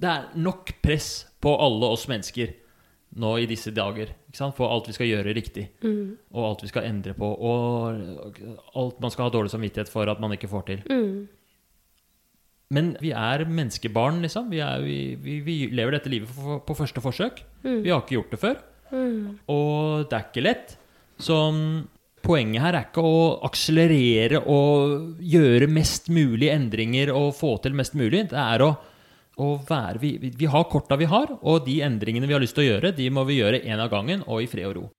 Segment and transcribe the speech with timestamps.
[0.00, 2.52] det er nok press på alle oss mennesker
[3.16, 4.10] nå i disse dager.
[4.56, 5.62] På alt vi skal gjøre riktig,
[6.34, 8.36] og alt vi skal endre på, og
[8.76, 10.82] alt man skal ha dårlig samvittighet for at man ikke får til.
[12.76, 14.50] Men vi er menneskebarn, liksom.
[14.50, 17.40] Vi, er, vi, vi, vi lever dette livet på, på første forsøk.
[17.62, 18.56] Vi har ikke gjort det før.
[19.54, 20.74] Og det er ikke lett.
[21.22, 21.86] Så mm,
[22.26, 27.94] poenget her er ikke å akselerere og gjøre mest mulig endringer og få til mest
[27.96, 28.26] mulig.
[28.34, 28.74] Det er å
[29.38, 32.64] være vi, vi- vi har korta vi har, og de endringene vi har lyst til
[32.64, 34.90] å gjøre, de må vi gjøre én av gangen og i fred og ro.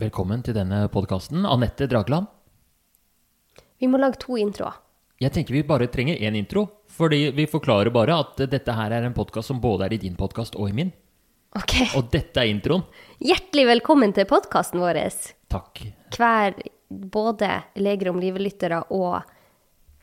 [0.00, 2.26] Velkommen til denne podkasten, Anette Dragland.
[3.80, 4.80] Vi må lage to introer.
[5.22, 9.06] Jeg tenker vi bare trenger én intro, fordi vi forklarer bare at dette her er
[9.06, 10.90] en podkast som både er i din podkast og i min.
[11.54, 11.74] Ok.
[11.94, 12.82] Og dette er introen.
[13.22, 14.98] Hjertelig velkommen til podkasten vår.
[15.54, 15.84] Takk.
[16.16, 16.56] Hver
[16.90, 19.22] både Leger om livet-lyttere og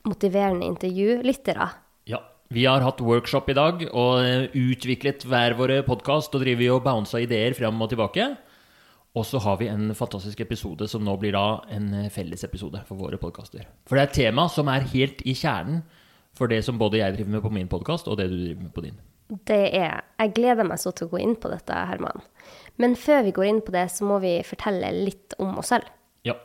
[0.08, 1.68] motiverende intervjulyttere.
[2.08, 6.78] Ja, vi har hatt workshop i dag og eh, utviklet hver våre podkast og driver
[6.78, 8.32] og bounsa ideer fram og tilbake.
[9.12, 12.96] Og så har vi en fantastisk episode som nå blir da en eh, fellesepisode for
[12.96, 13.68] våre podkaster.
[13.92, 15.84] For det er et tema som er helt i kjernen
[16.32, 18.72] for det som både jeg driver med på min podkast, og det du driver med
[18.72, 18.96] på din.
[19.32, 22.24] Det er Jeg gleder meg så til å gå inn på dette, Herman.
[22.82, 25.88] Men før vi går inn på det, så må vi fortelle litt om oss selv.
[26.28, 26.36] Ja.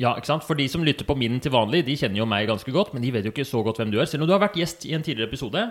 [0.00, 0.44] ja, ikke sant?
[0.44, 3.04] For de som lytter på min til vanlig, de kjenner jo meg ganske godt, men
[3.04, 4.10] de vet jo ikke så godt hvem du er.
[4.10, 5.62] Selv om du har vært gjest i en tidligere episode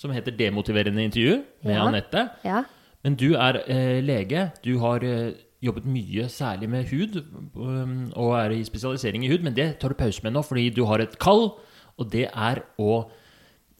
[0.00, 1.86] som heter 'Demotiverende intervju' med Ja.
[1.86, 2.28] Anette.
[2.44, 2.62] Ja.
[3.02, 4.52] Men du er eh, lege.
[4.64, 7.22] Du har eh, jobbet mye særlig med hud,
[7.54, 10.70] um, og er i spesialisering i hud, men det tar du pause med nå fordi
[10.74, 11.52] du har et kall,
[11.98, 13.10] og det er å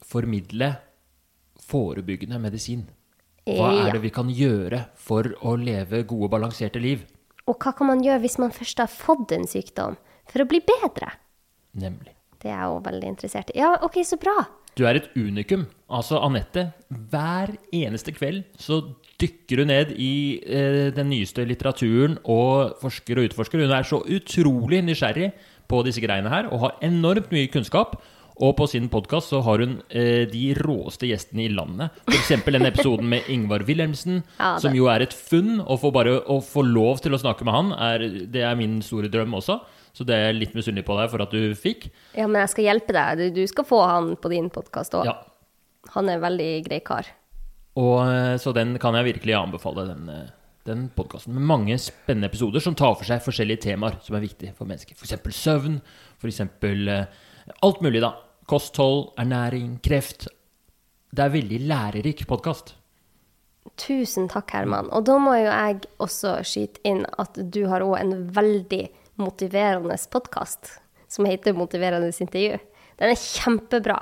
[0.03, 0.77] formidle
[1.67, 2.87] forebyggende medisin.
[3.47, 3.87] Hva Ja.
[3.89, 7.05] er det vi kan gjøre for å leve gode, balanserte liv?
[7.49, 9.97] Og hva kan man gjøre hvis man først har fått en sykdom,
[10.31, 11.11] for å bli bedre?
[11.75, 12.15] Nemlig.
[12.39, 13.59] Det er jeg òg veldig interessert i.
[13.59, 14.47] Ja, ok, så bra.
[14.75, 15.67] Du er et unikum.
[15.91, 22.79] Altså, Anette, hver eneste kveld så dykker hun ned i eh, den nyeste litteraturen og
[22.81, 23.61] forsker og utforsker.
[23.61, 25.33] Hun er så utrolig nysgjerrig
[25.69, 28.01] på disse greiene her og har enormt mye kunnskap.
[28.41, 31.93] Og på sin podkast så har hun eh, de råeste gjestene i landet.
[32.09, 32.33] F.eks.
[32.47, 35.61] den episoden med Ingvar Wilhelmsen, Ja, som jo er et funn.
[35.61, 38.81] Å få bare å få lov til å snakke med han, er, det er min
[38.85, 39.61] store drøm også.
[39.93, 41.91] Så det er jeg litt misunnelig på deg for at du fikk.
[42.17, 43.21] Ja, men jeg skal hjelpe deg.
[43.21, 45.11] Du, du skal få han på din podkast òg.
[45.11, 45.19] Ja,
[45.93, 47.11] Han er en veldig grei kar.
[47.77, 50.31] Og, eh, så den kan jeg virkelig anbefale, den, eh,
[50.69, 51.37] den podkasten.
[51.37, 54.97] Med mange spennende episoder som tar for seg forskjellige temaer som er viktige for mennesker.
[54.97, 55.37] F.eks.
[55.37, 55.83] søvn,
[56.23, 57.07] For Eh,
[57.61, 58.15] alt mulig, da.
[58.51, 60.29] Kosthold, ernæring, kreft.
[61.13, 62.75] Det er veldig lærerik podkast.
[63.79, 64.91] Tusen takk, Herman.
[64.93, 68.83] Og da må jo jeg også skyte inn at du har òg en veldig
[69.21, 70.79] motiverende podkast
[71.13, 72.59] som heter Motiverende intervju.
[72.99, 73.99] Den er kjempebra.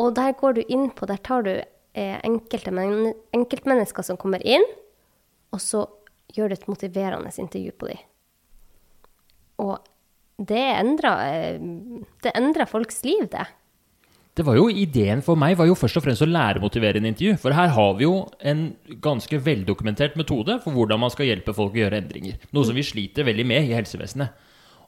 [0.00, 4.42] Og der går du inn på Der tar du eh, enkelte men enkeltmennesker som kommer
[4.44, 4.64] inn,
[5.52, 5.84] og så
[6.32, 8.02] gjør du et motiverende intervju på dem.
[9.62, 9.78] Og
[10.40, 11.58] eh,
[12.22, 13.46] det endrer folks liv, det.
[14.32, 17.36] Det var jo Ideen for meg var jo først og fremst å læremotivere en intervju.
[17.42, 18.70] For her har vi jo en
[19.04, 22.38] ganske veldokumentert metode for hvordan man skal hjelpe folk å gjøre endringer.
[22.56, 24.32] Noe som vi sliter veldig med i helsevesenet.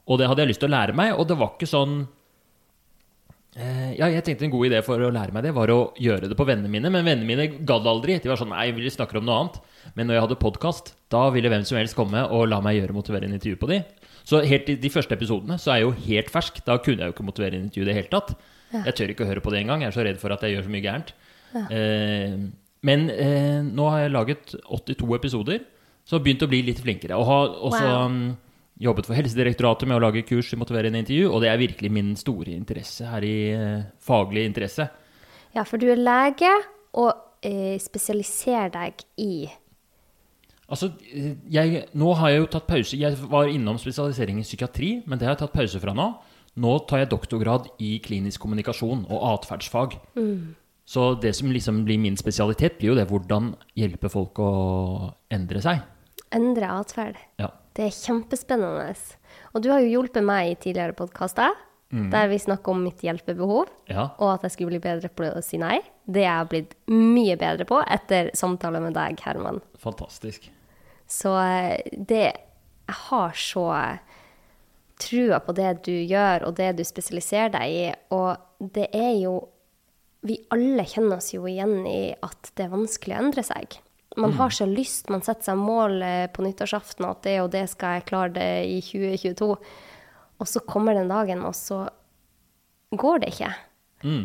[0.09, 1.93] Og det hadde jeg lyst til å lære meg, og det var ikke sånn
[3.57, 6.29] eh, Ja, jeg tenkte en god idé for å lære meg det var å gjøre
[6.29, 8.17] det på vennene mine, men vennene mine gadd aldri.
[8.21, 9.61] De var sånn Nei, vi snakker om noe annet.
[9.93, 12.97] Men når jeg hadde podkast, da ville hvem som helst komme og la meg gjøre
[12.97, 13.83] motiverende intervju på de.
[14.25, 16.59] Så helt i de første episodene så er jeg jo helt fersk.
[16.65, 18.33] Da kunne jeg jo ikke motivere en intervju i det hele tatt.
[18.75, 19.83] Jeg tør ikke høre på det engang.
[19.85, 21.11] Jeg er så redd for at jeg gjør så mye gærent.
[21.71, 22.33] Eh,
[22.85, 25.61] men eh, nå har jeg laget 82 episoder,
[26.05, 27.15] så har begynt å bli litt flinkere.
[27.17, 28.09] Og har også Wow.
[28.11, 28.35] mm,
[28.85, 32.11] jobbet for Helsedirektoratet med å lage kurs i motiverende intervju, og det er virkelig min
[32.19, 34.89] store interesse her i eh, faglig interesse.
[35.55, 36.51] Ja, for du er lege
[36.99, 37.13] og
[37.45, 39.45] eh, spesialiserer deg i
[40.65, 40.89] Altså,
[41.51, 42.97] jeg, nå har jeg jo tatt pause.
[42.97, 46.07] Jeg var innom spesialisering i psykiatri, men det har jeg tatt pause fra nå.
[46.61, 49.97] Nå tar jeg doktorgrad i klinisk kommunikasjon og atferdsfag.
[50.85, 54.51] Så det som liksom blir min spesialitet, blir jo det hvordan hjelpe folk å
[55.33, 55.83] endre seg.
[56.35, 57.19] endre atferd.
[57.39, 57.51] Ja.
[57.75, 58.89] Det er kjempespennende.
[59.53, 61.53] Og du har jo hjulpet meg i tidligere podkaster,
[62.11, 64.09] der vi snakker om mitt hjelpebehov, ja.
[64.19, 65.77] og at jeg skulle bli bedre på å si nei.
[66.03, 69.61] Det er jeg blitt mye bedre på etter samtaler med deg, Herman.
[69.79, 70.49] Fantastisk.
[71.07, 72.25] Så eh, det
[72.85, 73.65] Jeg har så
[75.01, 77.87] trua på det du gjør, og det du spesialiserer deg i.
[78.15, 79.35] Og det er jo
[80.25, 83.75] Vi alle kjenner oss jo igjen i at det er vanskelig å endre seg.
[84.17, 87.65] Man har så lyst, man setter seg mål eh, på nyttårsaften at det og det
[87.69, 89.51] skal jeg klare det i 2022.
[90.41, 91.83] Og så kommer den dagen, og så
[92.95, 93.51] går det ikke.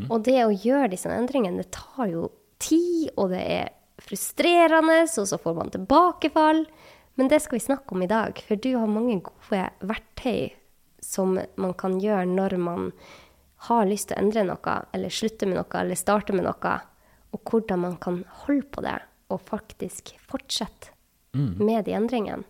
[0.08, 2.30] Og det å gjøre disse endringene, det tar jo
[2.62, 3.70] tid, og det er
[4.10, 6.64] frustrerende, og så får man tilbakefall.
[7.18, 10.50] Men det skal vi snakke om i dag, for du har mange gode verktøy
[11.04, 12.90] som man kan gjøre når man
[13.68, 16.76] har lyst til å endre noe, eller slutte med noe, eller starte med noe,
[17.30, 18.96] og hvordan man kan holde på det
[19.30, 20.94] og faktisk fortsette
[21.36, 22.46] med de endringene.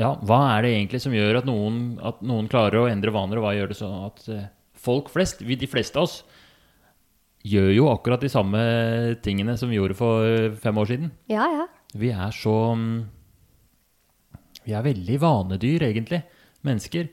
[0.00, 3.40] Ja, hva er det egentlig som gjør at noen, at noen klarer å endre vaner,
[3.40, 4.46] og hva gjør det sånn at eh,
[4.78, 6.20] folk flest, vi, de fleste av oss,
[7.46, 8.60] gjør jo akkurat de samme
[9.24, 11.10] tingene som vi gjorde for eh, fem år siden.
[11.30, 11.66] Ja, ja.
[11.96, 13.00] Vi er så mm,
[14.66, 16.22] Vi er veldig vanedyr, egentlig,
[16.62, 17.08] mennesker.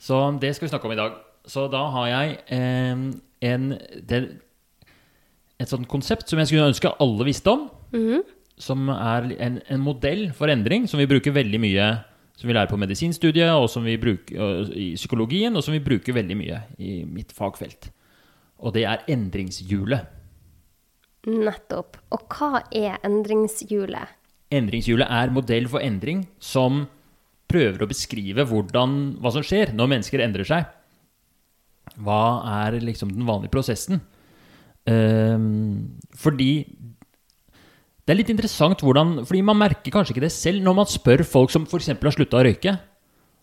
[0.00, 1.18] Så det skal vi snakke om i dag.
[1.48, 3.04] Så da har jeg eh,
[3.48, 3.68] en
[4.08, 4.22] det,
[5.58, 7.68] Et sånt konsept som jeg skulle ønske alle visste om.
[8.58, 11.88] Som er en, en modell for endring som vi bruker veldig mye
[12.38, 15.82] som vi lærer på medisinstudiet, og som vi bruker og i psykologien, og som vi
[15.82, 17.90] bruker veldig mye i mitt fagfelt.
[18.58, 20.14] Og det er endringshjulet.
[21.28, 21.98] Nettopp.
[22.14, 24.14] Og hva er endringshjulet?
[24.54, 26.86] Endringshjulet er modell for endring som
[27.48, 30.68] prøver å beskrive hvordan, hva som skjer når mennesker endrer seg.
[32.04, 32.22] Hva
[32.64, 34.02] er liksom den vanlige prosessen?
[34.88, 36.52] Ehm, fordi
[38.08, 41.20] det er litt interessant hvordan Fordi man merker kanskje ikke det selv når man spør
[41.28, 41.90] folk som f.eks.
[41.92, 42.72] har slutta å røyke.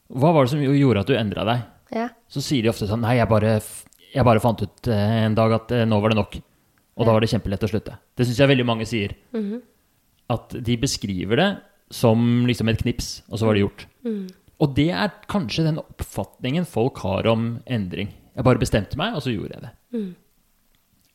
[0.10, 1.66] Hva var det som gjorde at du endra deg?
[1.94, 2.08] Ja.
[2.30, 3.60] Så sier de ofte sånn Nei, jeg bare,
[4.16, 6.38] jeg bare fant ut eh, en dag at eh, nå var det nok.
[6.96, 7.98] Og da var det kjempelett å slutte.
[8.16, 9.16] Det syns jeg veldig mange sier.
[10.32, 11.50] At de beskriver det
[11.94, 13.84] som liksom et knips, og så var det gjort.
[14.64, 18.14] Og det er kanskje den oppfatningen folk har om endring.
[18.36, 19.74] Jeg bare bestemte meg, og så gjorde jeg det.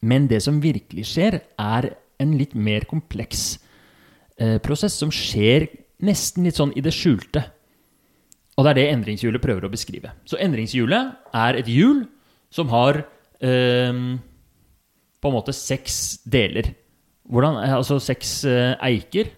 [0.04, 1.88] Men det som virkelig skjer, er
[2.20, 3.58] en litt mer kompleks
[4.38, 5.66] eh, prosess som skjer
[6.04, 7.42] nesten litt sånn i det skjulte.
[8.56, 10.12] Og det er det endringshjulet prøver å beskrive.
[10.28, 12.04] Så endringshjulet er et hjul
[12.50, 13.02] som har
[13.40, 14.00] eh,
[15.20, 16.72] på en måte seks deler.
[17.30, 19.30] Hvordan, eh, altså seks eh, eiker.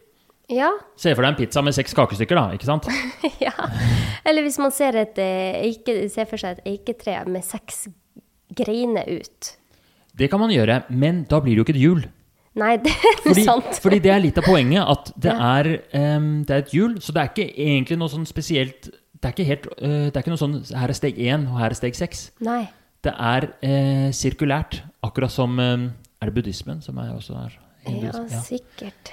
[0.52, 0.68] Ja.
[1.00, 2.56] Se for deg en pizza med seks kakestykker, da.
[2.56, 2.88] ikke sant?
[3.46, 3.52] ja.
[4.28, 7.86] Eller hvis man ser, et, eh, eike, ser for seg et eiketre med seks
[8.52, 9.52] greiner ut.
[10.12, 12.02] Det kan man gjøre, men da blir det jo ikke et hjul.
[12.60, 13.78] Nei, det er Fordi, sant.
[13.80, 15.52] fordi det er litt av poenget, at det, Ja.
[15.62, 15.70] er,
[16.18, 18.90] um, det er et hjul, så det er ikke egentlig noe sånn spesielt
[19.22, 21.60] Det er ikke, helt, uh, det er ikke noe sånn her er steg én, og
[21.62, 22.26] her er steg seks.
[22.44, 22.66] Nei.
[23.02, 25.88] Det er eh, sirkulært, akkurat som eh,
[26.22, 28.28] Er det buddhismen som er også er Ja, hinduisme?
[28.30, 28.40] Ja.
[28.46, 29.12] sikkert.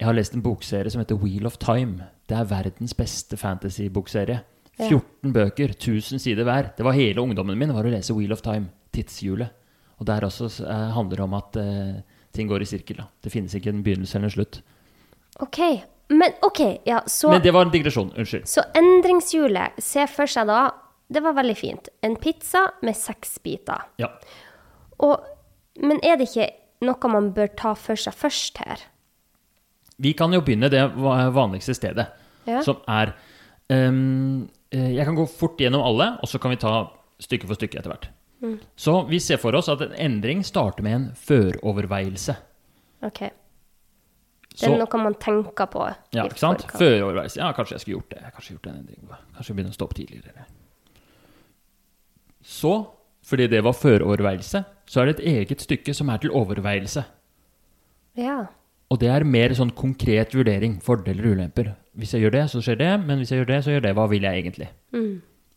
[0.00, 2.06] Jeg har lest en bokserie som heter Wheel of Time.
[2.28, 4.38] Det er verdens beste fantasy-bokserie.
[4.78, 4.88] Ja.
[4.88, 6.70] 14 bøker, 1000 sider hver.
[6.76, 9.52] Det var hele ungdommen min var å lese Wheel of Time, tidshjulet.
[10.00, 11.98] Og der også eh, handler det om at eh,
[12.32, 13.02] ting går i sirkel.
[13.02, 13.10] Da.
[13.20, 14.62] Det finnes ikke en begynnelse eller en slutt.
[15.44, 15.60] OK.
[16.08, 18.08] Men OK, ja, så Men det var en digresjon.
[18.16, 18.48] Unnskyld.
[18.48, 20.70] Så endringshjulet, se for seg da
[21.10, 21.88] Det var veldig fint.
[22.06, 23.82] En pizza med seks biter.
[23.98, 24.08] Ja.
[25.02, 25.24] Og,
[25.82, 26.50] men er det ikke
[26.86, 28.84] noe man bør ta for seg først her?
[30.00, 32.06] Vi kan jo begynne det vanligste stedet,
[32.48, 32.62] Ja.
[32.64, 33.12] som er
[33.68, 33.90] eh,
[34.72, 36.86] Jeg kan gå fort gjennom alle, og så kan vi ta
[37.20, 38.08] stykke for stykke etter hvert.
[38.40, 38.54] Mm.
[38.80, 42.36] Så vi ser for oss at en endring starter med en føroverveielse.
[43.04, 43.20] OK.
[44.50, 45.84] Det Så- er noe man tenker på.
[46.12, 46.64] Ja, ikke sant?
[46.72, 47.36] Føroverveielse.
[47.36, 48.32] Ja, kanskje jeg skulle gjort det.
[48.34, 49.08] Kanskje gjort en endring.
[49.36, 50.46] Kanskje begynne å stå opp tidligere.
[52.42, 52.74] Så,
[53.26, 57.04] fordi det var føroverveielse, så er det et eget stykke som er til overveielse.
[58.18, 58.44] Ja.
[58.90, 60.80] Og det er mer sånn konkret vurdering.
[60.82, 61.74] Fordeler og ulemper.
[61.94, 62.92] Hvis jeg gjør det, så skjer det.
[63.04, 63.92] Men hvis jeg gjør det, så gjør det.
[63.98, 64.70] Hva vil jeg egentlig?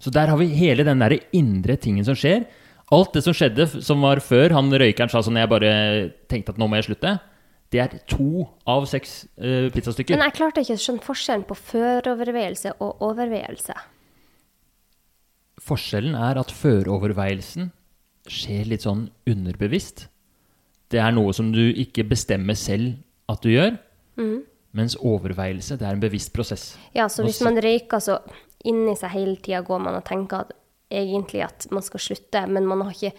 [0.03, 2.45] Så der har vi hele den der indre tingen som skjer.
[2.93, 5.71] Alt det som skjedde som var før han røykeren sa sånn Jeg bare
[6.29, 7.15] tenkte at nå må jeg slutte.
[7.73, 10.13] Det er to av seks uh, pizzastykker.
[10.13, 13.73] Men jeg klarte ikke å skjønne forskjellen på føroverveielse og overveielse.
[15.63, 17.71] Forskjellen er at føroverveielsen
[18.31, 20.07] skjer litt sånn underbevisst.
[20.91, 22.97] Det er noe som du ikke bestemmer selv
[23.31, 23.77] at du gjør.
[24.73, 26.73] Mens overveielse, det er en bevisst prosess.
[26.97, 28.19] Ja, så hvis man røyker, så
[28.65, 30.53] inni seg hele tida går man og tenker at
[30.93, 33.13] egentlig at man skal slutte, men man har ikke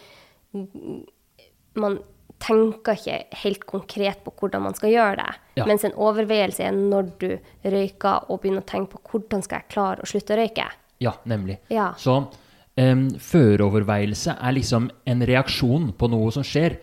[1.74, 1.96] Man
[2.38, 5.32] tenker ikke helt konkret på hvordan man skal gjøre det.
[5.58, 5.64] Ja.
[5.66, 7.28] Mens en overveielse er når du
[7.64, 10.68] røyker og begynner å tenke på hvordan skal jeg klare å slutte å røyke.
[11.04, 11.60] Ja, nemlig.
[11.72, 11.92] Ja.
[12.00, 16.78] Så um, føroverveielse er liksom en reaksjon på noe som skjer.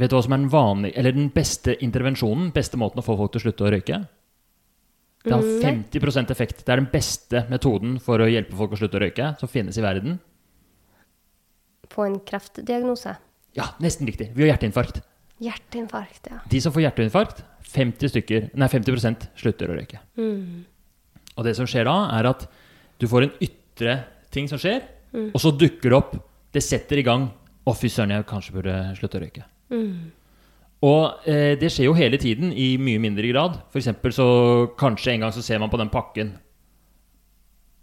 [0.00, 3.18] Vet du hva som er den vanlige, eller den beste intervensjonen, beste måten å få
[3.18, 4.00] folk til å slutte å røyke?
[5.20, 6.62] Det har 50% effekt.
[6.64, 9.76] Det er den beste metoden for å hjelpe folk å slutte å røyke som finnes
[9.76, 10.16] i verden.
[11.92, 13.12] Få en kreftdiagnose.
[13.58, 14.30] Ja, nesten riktig.
[14.32, 15.02] Vi har hjerteinfarkt.
[15.40, 16.38] Hjerteinfarkt, ja.
[16.48, 17.42] De som får hjerteinfarkt,
[17.74, 20.00] 50 stykker, nei 50% slutter å røyke.
[21.36, 22.46] Og det som skjer da, er at
[23.00, 23.96] du får en ytre
[24.30, 24.84] ting som skjer,
[25.32, 26.12] og så dukker det opp
[26.54, 27.24] Det setter i gang
[27.66, 29.42] Å, fy søren, jeg kanskje burde slutte å røyke.
[30.80, 33.58] Og eh, det skjer jo hele tiden i mye mindre grad.
[33.68, 34.26] For eksempel så
[34.80, 36.32] kanskje en gang så ser man på den pakken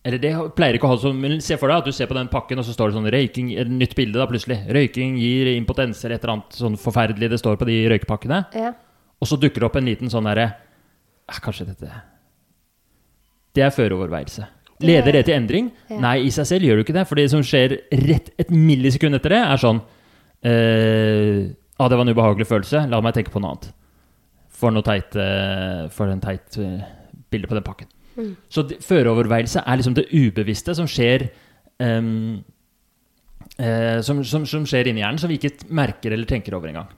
[0.08, 2.18] Eller det pleier ikke å ha sånn Men se for deg at du ser på
[2.18, 4.64] den pakken, og så står det sånn røyking Et nytt bilde, da, plutselig.
[4.74, 8.44] Røyking gir impotens, eller et eller annet sånn forferdelig det står på de røykepakkene.
[8.58, 8.74] Ja.
[9.22, 11.92] Og så dukker det opp en liten sånn derre eh, Kanskje dette
[13.54, 14.50] Det er føreoverveielse.
[14.84, 15.72] Leder det til endring?
[15.90, 15.98] Ja.
[16.04, 17.08] Nei, i seg selv gjør du ikke det.
[17.10, 19.80] For det som skjer rett et millisekund etter det, er sånn
[20.46, 21.48] eh,
[21.80, 22.84] ah, det var en ubehagelig følelse.
[22.92, 23.72] La meg tenke på noe annet.
[24.58, 26.86] For noe teit eh, For en teit eh,
[27.34, 27.90] bilde på den pakken.
[28.50, 31.28] Så det- føreoverveielse er liksom det ubevisste som skjer
[31.78, 32.40] um,
[33.62, 36.90] eh, som, som, som skjer inni hjernen, som vi ikke merker eller tenker over engang.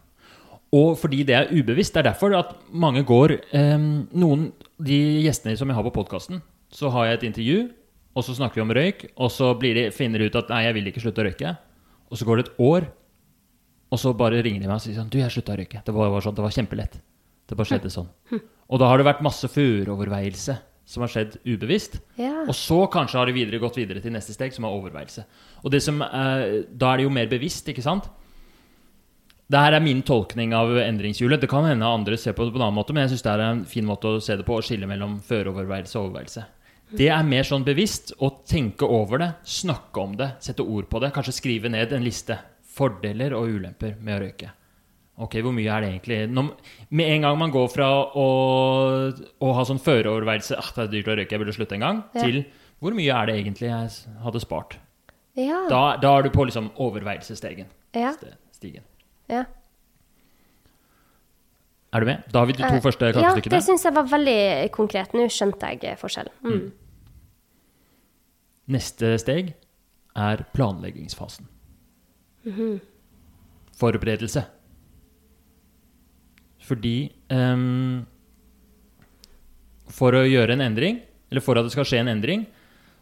[0.72, 5.58] Og fordi det er ubevisst, det er derfor at mange går um, Noen de gjestene
[5.60, 6.40] som jeg har på podkasten,
[6.74, 7.60] så har jeg et intervju,
[8.18, 10.64] og så snakker vi om røyk, og så blir de, finner de ut at nei,
[10.68, 11.54] jeg vil ikke slutte å røyke.
[12.10, 12.88] Og så går det et år,
[13.90, 15.82] og så bare ringer de meg og sier sånn Du, jeg slutta å røyke.
[15.86, 16.98] Det var, var sånn, det var kjempelett.
[17.50, 18.10] Det bare skjedde sånn.
[18.70, 20.58] Og da har det vært masse føroverveielse
[20.90, 22.00] som har skjedd ubevisst.
[22.18, 22.46] Ja.
[22.48, 25.26] Og så kanskje har det videre gått videre til neste steg, som er overveielse.
[25.62, 28.10] Og det som eh, da er det jo mer bevisst, ikke sant?
[29.50, 31.42] Det her er min tolkning av endringshjulet.
[31.42, 33.34] Det kan hende andre ser på det på en annen måte, men jeg syns det
[33.34, 36.46] er en fin måte å se det på, å skille mellom føroverveielse og overveielse.
[36.89, 41.01] Det er mer sånn bevisst å tenke over det, snakke om det, sette ord på
[41.03, 41.12] det.
[41.13, 42.39] Kanskje skrive ned en liste.
[42.79, 44.50] Fordeler og ulemper med å røyke.
[45.19, 46.46] Ok, hvor mye er det egentlig Når,
[46.96, 48.27] Med en gang man går fra å,
[49.43, 52.00] å ha sånn føreoverveielse ah, det er dyrt å røyke, jeg burde slutte en gang,
[52.15, 52.24] Ja.
[52.24, 52.46] til
[52.79, 53.89] hvor mye er det egentlig jeg
[54.24, 54.77] hadde spart?
[55.36, 55.65] Ja.
[55.67, 57.67] Da, da er du på liksom overveielsesstegen.
[58.00, 58.13] Ja.
[58.55, 58.86] Stigen.
[59.27, 59.43] ja.
[61.89, 62.25] Er du med?
[62.29, 65.13] Da har vi de to Eh, første Ja, det syns jeg var veldig konkret.
[65.13, 66.34] Nå skjønte jeg eh, forskjellen.
[66.43, 66.72] Mm.
[68.69, 69.55] Neste steg
[70.15, 71.48] er planleggingsfasen.
[72.46, 72.79] Mhm.
[73.79, 74.46] Forberedelse.
[76.69, 78.05] Fordi um,
[79.89, 82.46] For å gjøre en endring, eller for at det skal skje en endring,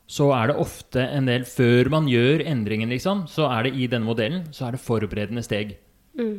[0.08, 3.90] så er det ofte en del Før man gjør endringen, liksom, så er det i
[3.92, 5.76] denne modellen så er det forberedende steg.
[6.16, 6.38] Mm.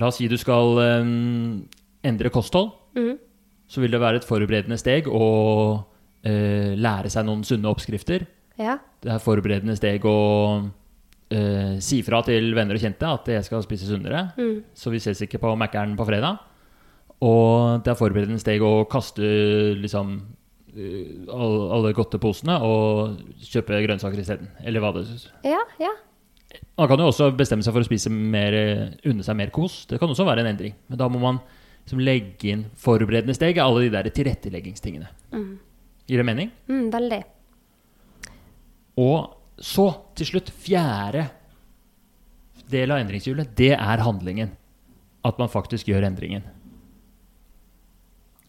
[0.00, 1.60] La oss si du skal um,
[2.06, 2.72] endre kosthold.
[2.96, 3.14] Mm.
[3.70, 5.24] Så vil det være et forberedende steg å
[5.78, 8.24] uh, lære seg noen sunne oppskrifter.
[8.60, 8.78] Ja.
[9.00, 10.18] Det er forberedende steg å
[10.64, 14.30] uh, si fra til venner og kjente at jeg skal spise sunnere.
[14.40, 14.56] Mm.
[14.74, 16.40] Så vi ses ikke på Mækkern på fredag.
[17.20, 19.26] Og det er forberedende steg å kaste
[19.76, 20.14] liksom
[20.72, 24.48] eh, alle, godteposene og kjøpe grønnsaker isteden.
[24.64, 25.04] Eller hva det
[25.44, 25.92] Ja, ja.
[26.80, 29.84] Man kan jo også bestemme seg for å spise mer, eh, unne seg mer kos.
[29.86, 30.74] Det kan også være en endring.
[30.88, 31.40] Men da må man
[31.84, 35.10] liksom legge inn forberedende steg alle de der tilretteleggingstingene.
[36.10, 36.50] Gir det mening?
[36.70, 37.20] Mm, veldig.
[39.00, 41.28] Og så, til slutt, fjerde
[42.70, 44.54] del av endringshjulet, det er handlingen.
[45.26, 46.46] At man faktisk gjør endringen.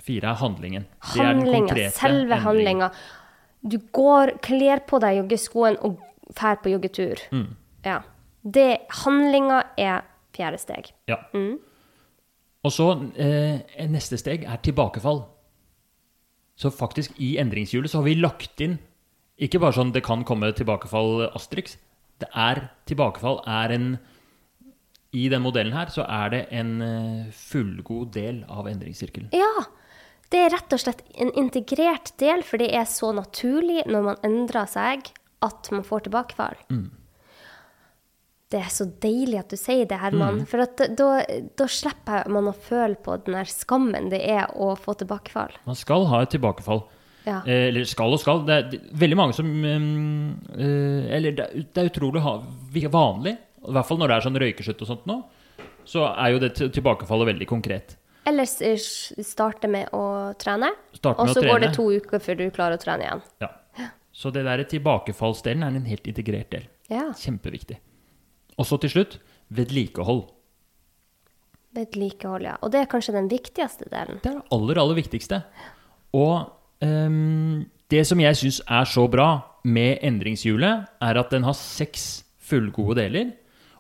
[0.02, 0.86] Fire er handlingen.
[1.14, 2.90] Det er den selve handlinga.
[3.62, 6.00] Du går, kler på deg joggeskoen og
[6.32, 7.22] drar på joggetur.
[7.36, 7.50] Mm.
[7.86, 8.02] Ja.
[8.42, 10.94] Det, handlinga er fjerde steg.
[11.10, 11.20] Ja.
[12.62, 12.88] Og så
[13.20, 15.24] eh, neste steg er tilbakefall.
[16.58, 18.78] Så faktisk i endringshjulet så har vi lagt inn
[19.42, 21.78] ikke bare sånn det kan komme tilbakefall Asterix.
[22.22, 23.88] Det er tilbakefall er en
[25.18, 29.34] I den modellen her så er det en eh, fullgod del av endringssirkelen.
[29.36, 29.66] Ja.
[30.32, 34.22] Det er rett og slett en integrert del, for det er så naturlig når man
[34.24, 35.10] endrer seg,
[35.44, 36.56] at man får tilbakefall.
[36.72, 36.86] Mm.
[38.52, 40.42] Det er så deilig at du sier det, Herman.
[40.50, 41.10] For at da,
[41.56, 45.54] da slipper man å føle på den der skammen det er å få tilbakefall.
[45.70, 46.84] Man skal ha et tilbakefall.
[47.24, 47.38] Ja.
[47.46, 48.42] Eh, eller skal og skal.
[48.48, 52.22] Det er det- veldig mange som mm, eh, Eller det det er utrolig
[52.92, 55.18] vanlig, i hvert fall når det er sånn røykeslutt og sånt nå,
[55.86, 57.96] så er jo det tilbakefallet veldig konkret.
[58.26, 58.76] Ellers eh,
[59.24, 63.06] starte med å trene, og så går det to uker før du klarer å trene
[63.08, 63.24] igjen.
[63.42, 63.50] Ja.
[64.12, 66.68] Så det der tilbakefallsdelen er en helt integrert del.
[66.92, 67.12] Ja.
[67.16, 67.78] Kjempeviktig.
[68.60, 69.18] Og så til slutt
[69.52, 70.26] vedlikehold.
[71.76, 72.58] Vedlikehold, ja.
[72.62, 74.20] Og det er kanskje den viktigste delen.
[74.24, 75.42] Det er det aller, aller viktigste.
[76.18, 76.52] Og
[76.84, 79.30] um, det som jeg syns er så bra
[79.64, 83.32] med endringshjulet, er at den har seks fullgode deler.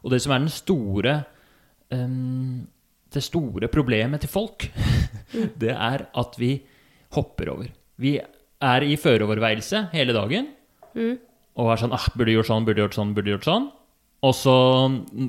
[0.03, 1.23] Og det som er den store
[1.91, 2.67] um,
[3.11, 4.71] Det store problemet til folk,
[5.61, 6.61] det er at vi
[7.11, 7.67] hopper over.
[7.99, 10.47] Vi er i føreoverveielse hele dagen
[10.95, 13.67] og er sånn ah, 'Burde gjort sånn, burde gjort sånn, burde gjort sånn'.
[14.21, 14.53] Og så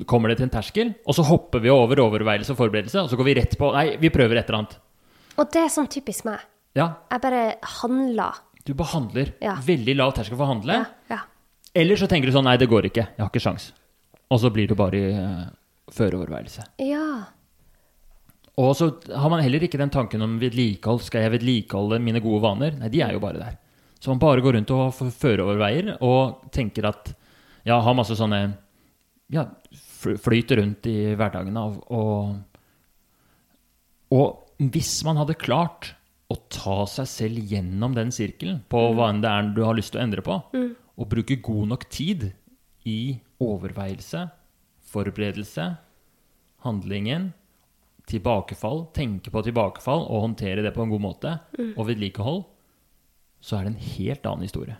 [0.09, 3.17] kommer det til en terskel, og så hopper vi over overveielse og forberedelse, og så
[3.17, 4.75] går vi rett på Nei, vi prøver et eller annet.
[5.41, 6.43] Og det er sånn typisk meg.
[6.77, 7.43] Ja, Jeg bare
[7.81, 8.41] handler.
[8.65, 9.33] du behandler.
[9.41, 9.55] Ja.
[9.65, 10.73] Veldig lav terskel for å handle.
[10.73, 11.19] Ja, ja.
[11.75, 13.07] Eller så tenker du sånn Nei, det går ikke.
[13.17, 13.71] Jeg har ikke sjans.
[14.29, 15.49] Og så blir du bare i uh,
[15.93, 16.67] føreoverveielse.
[16.79, 17.07] ja.
[18.61, 18.85] Og så
[19.17, 20.99] har man heller ikke den tanken om vedlikehold.
[21.01, 22.75] Skal jeg vedlikeholde mine gode vaner?
[22.77, 23.55] Nei, de er jo bare der.
[23.97, 27.15] Så man bare går rundt og føreoverveier og tenker at
[27.65, 28.43] Ja, har masse sånne
[29.33, 31.79] Ja, fl- flyter rundt i hverdagen og,
[34.13, 35.93] og hvis man hadde klart
[36.31, 39.93] å ta seg selv gjennom den sirkelen på hva enn det er du har lyst
[39.93, 40.37] til å endre på,
[40.93, 42.27] og bruke god nok tid
[42.89, 44.27] i overveielse,
[44.93, 45.65] forberedelse,
[46.63, 47.31] handlingen,
[48.09, 51.35] tilbakefall, tenke på tilbakefall og håndtere det på en god måte,
[51.77, 52.43] og vedlikehold,
[53.43, 54.77] så er det en helt annen historie.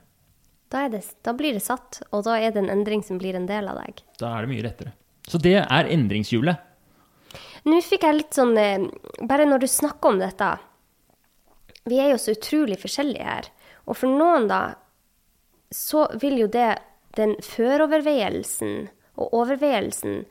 [0.73, 3.45] Da, det, da blir det satt, og da er det en endring som blir en
[3.49, 4.01] del av deg.
[4.17, 4.93] Da er det mye lettere.
[5.29, 6.69] Så det er endringshjulet.
[7.69, 8.89] Nå fikk jeg litt sånn eh,
[9.23, 10.49] Bare når du snakker om dette
[11.87, 13.47] Vi er jo så utrolig forskjellige her.
[13.87, 14.75] Og for noen, da,
[15.71, 16.73] så vil jo det
[17.15, 20.23] Den føroverveielsen og overveielsen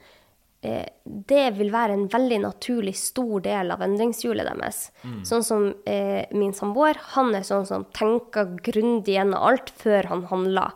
[0.62, 4.84] eh, Det vil være en veldig naturlig stor del av endringshjulet deres.
[5.28, 10.26] Sånn som eh, min samboer, han er sånn som tenker grundig gjennom alt før han
[10.30, 10.72] handler.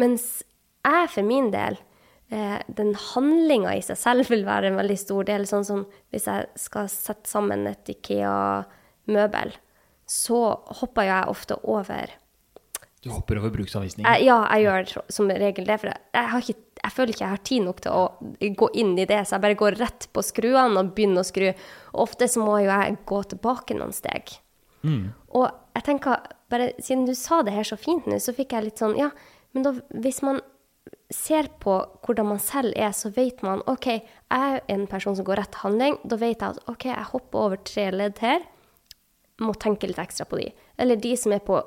[0.00, 0.42] Mens
[0.84, 1.78] jeg for min del
[2.34, 5.46] eh, den handlinga i seg selv vil være en veldig stor del.
[5.48, 9.54] Sånn som hvis jeg skal sette sammen et Ikea-møbel,
[10.10, 10.42] så
[10.80, 12.12] hopper jeg ofte over
[13.04, 14.08] Du hopper over bruksanvisningen?
[14.24, 15.78] Ja, jeg gjør som regel det.
[15.80, 18.94] For jeg, har ikke, jeg føler ikke jeg har tid nok til å gå inn
[18.98, 21.46] i det, så jeg bare går rett på skruene og begynner å skru.
[21.94, 24.34] Og ofte så må jo jeg gå tilbake noen steg.
[25.32, 28.66] Og jeg tenker, bare siden du sa det her så fint nå, så fikk jeg
[28.66, 29.08] litt sånn Ja,
[29.56, 29.72] men da,
[30.04, 30.42] hvis man
[31.14, 35.26] ser på hvordan man selv er, så vet man OK, jeg er en person som
[35.26, 35.96] går rett handling.
[36.04, 38.44] Da vet jeg at OK, jeg hopper over tre ledd her.
[39.42, 40.50] Må tenke litt ekstra på de.
[40.78, 41.62] Eller de som er på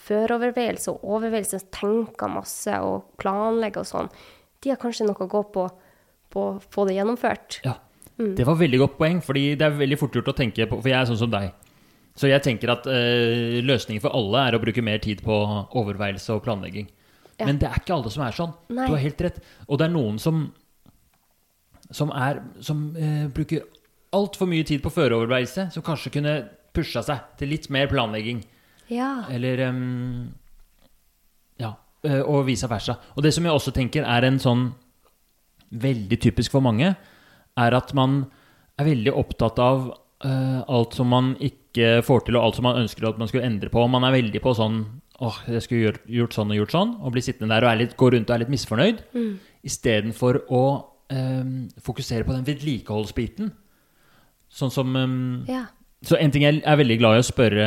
[0.00, 4.12] føroverveielse og overveielse, tenker masse og planlegger og sånn.
[4.60, 5.68] De har kanskje noe å gå på
[6.30, 7.60] på å få det gjennomført.
[7.66, 7.74] Ja,
[8.20, 10.90] det var veldig godt poeng, fordi det er veldig fort gjort å tenke på, for
[10.92, 11.50] jeg er sånn som deg.
[12.18, 15.36] Så jeg tenker at eh, løsningen for alle er å bruke mer tid på
[15.80, 16.86] overveielse og planlegging.
[17.40, 17.48] Ja.
[17.48, 18.52] Men det er ikke alle som er sånn.
[18.68, 18.86] Nei.
[18.86, 19.38] Du har helt rett.
[19.66, 20.50] Og det er noen som
[21.90, 23.64] som, er, som eh, bruker
[24.14, 26.34] altfor mye tid på føreoverveielse, som kanskje kunne
[26.76, 28.44] pusha seg til litt mer planlegging.
[28.92, 29.24] Ja.
[29.32, 29.80] Eller eh,
[32.02, 32.94] og vice versa.
[33.16, 34.70] Og det som jeg også tenker er en sånn
[35.70, 36.94] veldig typisk for mange,
[37.60, 38.22] er at man
[38.80, 39.90] er veldig opptatt av
[40.24, 43.46] uh, alt som man ikke får til, og alt som man ønsker at man skulle
[43.46, 43.84] endre på.
[43.92, 44.82] Man er veldig på sånn
[45.20, 47.80] åh, jeg skulle gjort, gjort sånn og gjort sånn, og bli sittende der og er
[47.82, 49.32] litt, gå rundt og er litt misfornøyd, Mm.
[49.68, 50.62] istedenfor å
[51.12, 53.50] um, fokusere på den vedlikeholdsbiten.
[54.48, 55.66] Sånn som um, ja.
[56.02, 57.66] så en ting jeg er veldig glad i å spørre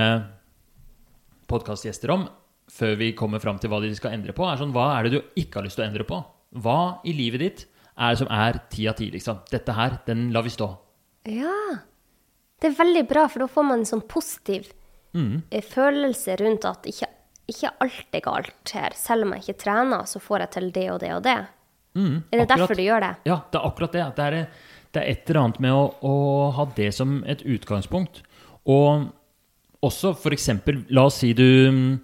[1.48, 2.26] podkastgjester om
[2.74, 5.16] før vi kommer fram til hva de skal endre på, er sånn Hva er det
[5.16, 6.20] du ikke har lyst til å endre på?
[6.64, 9.44] Hva i livet ditt er det som er ti av ti, liksom?
[9.52, 10.70] Dette her, den lar vi stå.
[11.30, 11.58] Ja.
[12.60, 14.72] Det er veldig bra, for da får man en sånn positiv
[15.14, 15.44] mm.
[15.70, 17.10] følelse rundt at ikke,
[17.52, 18.96] ikke alt er galt her.
[18.98, 21.40] Selv om jeg ikke trener, så får jeg til det og det og det.
[21.94, 22.54] Mm, Er det akkurat.
[22.56, 23.12] derfor du gjør det?
[23.30, 24.06] Ja, det er akkurat det.
[24.18, 24.38] Det er,
[24.94, 26.16] det er et eller annet med å, å
[26.58, 28.24] ha det som et utgangspunkt.
[28.66, 29.12] Og
[29.84, 32.00] også eksempel, la oss si du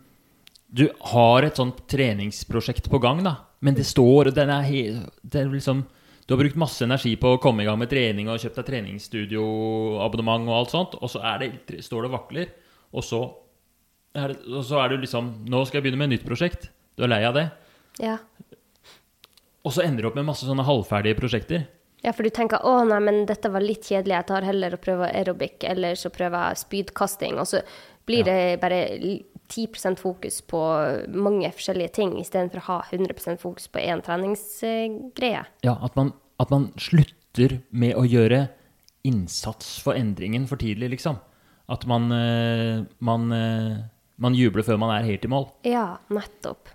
[0.69, 3.35] du har et sånt treningsprosjekt på gang, da.
[3.65, 4.67] Men det står den er
[5.21, 5.83] det er liksom,
[6.27, 8.67] Du har brukt masse energi på å komme i gang med trening og kjøpt deg
[8.67, 12.51] treningsstudioabonnement og alt sånt, og så er det, står det og vakler,
[12.93, 13.23] og så,
[14.13, 16.69] er det, og så er du liksom Nå skal jeg begynne med et nytt prosjekt.
[16.97, 17.47] Du er lei av det.
[18.01, 18.19] Ja.
[19.65, 21.65] Og så ender du opp med masse sånne halvferdige prosjekter.
[22.05, 24.85] ja, for du tenker å nei, men dette var litt kjedelig, jeg tar heller og
[24.85, 27.65] prøver aerobic, eller så prøver jeg spydkasting, og så
[28.05, 28.85] blir det bare
[29.49, 30.61] 10% fokus på
[31.09, 35.43] mange forskjellige ting, istedenfor å ha 100% fokus på én treningsgreie.
[35.65, 38.47] Ja, at man, at man slutter med å gjøre
[39.07, 41.19] innsats for endringen for tidlig, liksom.
[41.69, 43.77] At man, eh, man, eh,
[44.17, 45.49] man jubler før man er helt i mål.
[45.67, 46.73] Ja, nettopp.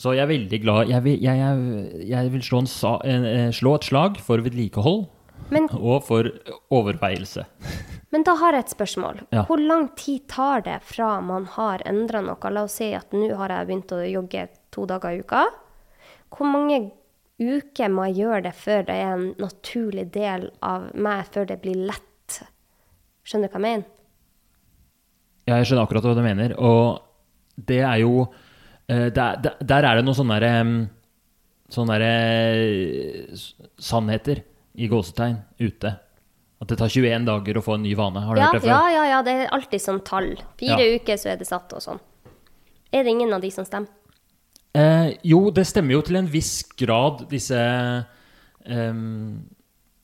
[0.00, 2.62] Så jeg er veldig glad Jeg vil, jeg, jeg, jeg vil slå,
[3.04, 5.10] en eh, slå et slag for vedlikehold
[5.50, 6.28] Men, og for
[6.70, 7.44] overveielse.
[8.14, 9.20] men da har jeg et spørsmål.
[9.34, 9.44] Ja.
[9.48, 12.52] Hvor lang tid tar det fra man har endra noe?
[12.54, 15.46] La oss si at nå har jeg begynt å jogge to dager i uka.
[16.30, 16.82] Hvor mange
[17.40, 21.58] uker må jeg gjøre det før det er en naturlig del av meg, før det
[21.64, 22.42] blir lett?
[23.26, 23.88] Skjønner du hva jeg mener?
[25.48, 26.54] Ja, jeg skjønner akkurat hva du mener.
[26.60, 27.00] Og
[27.56, 28.28] det er jo
[28.86, 30.52] eh, Der, der, er det noen sånne,
[31.72, 33.36] sånne derre
[33.80, 34.44] sannheter
[34.76, 35.94] i gåsetegn ute.
[36.60, 38.20] At det tar 21 dager å få en ny vane.
[38.20, 38.68] Har du Ja, hørt det før?
[38.68, 40.36] ja, ja, ja, det er alltid sånn tall.
[40.58, 40.96] Fire Ja.
[40.98, 42.00] uker, så er det satt og sånn.
[42.92, 43.88] Er det ingen av de som stemmer?
[44.74, 47.56] Eh, jo, det stemmer jo til en viss grad, disse,
[48.66, 48.92] eh,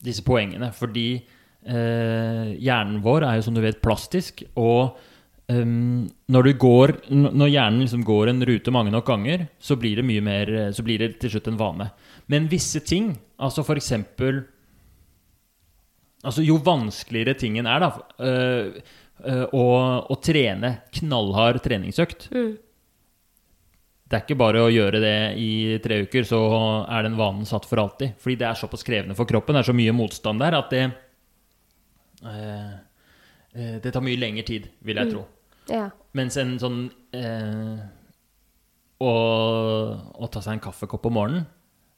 [0.03, 0.71] disse poengene.
[0.73, 1.23] Fordi
[1.67, 4.43] eh, hjernen vår er jo som du vet plastisk.
[4.57, 4.97] Og
[5.49, 9.95] ehm, når, du går, når hjernen liksom går en rute mange nok ganger, så blir
[9.95, 11.91] det mye mer Så blir det til slutt en vane.
[12.27, 14.45] Men visse ting, altså for eksempel
[16.25, 17.89] Altså jo vanskeligere tingen er, da
[18.25, 18.77] øh,
[19.21, 19.65] øh, å,
[20.09, 22.29] å trene knallhard treningsøkt
[24.07, 25.51] Det er ikke bare å gjøre det i
[25.83, 26.39] tre uker, så
[26.87, 28.15] er den vanen satt for alltid.
[28.23, 30.85] Fordi det er såpass krevende for kroppen, det er så mye motstand der, at det
[32.23, 32.75] øh,
[33.83, 35.25] Det tar mye lengre tid, vil jeg tro.
[35.67, 35.89] Ja.
[36.15, 36.81] Mens en sånn
[38.97, 41.47] å, å ta seg en kaffekopp om morgenen,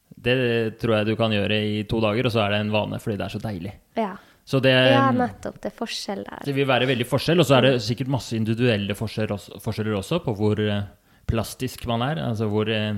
[0.09, 2.99] det tror jeg du kan gjøre i to dager, og så er det en vane
[3.01, 3.75] fordi det er så deilig.
[3.99, 4.13] Ja.
[4.49, 5.59] Så det, ja, nettopp.
[5.61, 6.41] Det er forskjell der.
[6.47, 9.99] det vil være veldig forskjell, og så er det sikkert masse individuelle forskjeller også, forskjeller
[9.99, 10.87] også på hvor eh,
[11.29, 12.23] plastisk man er.
[12.23, 12.97] Altså hvor, eh,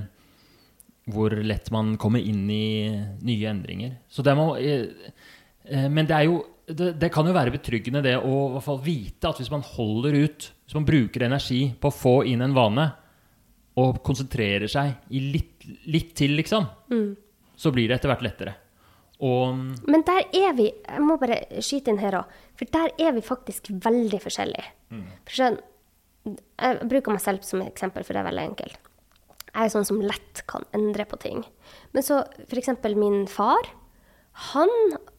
[1.12, 2.88] hvor lett man kommer inn i
[3.28, 3.98] nye endringer.
[4.08, 5.12] Så det må, eh,
[5.68, 6.40] eh, men det er jo
[6.72, 9.66] det, det kan jo være betryggende det å i hvert fall vite at hvis man
[9.74, 12.86] holder ut, hvis man bruker energi på å få inn en vane,
[13.80, 16.68] og konsentrerer seg i litt, litt til, liksom,
[17.56, 18.56] så blir det etter hvert lettere.
[19.22, 19.54] Og
[19.86, 22.32] Men der er vi Jeg må bare skyte inn her òg.
[22.58, 24.66] For der er vi faktisk veldig forskjellige.
[25.28, 25.60] For skjønn,
[26.26, 28.80] jeg bruker meg selv som eksempel, for det er veldig enkelt.
[29.52, 31.44] Jeg er sånn som lett kan endre på ting.
[31.94, 32.70] Men så f.eks.
[32.96, 33.70] min far.
[34.54, 34.70] Han,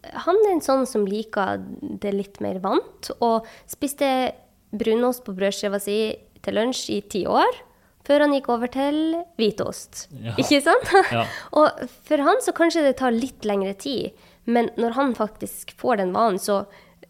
[0.02, 1.60] han er en sånn som liker
[2.00, 4.32] det litt mer vant, og spiste
[4.72, 5.98] brunost på brødskiva si
[6.42, 7.60] til lunsj i ti år.
[8.06, 8.96] Før han gikk over til
[9.38, 10.06] hvitost.
[10.18, 10.34] Ja.
[10.40, 10.88] Ikke sant?
[11.14, 11.26] Ja.
[11.58, 16.00] Og for han så kanskje det tar litt lengre tid, men når han faktisk får
[16.00, 16.64] den vanen, så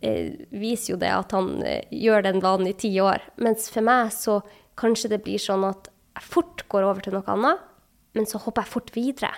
[0.04, 3.24] eh, viser jo det at han eh, gjør den vanen i ti år.
[3.40, 4.42] Mens for meg så
[4.80, 7.62] kanskje det blir sånn at jeg fort går over til noe annet,
[8.12, 9.32] men så hopper jeg fort videre.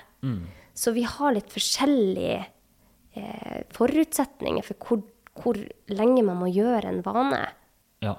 [0.74, 2.40] Så vi har litt forskjellige
[3.14, 5.04] eh, forutsetninger for hvor,
[5.38, 5.60] hvor
[5.92, 7.44] lenge man må gjøre en vane.
[8.02, 8.16] ja.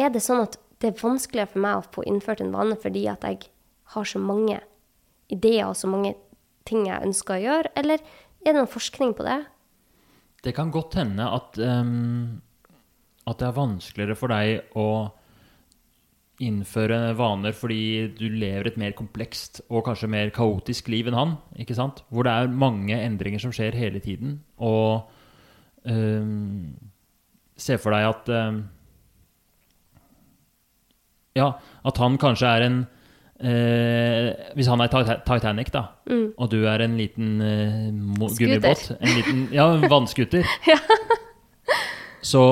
[0.00, 3.06] Er det sånn at det er vanskeligere for meg å få innført en vane fordi
[3.10, 3.46] at jeg
[3.94, 4.58] har så mange
[5.32, 6.16] ideer og så mange
[6.68, 8.02] ting jeg ønsker å gjøre, eller
[8.42, 9.40] er det noen forskning på det?
[10.42, 12.42] Det kan godt hende at, um,
[13.30, 14.88] at det er vanskeligere for deg å
[16.42, 21.36] innføre vaner fordi du lever et mer komplekst og kanskje mer kaotisk liv enn han.
[21.54, 22.02] ikke sant?
[22.10, 24.40] Hvor det er mange endringer som skjer hele tiden.
[24.58, 25.06] Og
[25.86, 26.72] um,
[27.54, 28.62] se for deg at ehm,
[31.38, 31.52] Ja,
[31.84, 32.80] at han kanskje er en
[33.40, 35.86] eh, Hvis han er Tit- Titanic, da,
[36.36, 37.88] og du er en liten eh,
[38.38, 40.44] gummibåt En liten, ja, vannskuter.
[40.68, 40.76] ja.
[42.22, 42.42] Så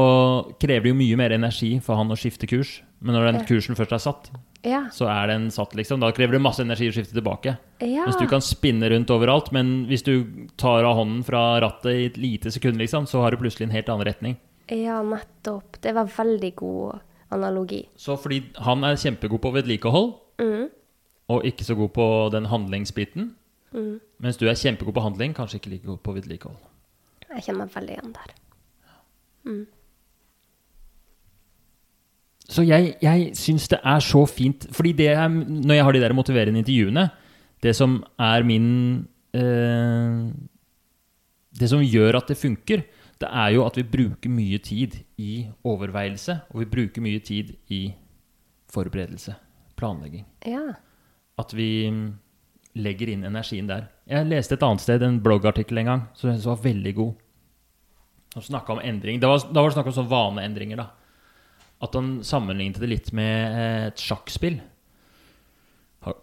[0.58, 2.80] krever det jo mye mer energi for han å skifte kurs.
[3.00, 4.30] Men når den kursen først er satt,
[4.66, 4.80] Ja.
[4.92, 6.00] så er den satt, liksom.
[6.02, 7.54] Da krever det masse energi å skifte tilbake.
[7.80, 8.02] Ja.
[8.08, 12.04] Hvis du kan spinne rundt overalt, men hvis du tar av hånden fra rattet i
[12.10, 14.36] et lite sekund, liksom, så har du plutselig en helt annen retning.
[14.68, 15.80] ja, nettopp.
[15.80, 17.84] Det var veldig god analogi.
[17.96, 20.12] Så fordi han er kjempegod på vedlikehold,
[21.30, 23.34] og ikke så god på den handlingsbiten,
[24.18, 26.58] mens du er kjempegod på handling, kanskje ikke like god på vedlikehold.
[27.30, 28.32] Jeg kjenner meg veldig igjen der.
[32.50, 36.00] Så jeg, jeg syns det er så fint Fordi det er, når jeg har de
[36.02, 37.04] der motiverende intervjuene
[37.62, 38.66] Det som er min
[39.32, 40.26] eh,
[41.60, 42.82] Det som gjør at det funker,
[43.20, 47.52] det er jo at vi bruker mye tid i overveielse, og vi bruker mye tid
[47.68, 47.82] i
[48.72, 49.34] forberedelse,
[49.76, 50.24] planlegging.
[50.48, 50.78] Ja.
[51.40, 52.06] At vi mm,
[52.80, 53.90] legger inn energien der.
[54.08, 57.26] Jeg leste et annet sted en bloggartikkel en gang som jeg var veldig god.
[58.36, 59.20] Han snakka om endring.
[59.20, 60.88] Da var, da var det snakk om sånne vaneendringer, da.
[61.84, 64.60] At han sammenlignet det litt med eh, et sjakkspill.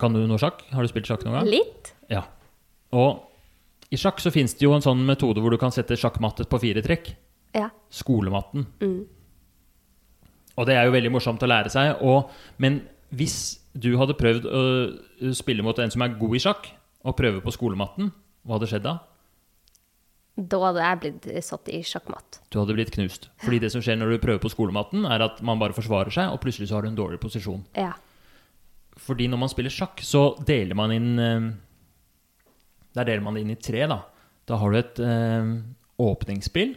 [0.01, 0.63] Kan du noe sjakk?
[0.73, 1.49] Har du spilt sjakk noen gang?
[1.51, 1.91] Litt?
[2.09, 2.23] Ja.
[2.95, 3.27] Og
[3.91, 6.59] i sjakk så fins det jo en sånn metode hvor du kan sette sjakkmattet på
[6.63, 7.13] fire trekk.
[7.55, 7.69] Ja.
[7.93, 8.67] Skolematten.
[10.57, 12.01] Og det er jo veldig morsomt å lære seg.
[12.03, 12.81] Og, men
[13.15, 16.71] hvis du hadde prøvd å uh, spille mot en som er god i sjakk,
[17.07, 18.09] og prøve på skolematten,
[18.43, 18.97] hva hadde skjedd da?
[20.37, 22.41] Da hadde jeg blitt satt i sjakkmatt.
[22.53, 23.29] Du hadde blitt knust.
[23.41, 26.33] Fordi det som skjer når du prøver på skolematten, er at man bare forsvarer seg,
[26.33, 27.63] og plutselig så har du en dårlig posisjon.
[27.77, 27.95] Ja.
[29.01, 31.47] Fordi når man spiller sjakk, så deler man inn eh,
[32.97, 34.01] Der deler man det inn i tre, da.
[34.47, 35.49] Da har du et eh,
[36.01, 36.75] åpningsspill,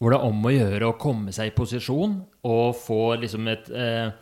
[0.00, 3.68] hvor det er om å gjøre å komme seg i posisjon og få liksom et
[3.72, 4.12] eh,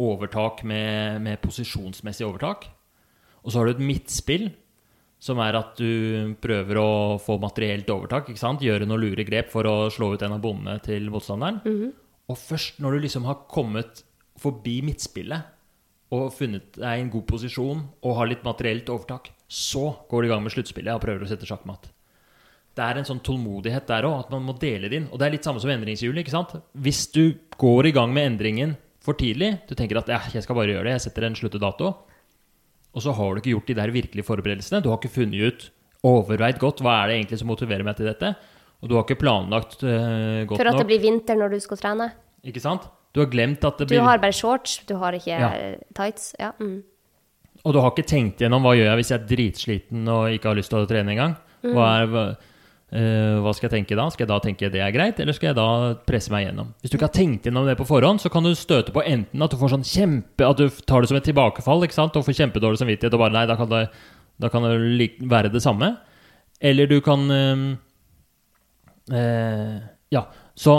[0.00, 2.68] overtak med, med posisjonsmessig overtak.
[3.44, 4.48] Og så har du et midtspill,
[5.24, 6.88] som er at du prøver å
[7.22, 8.28] få materielt overtak.
[8.28, 8.64] ikke sant?
[8.64, 11.62] Gjøre noen lure grep for å slå ut en av bondene til motstanderen.
[12.28, 14.02] Og først når du liksom har kommet
[14.40, 15.52] forbi midtspillet
[16.14, 20.28] og funnet deg i en god posisjon og har litt materielt overtak, så går du
[20.28, 21.86] i gang med sluttspillet og prøver å sette sjakkmatt.
[22.74, 25.04] Det er en sånn tålmodighet der òg, at man må dele det inn.
[25.14, 26.24] Og det er litt samme som endringshjulet.
[26.24, 26.56] ikke sant?
[26.74, 28.72] Hvis du går i gang med endringen
[29.04, 31.92] for tidlig, du tenker at ja, jeg skal bare gjøre det, jeg setter en sluttedato,
[32.94, 34.82] og så har du ikke gjort de der virkelige forberedelsene.
[34.82, 35.68] Du har ikke funnet ut,
[36.04, 38.32] overveid godt, hva er det egentlig som motiverer meg til dette,
[38.82, 40.90] og du har ikke planlagt uh, godt For at det nok.
[40.90, 42.10] blir vinter når du skal trene.
[42.44, 42.88] Ikke sant?
[43.14, 45.52] Du har glemt at det Du har bare shorts, du har ikke Ja.
[45.94, 46.34] tights.
[46.42, 46.50] Ja.
[46.58, 46.82] Mm.
[47.64, 50.50] Og du har ikke tenkt gjennom hva gjør jeg hvis jeg er dritsliten og ikke
[50.50, 51.36] har lyst til å trene engang.
[51.64, 52.24] Hva, er- hva,
[52.92, 54.04] eh, hva skal jeg tenke da?
[54.12, 55.68] Skal jeg da tenke det er greit, eller skal jeg da
[56.04, 56.74] presse meg gjennom?
[56.82, 59.40] Hvis du ikke har tenkt gjennom det på forhånd, så kan du støte på enten
[59.42, 62.16] at du får sånn kjempe At du tar det som et tilbakefall ikke sant?
[62.20, 63.82] og får kjempedårlig samvittighet og bare nei, da kan det,
[64.44, 65.94] da kan det være det samme.
[66.60, 67.76] Eller du kan uh,
[69.12, 69.76] uh,
[70.12, 70.26] Ja.
[70.54, 70.76] Så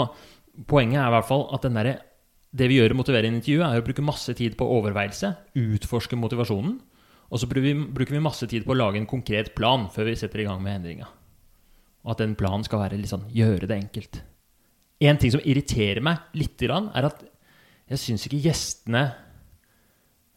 [0.70, 1.98] poenget er i hvert fall at den derre
[2.56, 6.78] det vi gjør i motiverende intervju, er å bruke masse tid på overveielse, utforske motivasjonen,
[7.26, 10.44] og så bruker vi, masse tid på å lage en konkret plan før vi setter
[10.44, 11.08] i gang med endringa.
[12.06, 14.20] Og at den planen skal være litt sånn gjøre det enkelt.
[15.02, 17.24] En ting som irriterer meg litt, grann, er at
[17.90, 19.04] jeg syns ikke gjestene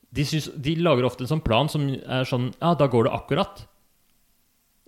[0.09, 3.13] de, synes, de lager ofte en sånn plan som er sånn Ja, da går det
[3.13, 3.59] akkurat.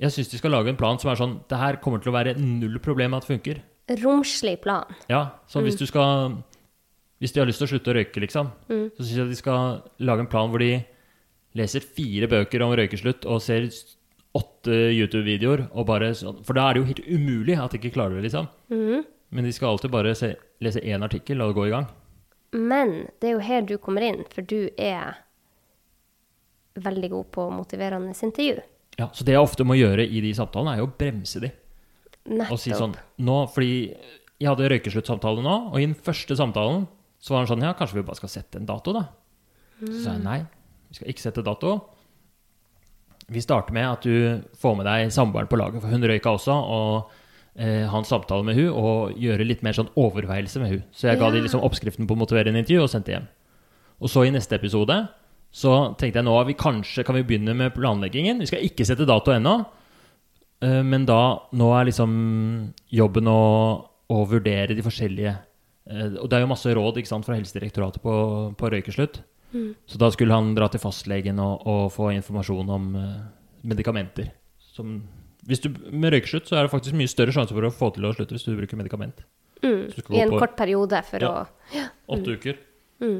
[0.01, 2.15] Jeg syns de skal lage en plan som er sånn Det her kommer til å
[2.15, 3.61] være null problem at det funker.
[4.01, 4.89] Romslig plan.
[5.11, 6.39] Ja, så hvis du skal
[7.21, 9.81] Hvis de har lyst til å slutte å røyke, liksom, så syns jeg de skal
[10.01, 10.71] lage en plan hvor de
[11.59, 13.67] leser fire bøker om røykeslutt og ser
[14.33, 17.91] åtte YouTube-videoer og bare sånn For da er det jo helt umulig at de ikke
[17.97, 18.47] klarer det, liksom.
[19.31, 21.85] Men de skal alltid bare se, lese én artikkel og gå i gang.
[22.55, 25.19] Men det er jo her du kommer inn, for du er
[26.81, 28.63] veldig god på motiverende intervju.
[28.99, 31.51] Ja, Så det jeg ofte må gjøre i de samtalene, er jo å bremse de.
[32.31, 32.51] Nettopp.
[32.53, 33.71] Og si sånn nå, Fordi
[34.41, 36.87] jeg hadde røykesluttsamtale nå, og i den første samtalen
[37.21, 39.05] så var han sånn Ja, kanskje vi bare skal sette en dato, da?
[39.81, 40.39] Så sa jeg nei,
[40.89, 41.75] vi skal ikke sette dato.
[43.31, 46.51] Vi starter med at du får med deg samboeren på laget, for hun røyka også.
[46.51, 47.11] Og
[47.55, 50.83] eh, ha en samtale med hun og gjøre litt mer sånn overveielse med hun.
[50.91, 51.31] Så jeg ga Ja.
[51.37, 53.27] de liksom oppskriften på motiverende intervju og sendte hjem.
[54.01, 54.97] Og så i neste episode
[55.51, 58.39] så tenkte jeg nå at vi kanskje kan vi begynne med planleggingen.
[58.39, 59.65] Vi skal ikke sette dato ennå.
[60.61, 65.37] Eh, Men da, nå er liksom jobben å, å vurdere de forskjellige
[65.91, 68.13] Og det er jo masse råd sant, fra Helsedirektoratet på,
[68.57, 69.21] på røykeslutt.
[69.89, 73.09] Så da skulle han dra til fastlegen og, og få informasjon om uh,
[73.67, 74.29] medikamenter.
[74.71, 75.01] Som,
[75.43, 78.07] hvis du, med røykeslutt så er det faktisk mye større sjanse for å få til
[78.07, 79.25] å slutte hvis du bruker medikament.
[79.61, 81.33] Mm, du I en på- kort periode for Ja.
[81.75, 82.57] å Åtte uker.
[83.03, 83.19] mm.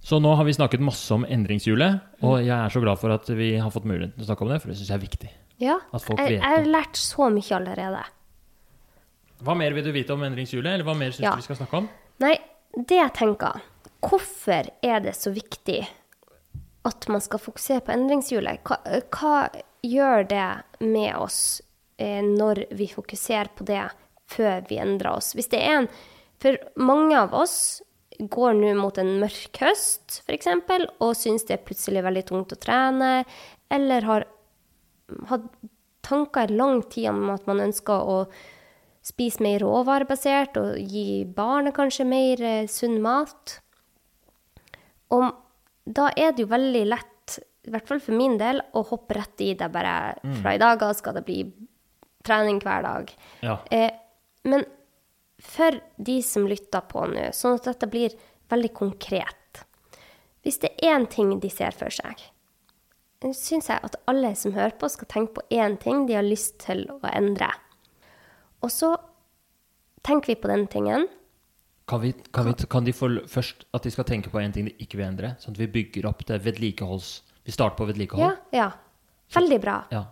[0.00, 3.28] Så nå har vi snakket masse om endringshjulet, og jeg er så glad for at
[3.36, 5.30] vi har fått muligheten til å snakke om det, for det syns jeg er viktig.
[5.60, 5.74] Ja.
[5.92, 8.00] At folk Jeg, jeg har lært så mye allerede.
[9.44, 11.32] Hva mer vil du vite om endringshjulet, eller hva mer syns Ja.
[11.32, 11.88] du vi skal snakke om?
[12.20, 12.36] Nei,
[12.76, 13.60] det jeg tenker
[14.00, 15.86] Hvorfor er det så viktig
[16.88, 18.62] at man skal fokusere på endringshjulet?
[18.64, 18.78] Hva,
[19.12, 19.50] hva
[19.84, 20.46] gjør det
[20.80, 21.60] med oss
[21.98, 23.82] eh, når vi fokuserer på det
[24.32, 25.34] før vi endrer oss?
[25.36, 25.88] Hvis det er en
[26.40, 27.82] For mange av oss
[28.16, 30.46] går nå mot en mørk høst, f.eks.,
[31.00, 33.26] og syns det er plutselig veldig tungt å trene,
[33.70, 34.24] eller har
[35.28, 35.44] hatt
[36.00, 38.16] tanker i lang tid om at man ønsker å
[39.04, 43.56] spise mer råvarebasert og gi barnet kanskje mer eh, sunn mat.
[45.16, 45.30] Og
[45.88, 49.44] da er det jo veldig lett, i hvert fall for min del, å hoppe rett
[49.44, 49.70] i det.
[49.72, 51.40] Bare fra i dag av skal det bli
[52.26, 53.14] trening hver dag.
[53.44, 53.56] Ja.
[53.72, 53.90] Eh,
[54.48, 54.66] men
[55.40, 58.12] for de som lytter på nå, sånn at dette blir
[58.50, 59.62] veldig konkret
[60.44, 62.20] Hvis det er én ting de ser for seg,
[63.36, 66.62] syns jeg at alle som hører på, skal tenke på én ting de har lyst
[66.64, 67.50] til å endre.
[68.62, 68.92] Og så
[70.06, 71.06] tenker vi på den tingen.
[71.90, 74.68] Kan, vi, kan, vi, kan de få først at de skal tenke på en ting
[74.68, 75.32] de ikke vil endre?
[75.42, 77.22] Sånn at vi bygger opp det vedlikeholds...
[77.48, 78.36] Vi starter på vedlikehold.
[78.52, 78.68] Ja, ja.
[79.34, 79.76] Veldig bra.
[79.90, 80.04] Ja.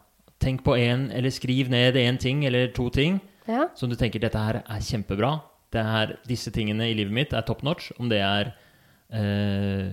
[0.42, 3.68] Tenk på en, eller skriv ned én ting eller to ting Ja.
[3.74, 5.36] som du tenker dette her er kjempebra.
[5.74, 7.90] Det er, disse tingene i livet mitt er top notch.
[8.00, 8.52] Om det er
[9.12, 9.88] eh,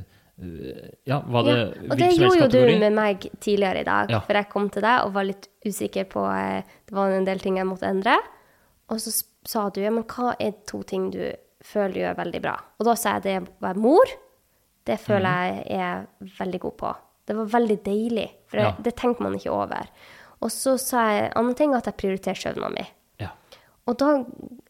[1.08, 1.66] Ja, hva det ja.
[1.90, 4.20] Og det gjorde jo du med meg tidligere i dag, Ja.
[4.26, 7.40] for jeg kom til deg og var litt usikker på eh, Det var en del
[7.40, 8.18] ting jeg måtte endre.
[8.90, 9.12] Og så
[9.46, 11.22] sa du ja, men hva er to ting du
[11.66, 12.56] føler du gjør veldig bra?
[12.80, 14.06] Og da sa jeg det å være mor.
[14.86, 15.68] Det føler Mhm.
[15.68, 16.96] jeg er veldig god på.
[17.26, 18.72] Det var veldig deilig, for Ja.
[18.80, 19.88] det, tenker man ikke over.
[20.42, 22.88] Og så sa jeg en annen ting, at jeg prioriterer søvna mi.
[23.20, 23.30] Ja.
[23.88, 24.24] Og da,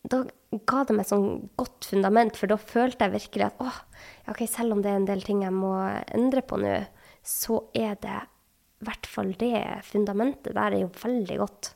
[0.08, 0.24] da
[0.66, 3.82] ga det meg et sånn godt fundament, for da følte jeg virkelig at åh,
[4.30, 5.74] ok, selv om det er en del ting jeg må
[6.14, 6.88] endre på nå,
[7.24, 8.22] så er det
[8.82, 11.74] i hvert fall det fundamentet der er jo veldig godt.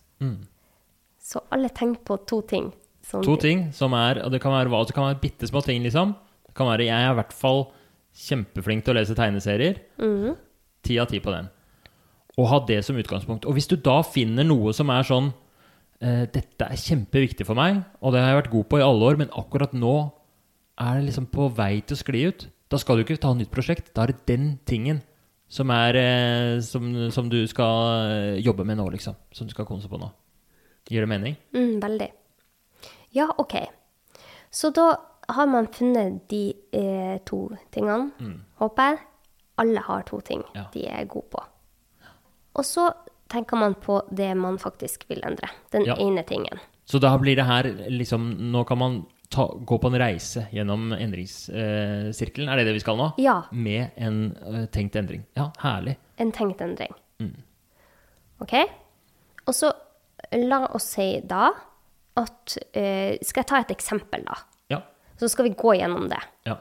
[1.29, 2.71] Så alle tenker på to ting.
[3.09, 5.81] To ting som er Og det kan være hva Det kan være bitte små ting,
[5.85, 6.15] liksom.
[6.45, 7.67] Det kan være Jeg er i hvert fall
[8.19, 9.77] kjempeflink til å lese tegneserier.
[10.83, 11.47] Ti av ti på den.
[12.37, 13.45] Og ha det som utgangspunkt.
[13.45, 15.29] Og hvis du da finner noe som er sånn
[16.01, 19.11] eh, Dette er kjempeviktig for meg, og det har jeg vært god på i alle
[19.11, 19.93] år, men akkurat nå
[20.79, 22.47] er det liksom på vei til å skli ut.
[22.71, 23.93] Da skal du ikke ta et nytt prosjekt.
[23.93, 25.03] Da er det den tingen
[25.47, 29.15] som, er, eh, som, som du skal eh, jobbe med nå, liksom.
[29.31, 30.09] Som du skal konse på nå.
[30.89, 31.35] Gir det mening?
[31.53, 32.09] Mm, veldig.
[33.15, 33.55] Ja, OK.
[34.51, 34.95] Så da
[35.29, 38.11] har man funnet de eh, to tingene,
[38.59, 38.99] håper jeg.
[39.61, 40.65] Alle har to ting Ja.
[40.73, 41.43] de er gode på.
[42.55, 42.89] Og så
[43.29, 45.49] tenker man på det man faktisk vil endre.
[45.71, 45.95] Den Ja.
[45.95, 46.59] ene tingen.
[46.85, 50.91] Så da blir det her liksom Nå kan man ta, gå på en reise gjennom
[50.97, 52.49] endringssirkelen.
[52.49, 53.11] er det det vi skal nå?
[53.17, 53.43] Ja.
[53.51, 55.25] Med en eh, tenkt endring.
[55.35, 55.97] Ja, herlig.
[56.17, 56.93] En tenkt endring.
[57.19, 57.35] Mm.
[58.41, 58.53] OK?
[59.47, 59.71] Og så
[60.31, 61.49] la oss si da
[62.19, 64.35] at eh, Skal jeg ta et eksempel, da?
[64.69, 64.81] Ja.
[65.19, 66.19] Så skal vi gå gjennom det.
[66.45, 66.57] ja.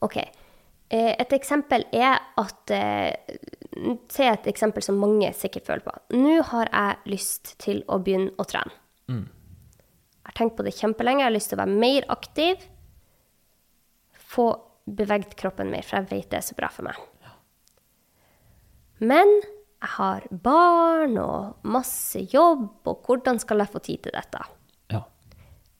[0.00, 0.16] Ok.
[0.90, 3.36] Eh, Et eksempel er at eh,
[4.10, 5.92] Se et eksempel som mange sikkert føler på.
[6.16, 8.72] Nå har jeg lyst til å begynne å trene.
[9.08, 11.20] Jeg har tenkt på det kjempelenge.
[11.22, 12.64] Jeg har lyst til å være mer aktiv.
[14.28, 14.48] Få
[14.88, 16.98] beveget kroppen mer, for jeg vet det er så bra for meg.
[18.98, 19.30] Men
[19.78, 24.40] jeg har barn og masse jobb, og hvordan skal jeg få tid til dette?
[24.90, 25.02] ja.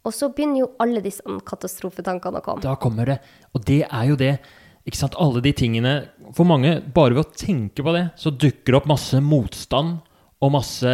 [0.06, 2.62] Og så begynner jo alle disse katastrofetankene å komme.
[2.62, 3.18] Da kommer det.
[3.52, 4.38] Og det er jo det.
[4.88, 5.16] Ikke sant?
[5.20, 5.90] Alle de tingene
[6.32, 9.98] For mange, bare ved å tenke på det, så dukker det opp masse motstand
[10.40, 10.86] og masse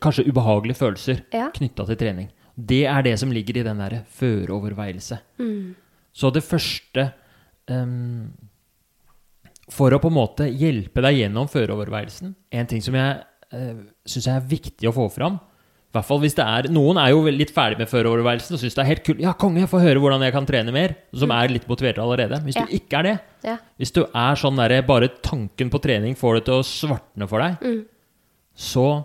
[0.00, 1.50] kanskje ubehagelige følelser Ja.
[1.52, 2.28] knytta til trening.
[2.56, 5.18] Det er det som ligger i den derre føroverveielse.
[6.14, 7.08] Så det første
[7.68, 8.30] ehm,
[9.72, 13.22] For å på en måte hjelpe deg gjennom føroverveielsen En ting som jeg
[13.54, 15.38] uh, syns er viktig å få fram
[15.92, 18.72] i hvert fall hvis det er, Noen er jo litt ferdig med føreoverveielsen og syns
[18.78, 19.18] det er helt kult.
[19.20, 20.94] Ja, konge, jeg får høre hvordan jeg kan trene mer.
[21.12, 22.38] Som er litt motivert allerede.
[22.46, 22.64] Hvis Ja.
[22.64, 23.12] du ikke er det,
[23.44, 23.56] Ja.
[23.76, 27.40] hvis du er sånn derre bare tanken på trening får det til å svartne for
[27.44, 27.84] deg,
[28.56, 29.04] så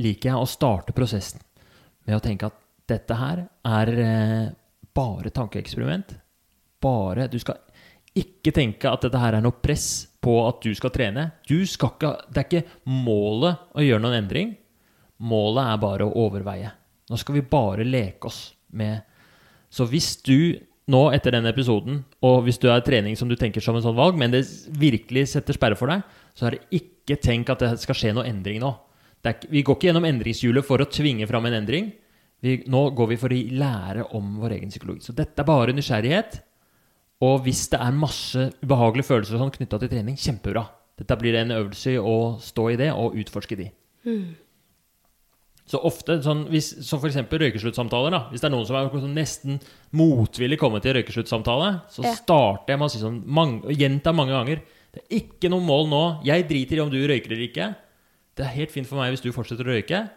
[0.00, 1.38] liker jeg å starte prosessen
[2.04, 2.58] med å tenke at
[2.88, 4.50] dette her er eh,
[4.92, 6.16] bare tankeeksperiment.
[6.82, 7.60] Bare Du skal
[8.18, 11.30] ikke tenke at dette her er noe press på at du skal trene.
[11.48, 14.54] Du skal ikke, det er ikke målet å gjøre noen endring.
[15.20, 16.72] Målet er bare å overveie.
[17.10, 19.06] Nå skal vi bare leke oss med
[19.70, 20.58] Så hvis du
[20.90, 23.94] nå etter denne episoden, og hvis du er trening som du tenker som en sånn
[23.94, 24.42] valg, men det
[24.74, 26.02] virkelig setter sperre for deg,
[26.34, 28.72] så er det ikke tenk at det skal skje noe endring nå.
[29.22, 31.92] Er, vi går ikke gjennom endringshjulet for å tvinge fram en endring.
[32.42, 35.04] Vi, nå går vi for å lære om vår egen psykologi.
[35.06, 36.40] Så dette er bare nysgjerrighet.
[37.20, 40.62] Og hvis det er masse ubehagelige følelser sånn knytta til trening, kjempebra.
[41.00, 43.66] Dette blir en øvelse i å stå i det og utforske de.
[45.70, 47.16] Så ofte, sånn, hvis, som f.eks.
[47.30, 48.20] røykesluttsamtaler, da.
[48.32, 49.60] Hvis det er noen som er sånn nesten
[49.94, 52.14] motvillig kommet til røykesluttsamtale, så Ja.
[52.18, 55.86] starter jeg med å si sånn, mange, gjenta mange ganger Det er ikke noe mål
[55.86, 56.02] nå.
[56.26, 57.76] Jeg driter i om du røyker eller ikke.
[58.34, 60.10] Det er helt fint for meg hvis du fortsetter å røyke.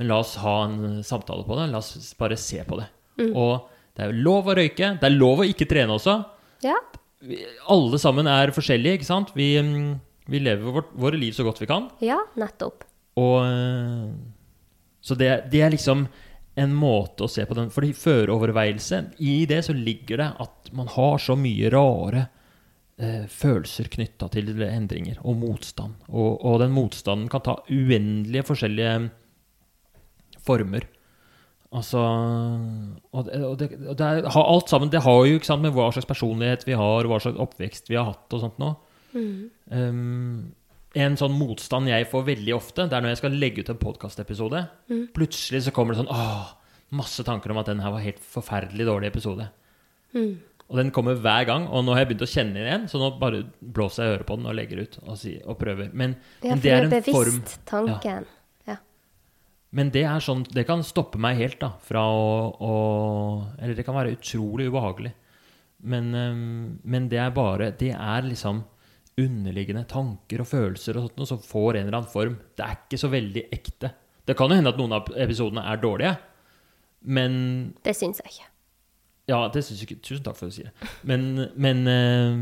[0.00, 1.70] Men la oss ha en samtale på det.
[1.70, 2.88] La oss bare se på det.
[3.36, 4.94] Og det er lov å røyke.
[5.00, 6.16] Det er lov å ikke trene også.
[6.64, 6.78] Ja.
[7.22, 7.38] Vi,
[7.70, 9.32] alle sammen er forskjellige, ikke sant?
[9.36, 9.92] Vi, mm,
[10.32, 11.90] vi lever vårt, våre liv så godt vi kan.
[12.02, 12.86] ja, nettopp.
[13.20, 14.12] Og eh,
[15.04, 16.06] Så det, det er liksom
[16.56, 20.88] en måte å se på den Fordi føreoverveielse, i det så ligger det at man
[20.94, 22.26] har så mye rare
[22.96, 26.00] eh, følelser knytta til endringer og motstand.
[26.08, 28.96] Og, og den motstanden kan ta uendelige forskjellige
[30.44, 30.88] former.
[31.72, 32.00] Altså
[33.12, 35.72] Og, det, og det, og det er, alt sammen Det har jo ikke sant med
[35.72, 38.74] hva slags personlighet vi har, og hva slags oppvekst vi har hatt og sånt nå.
[39.72, 40.52] Um,
[40.92, 43.80] en sånn motstand jeg får veldig ofte, det er når jeg skal legge ut en
[43.80, 44.60] podkastepisode.
[45.16, 46.50] Plutselig så kommer det sånn Åh,
[46.92, 49.46] masse tanker om at den her var helt forferdelig dårlig episode.
[50.68, 53.00] Og den kommer hver gang, og nå har jeg begynt å kjenne den igjen, så
[53.00, 55.88] nå bare blåser jeg øret på den og legger ut og, si, og prøver.
[55.92, 58.28] Men, Ja, men det er en bevisst tanken.
[58.28, 58.41] Ja.
[59.72, 62.26] Men det sånn Det kan stoppe meg helt da fra å,
[62.60, 62.74] å
[63.56, 65.14] Eller det kan være utrolig ubehagelig.
[65.88, 66.12] Men,
[66.84, 68.62] men det er bare Det er liksom
[69.20, 72.38] underliggende tanker og følelser og sånt som får en eller annen form.
[72.56, 73.90] Det er ikke så veldig ekte.
[74.24, 76.14] Det kan jo hende at noen av episodene er dårlige,
[77.12, 77.34] men
[77.84, 78.48] Det syns jeg ikke.
[79.30, 80.02] Ja, det syns jeg ikke.
[80.06, 80.90] Tusen takk for at du sier det.
[81.08, 81.26] Men,
[81.60, 82.40] men eh,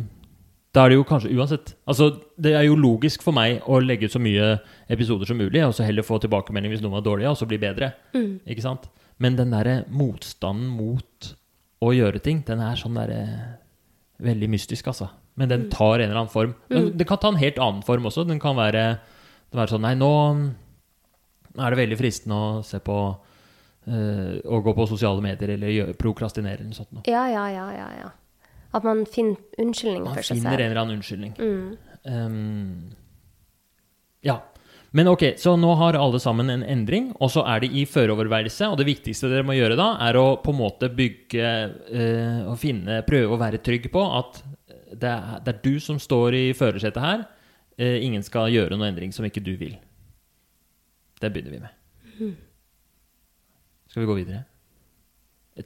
[0.71, 4.07] da er det jo kanskje uansett Altså, det er jo logisk for meg å legge
[4.07, 4.53] ut så mye
[4.93, 7.59] episoder som mulig, og så heller få tilbakemelding hvis noen var dårlige, og så bli
[7.59, 7.93] bedre.
[8.47, 8.87] Ikke sant?
[9.21, 11.33] Men den derre motstanden mot
[11.83, 13.25] å gjøre ting, den er sånn derre
[14.21, 15.07] Veldig mystisk, altså.
[15.41, 16.51] men den tar en eller annen form.
[16.69, 18.27] Men den kan ta en helt annen form også.
[18.29, 18.83] Den kan være,
[19.49, 20.11] den være sånn Nei, nå
[21.57, 22.97] er det veldig fristende å se på
[23.89, 27.09] øh, Å gå på sosiale medier eller gjøre, prokrastinere eller noe sånt.
[27.09, 28.11] Ja, ja, ja, ja, ja.
[28.77, 30.45] At man finner unnskyldninger Man for seg selv.
[30.45, 31.33] Man finner en eller annen unnskyldning.
[32.05, 32.93] Um,
[34.27, 34.39] ja.
[34.91, 38.73] Men ok, så nå har alle sammen en endring, og så er det i føreroverværelse.
[38.73, 41.51] Og det viktigste dere må gjøre da, er å på en måte bygge
[41.95, 44.43] eh, og finne Prøve å være trygg på at
[44.91, 47.23] det er, det er du som står i førersetet her.
[47.79, 49.79] Eh, ingen skal gjøre noen endring som ikke du vil.
[51.23, 52.35] Det begynner vi med.
[53.91, 54.45] Skal vi gå videre?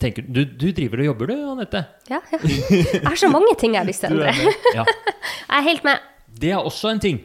[0.01, 1.85] Tenker, du, du driver og jobber, du, Anette?
[2.11, 2.39] Ja, ja.
[2.43, 4.35] Jeg har så mange ting jeg er endre.
[4.75, 4.85] Ja.
[5.55, 6.03] Jeg er helt med.
[6.41, 7.21] Det er også en ting.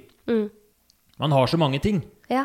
[1.20, 2.04] Man har så mange ting.
[2.30, 2.44] Ja.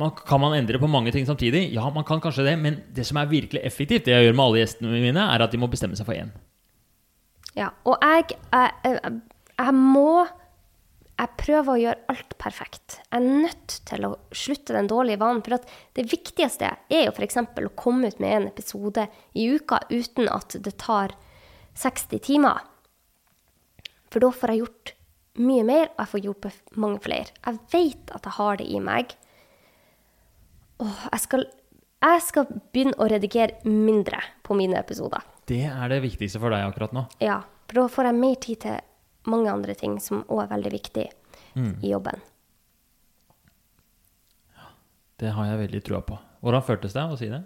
[0.00, 1.66] Man, kan man endre på mange ting samtidig?
[1.74, 4.44] Ja, man kan kanskje det, men det som er virkelig effektivt, det jeg gjør med
[4.44, 6.32] alle gjestene mine, er at de må bestemme seg for én.
[7.56, 7.68] ja.
[7.84, 9.20] Og jeg, jeg, jeg,
[9.58, 10.26] jeg må
[11.16, 12.98] Jeg prøver å gjøre alt perfekt.
[13.08, 15.40] Jeg er nødt til å slutte den dårlige vanen.
[15.44, 15.56] For
[15.96, 17.38] det viktigste er jo f.eks.
[17.40, 21.14] å komme ut med en episode i uka uten at det tar
[21.80, 22.60] 60 timer.
[24.12, 24.92] For da får jeg gjort
[25.40, 27.32] mye mer, og jeg får hjulpet mange flere.
[27.44, 29.16] Jeg vet at jeg har det i meg.
[30.84, 31.46] Åh, jeg, skal,
[32.04, 35.24] jeg skal begynne å redigere mindre på mine episoder.
[35.48, 37.06] Det er det viktigste for deg akkurat nå.
[37.24, 38.78] Ja, for da får jeg mer tid til
[39.30, 41.06] mange andre ting som òg er veldig viktig
[41.56, 42.20] i jobben.
[45.16, 46.18] Det har jeg veldig trua på.
[46.44, 47.40] Hvordan føltes det å si det?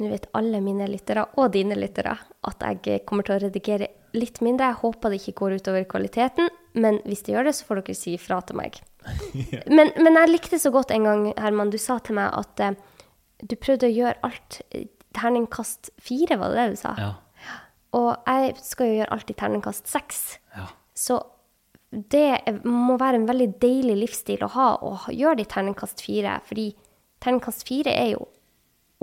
[0.00, 2.14] Nå vet alle mine lyttere, og dine lyttere,
[2.48, 4.72] at jeg kommer til å redigere litt mindre.
[4.72, 7.98] Jeg håper det ikke går utover kvaliteten, men hvis det gjør det, så får dere
[7.98, 8.80] si ifra til meg.
[9.76, 12.74] men, men jeg likte så godt en gang, Herman, du sa til meg at eh,
[13.42, 16.94] du prøvde å gjøre alt eh, Terningkast fire, var det det du sa?
[16.96, 17.10] Ja.
[17.98, 20.22] Og jeg skal jo gjøre alt i terningkast seks.
[20.56, 20.70] ja.
[20.94, 21.20] Så
[21.92, 26.38] det må være en veldig deilig livsstil å ha, å gjøre det i terningkast fire.
[26.48, 26.70] Fordi
[27.20, 28.26] terningkast fire er jo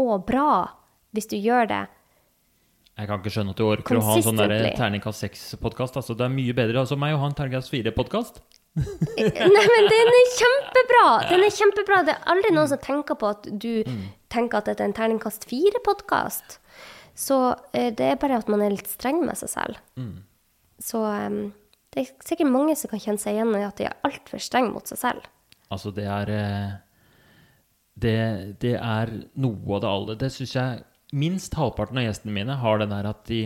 [0.01, 0.49] òg bra
[1.13, 1.83] hvis du gjør det.
[2.99, 4.41] Jeg kan ikke skjønne at du orker å ha en sånn
[4.75, 5.99] terningkast seks-podkast.
[6.01, 8.41] Altså, det er mye bedre altså, meg å ha en terningkast fire-podkast.
[8.79, 11.03] Nei, men den er kjempebra!
[11.29, 12.01] Den er kjempebra.
[12.07, 13.85] Det er aldri noen som tenker på at du
[14.33, 16.59] tenker at dette er en terningkast fire-podkast.
[17.19, 17.37] Så
[17.75, 19.79] eh, det er bare at man er litt streng med seg selv.
[20.79, 21.49] Så um,
[21.91, 24.71] det er sikkert mange som kan kjenne seg igjen i at de er altfor strenge
[24.71, 25.25] mot seg selv.
[25.69, 26.75] Altså, det er eh,
[27.99, 28.19] det,
[28.63, 29.11] det er
[29.41, 30.85] noe av det alle Det syns jeg
[31.19, 33.41] minst halvparten av gjestene mine har den der at de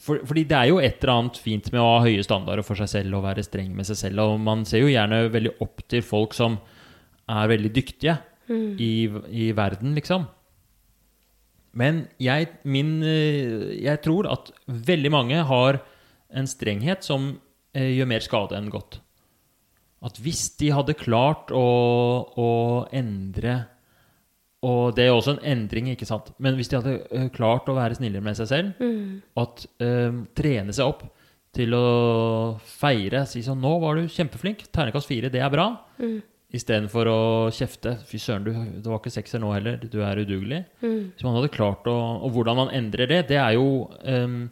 [0.00, 2.78] for, Fordi det er jo et eller annet fint med å ha høye standarder for
[2.78, 4.22] seg selv og være streng med seg selv.
[4.24, 6.56] Og man ser jo gjerne veldig opp til folk som
[7.30, 8.16] er veldig dyktige
[8.52, 8.92] i,
[9.30, 10.24] i verden, liksom.
[11.72, 15.80] Men jeg, min, eh, jeg tror at veldig mange har
[16.32, 17.32] en strenghet som
[17.74, 18.98] eh, gjør mer skade enn godt.
[20.02, 21.66] At hvis de hadde klart å,
[22.34, 22.48] å
[22.90, 23.68] endre
[24.66, 26.32] Og det er også en endring, ikke sant?
[26.38, 28.82] Men hvis de hadde eh, klart å være snillere med seg selv,
[29.42, 31.02] at eh, trene seg opp
[31.52, 34.62] til å feire, si sånn 'Nå var du kjempeflink.
[34.72, 35.70] Ternekast fire, det er bra.'
[36.52, 37.20] Istedenfor å
[37.54, 39.78] kjefte 'Fy søren, du, det var ikke sekser nå heller.
[39.80, 40.64] Du er udugelig'.
[41.16, 41.96] Så man hadde klart å
[42.26, 44.50] Og hvordan man endrer det, det er jo um,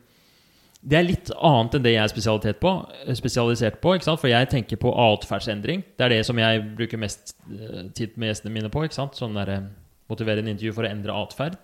[0.80, 2.70] det er litt annet enn det jeg er på,
[3.12, 3.98] spesialisert på.
[4.08, 5.82] For jeg tenker på atferdsendring.
[5.96, 8.86] Det er det som jeg bruker mest eh, tid med gjestene mine på.
[8.88, 9.66] Sånn der, eh,
[10.08, 11.58] en intervju for å endre atferd.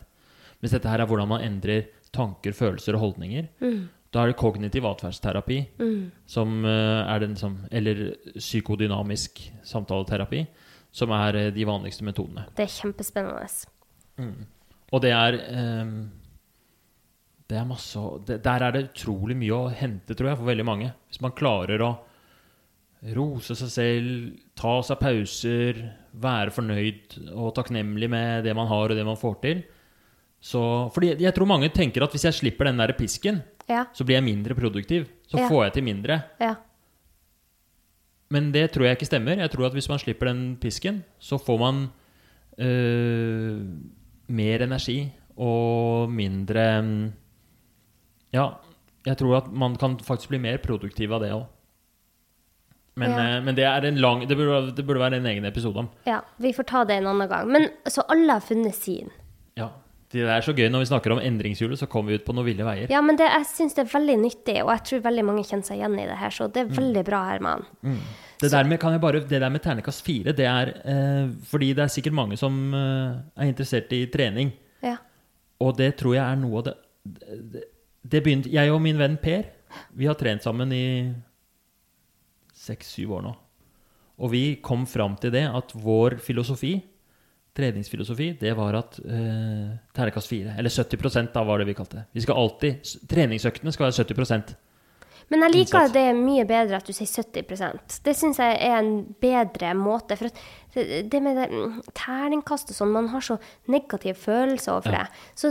[0.61, 3.49] Mens dette her er hvordan man endrer tanker, følelser og holdninger.
[4.17, 5.59] Da er det kognitiv atferdsterapi
[6.33, 10.47] som eh, er den som Eller psykodynamisk samtaleterapi,
[10.91, 12.47] som er eh, de vanligste metodene.
[12.57, 14.47] Det er kjempespennende.
[14.95, 15.37] Og det er
[15.83, 16.09] um,
[17.47, 20.65] Det er masse det, Der er det utrolig mye å hente, tror jeg, for veldig
[20.65, 20.93] mange.
[21.11, 21.93] Hvis man klarer å
[23.17, 25.83] rose seg selv, ta seg pauser,
[26.17, 29.61] være fornøyd og takknemlig med det man har og det man får til.
[30.41, 30.63] Så,
[30.95, 33.85] fordi jeg tror mange tenker at hvis jeg slipper den der pisken, Ja.
[33.93, 35.07] så blir jeg mindre produktiv.
[35.27, 35.49] Så Ja.
[35.49, 36.21] får jeg til mindre.
[36.41, 36.55] ja.
[38.31, 39.37] Men det tror jeg ikke stemmer.
[39.39, 41.77] Jeg tror at hvis man slipper den pisken, så får man
[42.59, 43.61] øh,
[44.29, 46.65] mer energi og mindre
[48.33, 48.49] Ja,
[49.07, 51.45] jeg tror at man kan faktisk bli mer produktiv av det òg.
[52.97, 53.39] Men, Ja.
[53.39, 55.89] øh, men det er en lang det burde, det burde være en egen episode om.
[56.07, 56.21] ja.
[56.39, 57.49] Vi får ta det en annen gang.
[57.49, 59.11] Men så alle har funnet sin.
[59.57, 59.69] Ja.
[60.13, 62.47] Det er så gøy når vi snakker om endringshjulet, så kommer vi ut på noen
[62.47, 62.91] ville veier.
[62.93, 65.67] Ja, men det, jeg syns det er veldig nyttig, og jeg tror veldig mange kjenner
[65.67, 67.67] seg igjen i det her, så det er veldig bra, Herman.
[68.39, 71.73] Det der med, kan jeg bare, det der med ternekast fire, det er eh, fordi
[71.75, 74.53] det er sikkert mange som eh, er interessert i trening.
[74.85, 74.99] Ja.
[75.65, 76.77] Og det tror jeg er noe av det,
[77.57, 77.65] det
[78.07, 79.49] det begynte, Jeg og min venn Per
[79.97, 80.87] Vi har trent sammen i
[82.57, 83.33] seks-syv år nå.
[84.23, 86.79] Og vi kom fram til det at vår filosofi,
[87.57, 92.07] treningsfilosofi, det var at eh, ternekast fire, eller 70 da var det vi kalte det.
[92.13, 94.55] Vi skal alltid, Treningsøktene skal være 70%
[95.33, 98.93] Men jeg liker det mye bedre at du sier 70% Det syns jeg er en
[99.21, 100.15] bedre måte.
[100.21, 100.39] For at
[100.77, 103.39] det det med det mm, terningkast og sånn, man har så
[103.73, 105.05] negative følelser overfor Ja.
[105.07, 105.25] det.
[105.35, 105.51] Så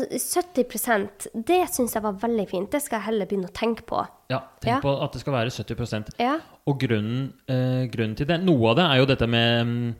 [0.54, 2.72] 70% det syns jeg var veldig fint.
[2.72, 4.04] Det skal jeg heller begynne å tenke på.
[4.30, 4.80] Ja, tenk Ja.
[4.82, 6.38] på at det skal være 70% Ja.
[6.68, 9.96] Og grunnen, eh, grunnen til det Noe av det er jo dette med mm,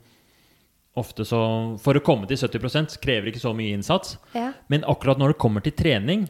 [0.96, 1.38] Ofte så
[1.82, 4.16] For å komme til 70% krever ikke så mye innsats.
[4.36, 4.52] Ja.
[4.72, 6.26] Men akkurat når det kommer til trening,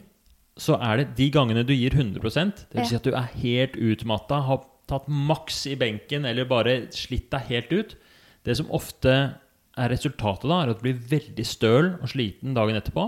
[0.59, 3.75] så er det de gangene du gir 100% det vil si at du er helt
[3.77, 7.95] utmatta, har tatt maks i benken eller bare slitt deg helt ut
[8.47, 9.13] Det som ofte
[9.77, 13.03] er resultatet da, er at du blir veldig støl og sliten dagen etterpå.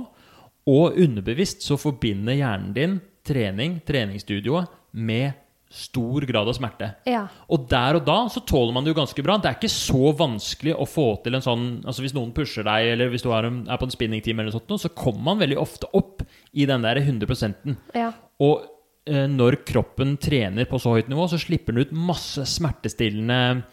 [0.70, 5.38] Og underbevisst så forbinder hjernen din trening, treningsstudioet, med
[5.70, 6.88] stor grad av smerte.
[7.06, 7.28] Ja.
[7.54, 9.36] Og der og da så tåler man det jo ganske bra.
[9.38, 12.88] Det er ikke så vanskelig å få til en sånn Altså Hvis noen pusher deg,
[12.96, 15.60] eller hvis du er, en- er på en spinningtime, eller sånt, så kommer man veldig
[15.62, 18.12] ofte opp i den der 100 Ja.
[18.42, 18.64] Og
[19.06, 23.64] eh, når kroppen trener på så høyt nivå, så slipper den ut masse smertestillende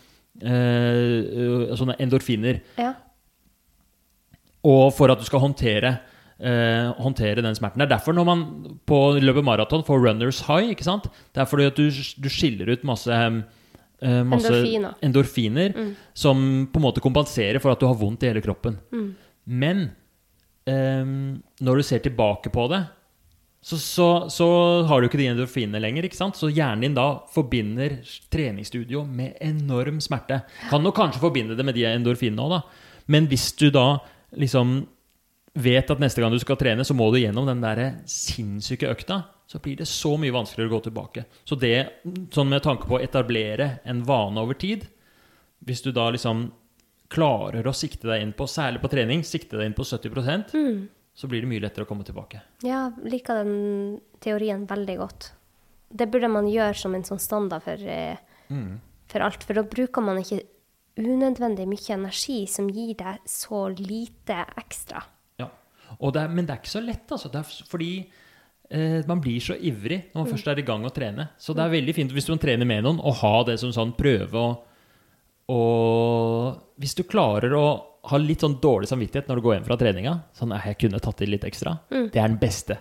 [0.43, 2.61] eh, sånne endorfiner.
[2.77, 2.93] ja.
[4.67, 5.93] Og for at du skal håndtere,
[6.41, 7.81] eh, håndtere den smerten.
[7.81, 8.43] Det er derfor når man
[8.89, 11.09] på løpet maraton får runners high, ikke sant?
[11.33, 14.99] Det er fordi at du, du skiller ut masse, eh, masse Endorfiner.
[15.03, 15.79] endorfiner
[16.15, 18.77] som på en måte kompenserer for at du har vondt i hele kroppen.
[19.47, 19.91] Men
[20.67, 21.05] eh,
[21.61, 22.85] når du ser tilbake på det,
[23.67, 24.47] så, så, så
[24.87, 26.05] har du ikke de endorfinene lenger.
[26.07, 26.37] ikke sant?
[26.39, 27.97] Så hjernen din da forbinder
[28.31, 30.45] treningsstudio med enorm smerte.
[30.71, 32.61] Kan nok kanskje forbinde det med de endorfinene òg, da.
[33.11, 33.99] Men hvis du da
[34.39, 34.85] liksom
[35.57, 37.81] vet at neste gang du skal trene, så må du gjennom den der
[38.11, 41.25] sinnssyke økta, så blir det så mye vanskeligere å gå tilbake.
[41.47, 42.03] Så det,
[42.35, 44.89] sånn med tanke på å etablere en vane over tid
[45.67, 46.51] Hvis du da liksom
[47.09, 50.53] klarer å sikte deg inn på, særlig på trening, sikte deg inn på 70%
[51.17, 52.43] så blir det mye lettere å komme tilbake.
[52.67, 55.31] Ja, liker den teorien veldig godt.
[55.89, 57.81] Det burde man gjøre som en sånn standard for,
[58.53, 58.75] mm.
[59.09, 60.43] for alt, for da bruker man ikke
[61.01, 65.01] unødvendig mye energi som gir deg så lite ekstra.
[66.01, 67.31] Det er, men det er ikke så lett, altså.
[67.33, 67.91] Det er fordi
[68.71, 71.29] eh, man blir så ivrig når man først er i gang å trene.
[71.39, 73.95] Så det er veldig fint hvis man trener med noen, å ha det som sånn
[73.99, 74.49] prøve å
[75.49, 77.67] Og hvis du klarer å
[78.11, 81.01] ha litt sånn dårlig samvittighet når du går hjem fra treninga, sånn «Nei, jeg kunne
[81.03, 82.77] tatt i litt ekstra, det er den beste.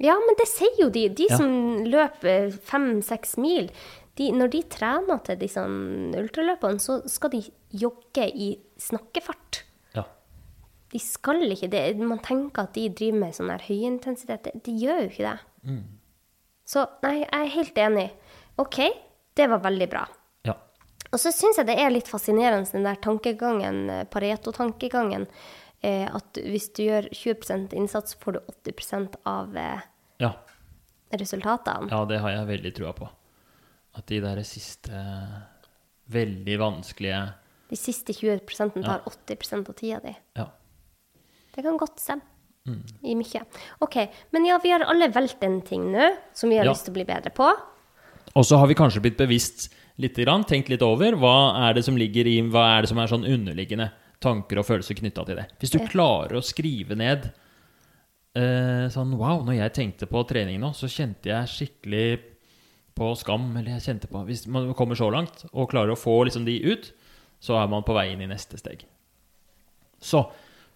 [0.00, 1.06] Ja, men det sier jo de.
[1.08, 1.36] De Ja.
[1.40, 3.70] som løper fem-seks mil,
[4.16, 7.42] de, når de trener til disse ultraløpene, så skal de
[7.72, 8.50] jogge i
[8.80, 9.62] snakkefart.
[10.92, 11.96] De skal ikke det.
[11.98, 14.44] Man tenker at de driver med sånn her høyintensitet.
[14.44, 15.38] De, de gjør jo ikke det.
[15.66, 15.82] Mm.
[16.66, 18.06] Så nei, jeg er helt enig.
[18.58, 18.78] OK,
[19.36, 20.04] det var veldig bra.
[20.46, 20.54] ja.
[21.12, 25.26] Og så syns jeg det er litt fascinerende, den der tankegangen, eh, Pareto-tankegangen,
[25.82, 28.40] eh, at hvis du gjør 20% innsats, får du
[28.72, 29.80] 80% av eh,
[30.18, 30.32] Ja.
[31.12, 31.90] resultatene.
[31.90, 33.08] ja, det har jeg veldig trua på.
[33.94, 34.92] At de der siste
[36.12, 37.20] veldig vanskelige
[37.70, 39.10] De siste 20% tar Ja.
[39.10, 40.16] 80% av tida di.
[40.36, 40.48] Ja.
[41.56, 42.22] Det kan godt stemme.
[42.66, 42.80] Mm.
[43.06, 43.40] I mye.
[43.80, 43.96] OK.
[44.34, 46.72] Men ja, vi har alle valgt en ting nå som vi har Ja.
[46.72, 47.46] lyst til å bli bedre på.
[48.34, 51.84] Og så har vi kanskje blitt bevisst litt, grann, tenkt litt over hva er det
[51.86, 53.90] som ligger i, hva er det som er sånn underliggende
[54.20, 55.46] tanker og følelser knytta til det.
[55.60, 55.86] Hvis du Ja.
[55.86, 57.32] klarer å skrive ned
[58.34, 62.20] eh, sånn Wow, når jeg tenkte på trening nå, så kjente jeg skikkelig
[62.96, 63.56] på skam.
[63.56, 66.58] Eller jeg kjente på Hvis man kommer så langt og klarer å få liksom de
[66.72, 66.92] ut,
[67.40, 68.84] så er man på vei inn i neste steg.
[70.00, 70.26] Så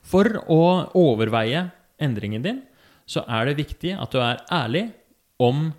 [0.03, 0.63] for å
[0.99, 1.69] overveie
[2.01, 2.63] endringen din,
[3.11, 4.89] så er det viktig at du er ærlig
[5.43, 5.71] om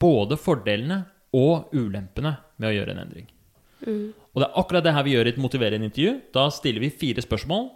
[0.00, 1.02] både fordelene
[1.34, 3.26] og ulempene med å gjøre en endring.
[4.34, 6.12] Og det er akkurat det her vi gjør i et motiverende intervju.
[6.34, 7.68] Da stiller vi fire spørsmål.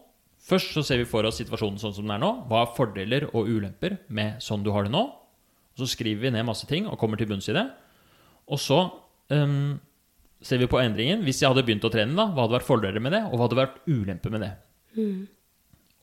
[0.48, 2.30] Først så ser vi for oss situasjonen sånn som den er nå.
[2.48, 5.04] Hva er fordeler og ulemper med sånn du har det nå?
[5.04, 7.66] Og så skriver vi ned masse ting og kommer til bunns i det.
[8.48, 8.80] Og så
[9.34, 9.76] um,
[10.42, 11.22] ser vi på endringen.
[11.26, 13.46] Hvis jeg hadde begynt å trene, da, hva hadde vært fordeler med det, og hva
[13.46, 14.52] hadde vært ulemper med det?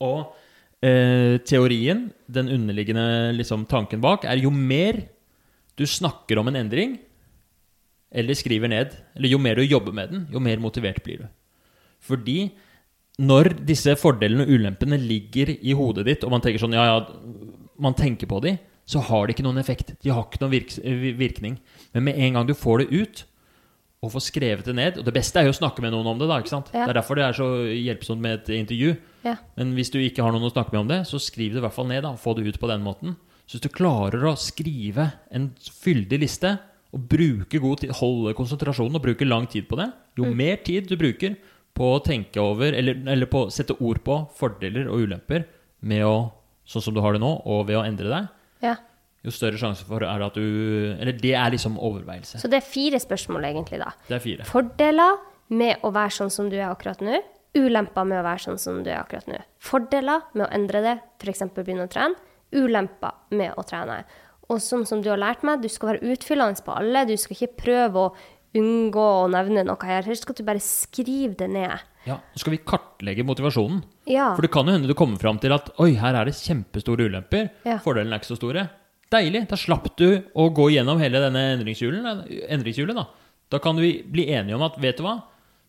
[0.03, 0.35] Og
[0.83, 5.03] eh, teorien, den underliggende liksom, tanken bak, er jo mer
[5.75, 6.97] du snakker om en endring,
[8.15, 11.27] eller skriver ned, eller jo mer du jobber med den, jo mer motivert blir du.
[12.05, 12.39] Fordi
[13.19, 16.97] når disse fordelene og ulempene ligger i hodet ditt, og man tenker sånn, ja, ja,
[17.81, 19.95] man tenker på de, så har de ikke noen effekt.
[20.03, 20.75] De har ikke noen virk
[21.17, 21.55] virkning.
[21.95, 23.23] Men med en gang du får det ut,
[24.03, 26.19] og få skrevet det ned Og det beste er jo å snakke med noen om
[26.19, 26.35] det, da.
[26.41, 26.67] ikke sant?
[26.75, 26.83] Ja.
[26.85, 28.91] Det er derfor det er så hjelpsomt med et intervju.
[29.25, 29.35] Ja.
[29.57, 31.65] Men hvis du ikke har noen å snakke med om det, så skriv det i
[31.65, 32.03] hvert fall ned.
[32.05, 33.15] da, Få det ut på den måten.
[33.47, 36.53] Så hvis du klarer å skrive en fyldig liste
[36.95, 40.87] og bruke god tid, holde konsentrasjonen og bruke lang tid på det, jo mer tid
[40.91, 41.35] du bruker
[41.75, 45.43] på å tenke over, eller, eller på å sette ord på fordeler og ulemper
[45.85, 46.13] med å,
[46.65, 48.29] sånn som du har det nå, og ved å endre deg,
[48.63, 48.75] Ja.
[49.25, 52.39] Jo større sjanse for er det at du Eller det er liksom overveielse.
[52.41, 53.91] Så det er fire spørsmål, egentlig, da.
[54.07, 54.47] Det er fire.
[54.49, 55.17] Fordeler
[55.55, 57.21] med å være sånn som du er akkurat nå.
[57.55, 59.41] Ulemper med å være sånn som du er akkurat nå.
[59.63, 61.45] Fordeler med å endre det, f.eks.
[61.55, 62.15] begynne å trene.
[62.55, 64.03] Ulemper med å trene.
[64.51, 67.05] Og sånn som du har lært meg, du skal være utfyllende på alle.
[67.09, 68.13] Du skal ikke prøve å
[68.55, 70.05] unngå å nevne noe her.
[70.05, 71.83] Her skal du bare skrive det ned.
[72.05, 73.81] Ja, Nå skal vi kartlegge motivasjonen.
[74.09, 74.29] Ja.
[74.37, 77.07] For det kan jo hende du kommer fram til at oi, her er det kjempestore
[77.09, 77.49] ulemper.
[77.65, 77.79] Ja.
[77.83, 78.67] Fordelene er ikke så store.
[79.15, 79.45] Deilig.
[79.51, 82.95] Da slapp du å gå gjennom hele denne endringshjulet.
[82.97, 83.05] Da.
[83.53, 85.19] da kan vi bli enige om at vet du hva?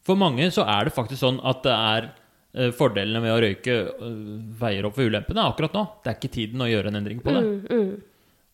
[0.07, 2.09] For mange så er det faktisk sånn at det er
[2.55, 4.21] eh, fordelene med å røyke eh,
[4.61, 5.85] veier opp for ulempene akkurat nå.
[6.03, 7.43] Det er ikke tiden å gjøre en endring på det.
[7.67, 7.91] Mm,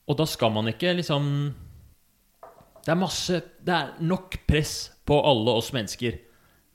[0.08, 1.26] Og da skal man ikke liksom
[2.82, 6.18] Det er masse Det er nok press på alle oss mennesker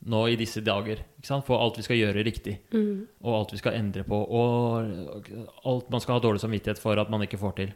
[0.08, 1.02] nå i disse dager.
[1.28, 2.56] For alt vi skal gjøre riktig.
[3.24, 4.16] Og alt vi skal endre på.
[4.16, 5.28] Og
[5.68, 7.74] alt man skal ha dårlig samvittighet for at man ikke får til.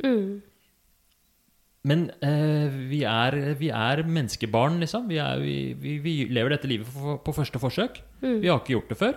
[1.84, 5.08] Men eh, vi, er, vi er menneskebarn, liksom.
[5.10, 8.02] Vi, er, vi, vi, lever dette livet på, på første forsøk.
[8.22, 9.16] Vi har ikke gjort det før.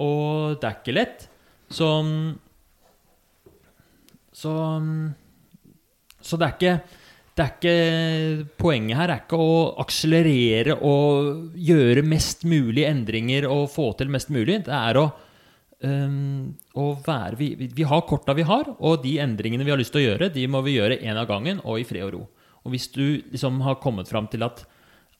[0.00, 1.28] Og det er ikke lett.
[1.68, 1.88] Så
[4.34, 4.52] Så
[6.20, 6.78] Så det er ikke
[7.34, 13.64] det er ikke, Poenget her er ikke å akselerere og gjøre mest mulig endringer og
[13.74, 14.60] få til mest mulig.
[14.68, 15.08] Det er å,
[15.82, 19.92] um, å være vi, vi- har korta vi har, og de endringene vi har lyst
[19.96, 22.22] til å gjøre, de må vi gjøre én av gangen og i fred og ro.
[22.64, 24.62] Og hvis du liksom har kommet fram til at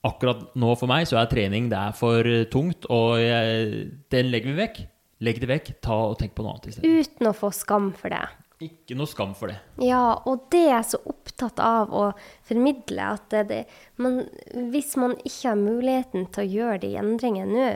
[0.04, 4.30] akkurat nå for meg så er trening det er for eh, tungt, og jeg, den
[4.30, 4.80] legger vi vekk,
[5.24, 7.10] legg det vekk, ta og tenk på noe annet i stedet.
[7.10, 8.22] Uten å få skam for det.
[8.64, 9.58] Ikke noe skam for det.
[9.82, 12.04] Ja, og det er jeg så opptatt av å
[12.46, 13.60] formidle at det, det,
[14.00, 14.22] man,
[14.72, 17.68] hvis man ikke har muligheten til å gjøre de endringene nå,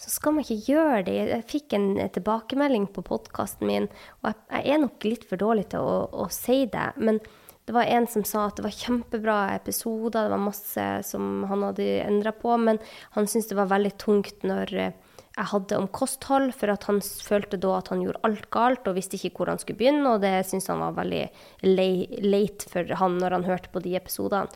[0.00, 1.14] så skal man ikke gjøre det.
[1.30, 3.86] Jeg fikk en tilbakemelding på podkasten min,
[4.22, 7.22] og jeg, jeg er nok litt for dårlig til å, å si det, men
[7.64, 11.64] det var en som sa at det var kjempebra episoder, det var masse som han
[11.64, 12.80] hadde endra på, men
[13.14, 14.98] han syntes det var veldig tungt når eh,
[15.34, 18.94] jeg hadde om kosthold, for at han følte da at han gjorde alt galt og
[18.98, 21.24] visste ikke hvor han skulle begynne, og det syntes han var veldig
[21.66, 24.46] lei- leit for han når han hørte på de episodene.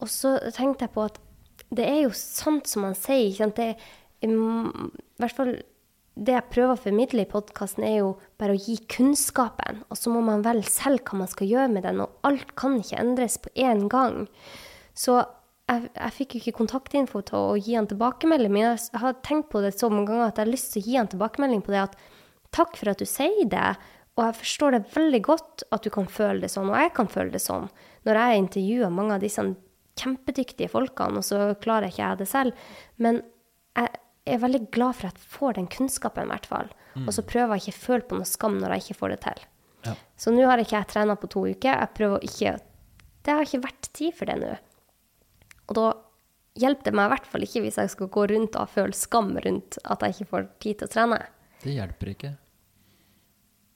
[0.00, 1.20] Og så tenkte jeg på at
[1.74, 3.60] det er jo sant som han sier, ikke sant?
[3.60, 3.76] Det,
[4.24, 5.54] i hvert fall
[6.14, 10.12] det jeg prøver å formidle i podkasten, er jo bare å gi kunnskapen, og så
[10.14, 13.36] må man velge selv hva man skal gjøre med den, og alt kan ikke endres
[13.42, 14.24] på én gang.
[14.94, 15.18] Så
[15.70, 19.50] jeg, jeg fikk jo ikke kontaktinfo til å gi han tilbakemelding, men jeg, har tenkt
[19.52, 21.74] på det så mange ganger at jeg har lyst til å gi han tilbakemelding på
[21.74, 21.98] det at
[22.54, 23.74] takk for at du sier det,
[24.14, 27.08] og jeg forstår det veldig godt at du kan føle det sånn, og jeg kan
[27.10, 27.66] føle det sånn.
[28.06, 29.42] Når jeg intervjuer mange av disse
[29.98, 32.68] kjempedyktige folkene, og så klarer ikke jeg det selv.
[33.02, 33.22] Men
[33.74, 33.90] jeg
[34.36, 36.70] er veldig glad for at jeg får den kunnskapen, i hvert fall.
[37.02, 39.20] Og så prøver jeg ikke å føle på noe skam når jeg ikke får det
[39.24, 39.42] til.
[39.88, 39.96] Ja.
[40.14, 41.74] Så nå har ikke jeg trena på to uker.
[41.74, 42.54] Jeg prøver ikke
[43.24, 44.52] Det har ikke vært tid for det nå.
[45.68, 45.86] Og da
[46.60, 49.32] hjelper det meg i hvert fall ikke hvis jeg skal gå rundt og føle skam
[49.44, 51.20] rundt at jeg ikke får tid til å trene.
[51.64, 52.32] Det hjelper ikke.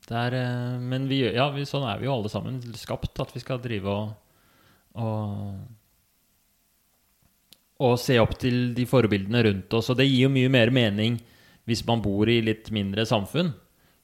[0.09, 3.35] Det er, eh, men vi, ja, vi, sånn er vi jo alle sammen skapt, at
[3.35, 4.15] vi skal drive og,
[5.03, 5.59] og
[7.79, 9.91] og se opp til de forbildene rundt oss.
[9.93, 11.21] Og det gir jo mye mer mening
[11.69, 13.53] hvis man bor i litt mindre samfunn,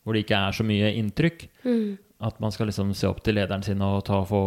[0.04, 1.46] hvor det ikke er så mye inntrykk.
[2.24, 4.42] At man skal liksom se opp til lederen sin og, ta, få,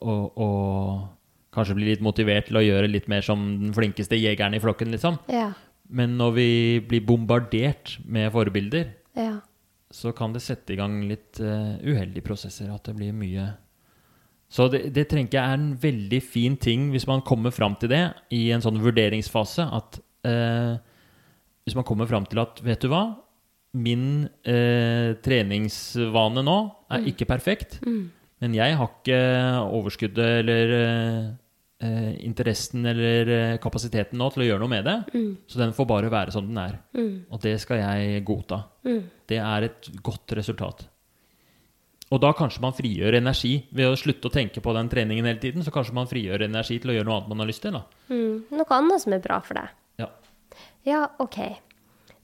[0.00, 1.02] og, og
[1.54, 4.92] kanskje bli litt motivert til å gjøre litt mer som den flinkeste jegeren i flokken,
[4.94, 5.18] liksom.
[5.32, 5.48] Ja.
[5.90, 6.48] Men når vi
[6.86, 9.40] blir bombardert med forbilder, Ja.
[9.90, 12.70] så kan det sette i gang litt eh, uheldige prosesser.
[12.70, 13.48] At det blir mye
[14.50, 17.88] Så det, det tenker jeg er en veldig fin ting hvis man kommer fram til
[17.92, 19.62] det i en sånn vurderingsfase.
[19.62, 20.78] At eh,
[21.66, 23.02] hvis man kommer fram til at vet du hva,
[23.74, 26.56] min eh, treningsvane nå
[26.90, 27.80] er ikke perfekt,
[28.40, 29.20] men jeg har ikke
[29.68, 31.24] overskuddet eller eh,
[31.84, 34.96] eh, interessen eller eh, kapasiteten nå til å gjøre noe med det,
[35.50, 36.78] så den får bare være som den er.
[37.28, 38.62] Og det skal jeg godta.
[39.28, 40.86] Det er et godt resultat.
[42.10, 45.38] Og da kanskje man frigjør energi ved å slutte å tenke på den treningen hele
[45.42, 45.62] tiden.
[45.62, 47.76] Så kanskje man frigjør energi til å gjøre noe annet man har lyst til.
[48.10, 48.48] Mm.
[48.50, 49.76] Noe annet som er bra for deg.
[50.02, 50.08] Ja.
[50.88, 51.38] Ja, OK.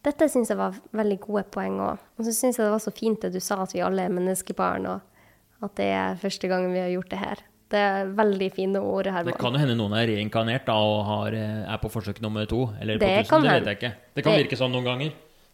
[0.07, 2.03] Dette syns jeg var veldig gode poeng òg.
[2.19, 4.17] Og så syns jeg det var så fint det du sa, at vi alle er
[4.17, 5.16] menneskebarn, og
[5.63, 7.43] at det er første gangen vi har gjort det her.
[7.69, 11.35] Det er veldig fine ord, Det kan jo hende noen er reinkarnert da, og har,
[11.35, 12.69] eh, er på forsøk nummer to.
[12.81, 13.93] Eller på Det tusen, kan det vet jeg ikke.
[14.15, 15.13] Det kan Det- virke sånn noen ganger.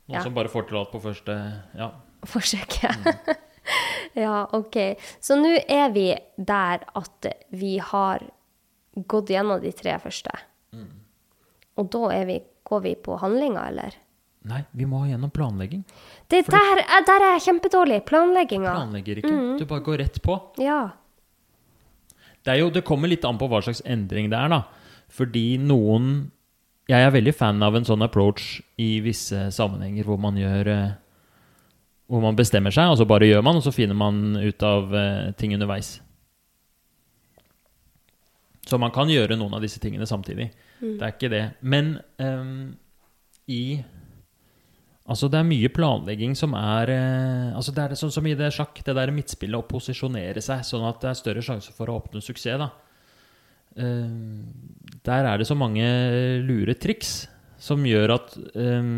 [0.08, 0.20] Noen Ja.
[0.22, 1.90] som bare får til alt på første Ja.
[2.26, 2.78] forsøk.
[4.14, 4.98] Ja, ok.
[5.20, 8.20] Så nå er vi der at vi har
[8.98, 10.30] gått gjennom de tre første.
[11.78, 13.94] Og da vi, går vi på handlinga, eller?
[14.44, 15.84] Nei, vi må gjennom planlegging.
[16.32, 18.00] Det der, er- der er jeg kjempedårlig.
[18.08, 18.72] Planlegginga.
[18.74, 19.32] Planlegger ikke.
[19.60, 20.38] Du bare går rett på.
[20.62, 20.80] Ja.
[22.42, 24.62] Det, jo, det kommer litt an på hva slags endring det er, da.
[25.12, 26.30] Fordi noen
[26.90, 30.90] Jeg er veldig fan av en sånn approach i visse sammenhenger hvor man gjør eh,
[32.10, 34.90] Hvor man bestemmer seg, og så bare gjør man, og så finner man ut av
[34.98, 36.00] eh, ting underveis.
[38.66, 40.50] Så man kan gjøre noen av disse tingene samtidig.
[40.82, 41.42] Det er ikke det.
[41.62, 42.74] Men um,
[43.50, 43.78] i
[45.02, 48.52] Altså, det er mye planlegging som er eh, Altså, det er sånn som i det
[48.54, 51.98] sjakk, det der midtspillet å posisjonere seg sånn at det er større sjanse for å
[51.98, 52.68] oppnå suksess, da.
[53.82, 54.14] Eh,
[55.02, 55.82] der er det så mange
[56.46, 57.24] lure triks
[57.62, 58.92] som gjør at eh,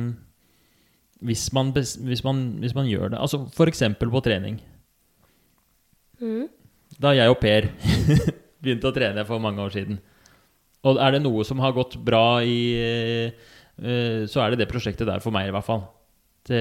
[1.25, 4.61] hvis, man hvis, man, hvis man gjør det Altså eksempel på trening.
[7.01, 7.71] Da jeg og Per
[8.65, 9.99] begynte å trene for mange år siden.
[10.85, 13.33] Og er det noe som har gått bra i
[13.77, 15.81] Så er det det prosjektet der for meg, i hvert fall.
[16.47, 16.61] Det,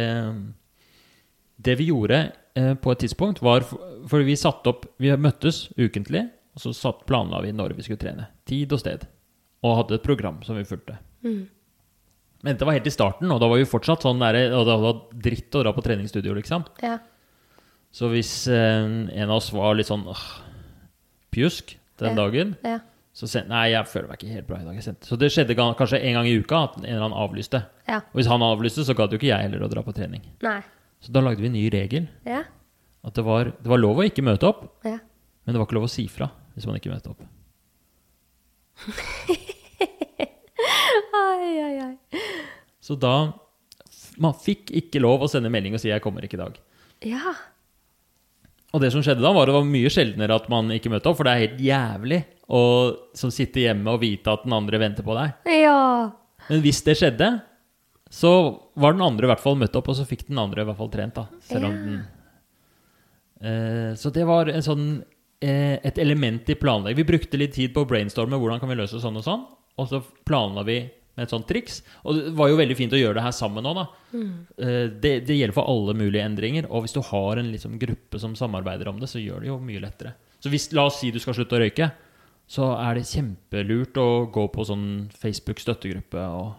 [1.61, 2.19] det vi gjorde
[2.57, 3.65] eh, på et tidspunkt, var
[4.09, 6.23] For vi satte opp Vi møttes ukentlig,
[6.55, 8.27] og så satt, planla vi når vi skulle trene.
[8.49, 9.05] Tid og sted.
[9.63, 10.97] Og hadde et program som vi fulgte.
[11.23, 14.73] Men dette var helt i starten, og da var vi fortsatt sånn der, og det
[14.81, 14.97] var
[15.29, 16.65] dritt å dra på treningsstudio, liksom.
[16.83, 16.97] Ja.
[17.93, 20.25] Så hvis eh, en av oss var litt sånn åh,
[21.33, 22.17] pjusk den Ja.
[22.19, 22.79] dagen, Ja.
[23.13, 24.73] Så sendte Nei, jeg føler meg ikke helt bra i dag.
[24.79, 25.05] Jeg sendte.
[25.05, 27.59] Så det skjedde kanskje en gang i uka at en eller annen avlyste.
[27.87, 27.99] Ja.
[28.09, 30.23] Og hvis han avlyste, så gadd jo ikke jeg heller å dra på trening.
[30.41, 30.61] Nei.
[31.03, 32.07] Så da lagde vi en ny regel.
[32.25, 32.41] Ja.
[33.05, 34.97] At det var, det var lov å ikke møte opp, Ja.
[35.45, 37.21] men det var ikke lov å si fra hvis man ikke møtte opp.
[41.13, 42.21] Ai, ai, ai.
[42.81, 43.33] Så da
[44.21, 46.57] Man fikk ikke lov å sende melding og si 'jeg kommer ikke i dag'.
[47.09, 47.33] Ja.
[48.73, 51.17] Og det som skjedde da, var det var mye sjeldnere at man ikke møtte opp,
[51.17, 52.61] for det er helt jævlig å
[53.15, 55.33] som sitter hjemme og vite at den andre venter på deg.
[55.63, 56.11] Ja.
[56.49, 57.29] Men hvis det skjedde,
[58.13, 58.31] så
[58.75, 60.77] var den andre i hvert fall møtt opp, og så fikk den andre i hvert
[60.77, 61.27] fall trent, da.
[61.47, 61.85] Selv om Ja.
[61.87, 62.03] den
[63.41, 65.03] eh, Så det var en sånn
[65.41, 66.99] eh, et element i planlegging.
[67.01, 69.89] Vi brukte litt tid på å brainstorme hvordan kan vi løse sånn og sånn, og
[69.89, 70.77] så planla vi
[71.15, 71.81] med et sånt triks.
[72.05, 73.87] Og det var jo veldig fint å gjøre det her sammen òg, da.
[74.13, 74.31] Mm.
[75.01, 78.33] det, det gjelder for alle mulige endringer, og hvis du har en liksom, gruppe som
[78.37, 80.15] samarbeider om det, så gjør det jo mye lettere.
[80.41, 81.91] Så hvis, la oss si du skal slutte å røyke,
[82.53, 84.85] så er det kjempelurt å gå på sånn
[85.17, 86.21] Facebook-støttegruppe.
[86.21, 86.51] og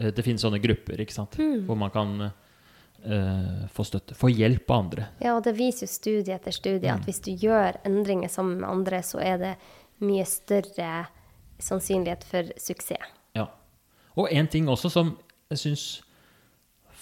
[0.00, 1.36] eh, Det finnes sånne grupper ikke sant?
[1.36, 4.16] hvor man kan uh, få støtte.
[4.16, 5.08] Få hjelp av andre.
[5.20, 8.70] Ja, og det viser jo studie etter studie at hvis du gjør endringer sammen med
[8.70, 9.52] andre, så er det
[10.04, 11.04] mye større
[11.62, 13.12] sannsynlighet for suksess.
[13.36, 13.48] Ja.
[14.16, 15.14] Og en ting også som
[15.52, 15.84] jeg syns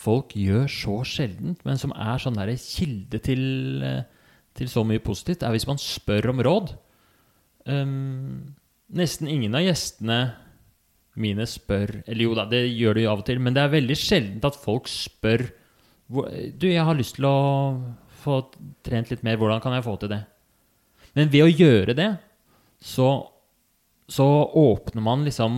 [0.03, 4.03] folk gjør så sjeldent, men som er sånn kilde til, eh,
[4.59, 6.75] til så mye positivt, er hvis man spør om råd.
[7.69, 8.55] Um,
[8.91, 10.19] nesten ingen av gjestene
[11.21, 13.75] mine spør Eller jo da, det gjør de jo av og til, men det er
[13.75, 15.45] veldig sjeldent at folk spør
[16.11, 17.37] Du, jeg har lyst til å
[18.23, 18.41] få
[18.87, 20.23] trent litt mer, hvordan kan jeg få til det?
[21.19, 22.09] Men ved å gjøre det,
[22.83, 23.09] så,
[24.11, 24.27] så
[24.59, 25.55] åpner man liksom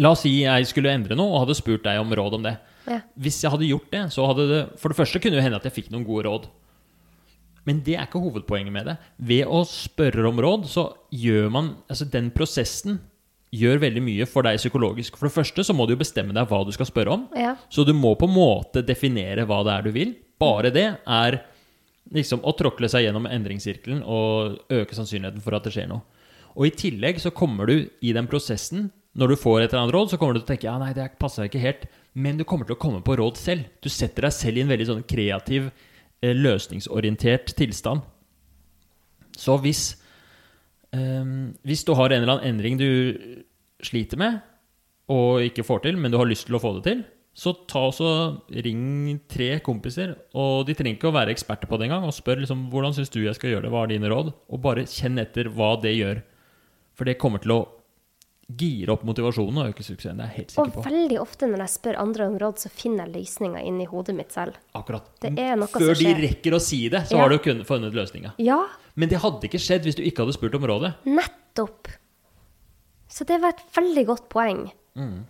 [0.00, 2.54] La oss si jeg skulle endre noe og hadde spurt deg om råd om det.
[2.88, 3.02] Ja.
[3.20, 5.66] Hvis jeg hadde gjort det, så hadde det For det første kunne det hende at
[5.68, 6.46] jeg fikk noen gode råd.
[7.68, 8.96] Men det er ikke hovedpoenget med det.
[9.30, 13.00] Ved å spørre om råd, så gjør man Altså, den prosessen
[13.50, 15.16] gjør veldig mye for deg psykologisk.
[15.18, 17.24] For det første så må du jo bestemme deg hva du skal spørre om.
[17.36, 17.56] Ja.
[17.72, 20.14] Så du må på en måte definere hva det er du vil.
[20.40, 21.40] Bare det er
[22.14, 26.02] liksom å tråkle seg gjennom endringssirkelen og øke sannsynligheten for at det skjer noe.
[26.56, 29.94] Og i tillegg så kommer du i den prosessen Når du får et eller annet
[29.94, 31.88] råd, så kommer du til å tenke ja, nei, det passer ikke helt.
[32.14, 33.66] Men du kommer til å komme på råd selv.
[33.82, 35.88] Du setter deg selv i en veldig sånn kreativ, eh,
[36.22, 38.02] løsningsorientert tilstand.
[39.38, 39.94] Så hvis
[40.96, 42.88] Ehm, hvis du har en eller annen endring du
[43.84, 44.40] sliter med,
[45.10, 47.02] og ikke får til, men du har lyst til å få det til,
[47.34, 48.10] så ta også
[48.66, 50.16] ring tre kompiser.
[50.34, 52.04] Og de trenger ikke å være eksperter på det engang.
[52.06, 54.32] Og spør liksom, hvordan syns du jeg skal gjøre det, hva er dine råd?
[54.50, 56.20] Og bare kjenn etter hva det gjør.
[56.98, 57.60] For det kommer til å
[58.56, 60.16] gire opp motivasjonen og øke suksessen.
[60.18, 60.80] Det er jeg helt sikker på.
[60.82, 64.14] Og veldig ofte når jeg spør andre om råd, så finner jeg løsninga inni hodet
[64.16, 64.54] mitt selv.
[64.74, 65.06] Akkurat.
[65.20, 67.22] Før de rekker å si det, så Ja.
[67.22, 68.32] har du kun- funnet løsninga.
[68.38, 70.94] Ja, Men det hadde ikke skjedd hvis du ikke hadde spurt om rådet.
[71.06, 71.88] nettopp.
[73.08, 74.70] Så det var et veldig godt poeng.
[74.96, 75.24] Mm.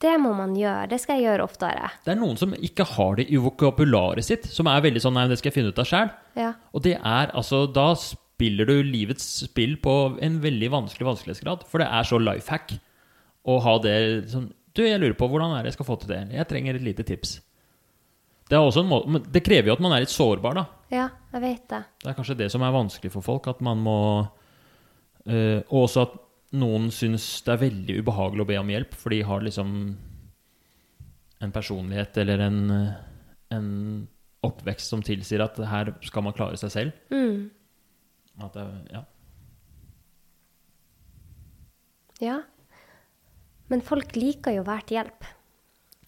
[0.00, 0.88] Det må man gjøre.
[0.88, 1.90] Det skal jeg gjøre oftere.
[2.04, 5.26] Det er noen som ikke har det i vokabularet sitt, som er veldig sånn Nei,
[5.26, 6.10] det skal jeg finne ut av sjæl.
[6.36, 6.52] Ja.
[6.72, 7.94] Og det er altså Da
[8.38, 11.66] spiller du livets spill på en veldig vanskelig vanskelighetsgrad.
[11.66, 12.76] For det er så life hack
[13.48, 13.98] å ha det
[14.30, 16.20] sånn Du, jeg lurer på hvordan er det jeg skal få til det.
[16.36, 17.40] Jeg trenger et lite tips.
[18.46, 20.62] Det, er også en måte, men det krever jo at man er litt sårbar, da.
[20.94, 21.80] Ja, jeg vet det.
[22.04, 23.48] Det er kanskje det som er vanskelig for folk.
[23.50, 23.98] At man må
[25.26, 26.14] Og også at
[26.56, 29.72] noen syns det er veldig ubehagelig å be om hjelp, for de har liksom
[31.44, 32.94] en personlighet eller en, eh,
[33.50, 33.68] en
[34.46, 36.92] oppvekst som tilsier at her skal man klare seg selv.
[37.12, 37.50] Mm.
[38.42, 38.64] At det,
[38.94, 39.02] ja.
[42.22, 42.40] Ja.
[43.68, 45.26] Men folk liker jo å være til hjelp.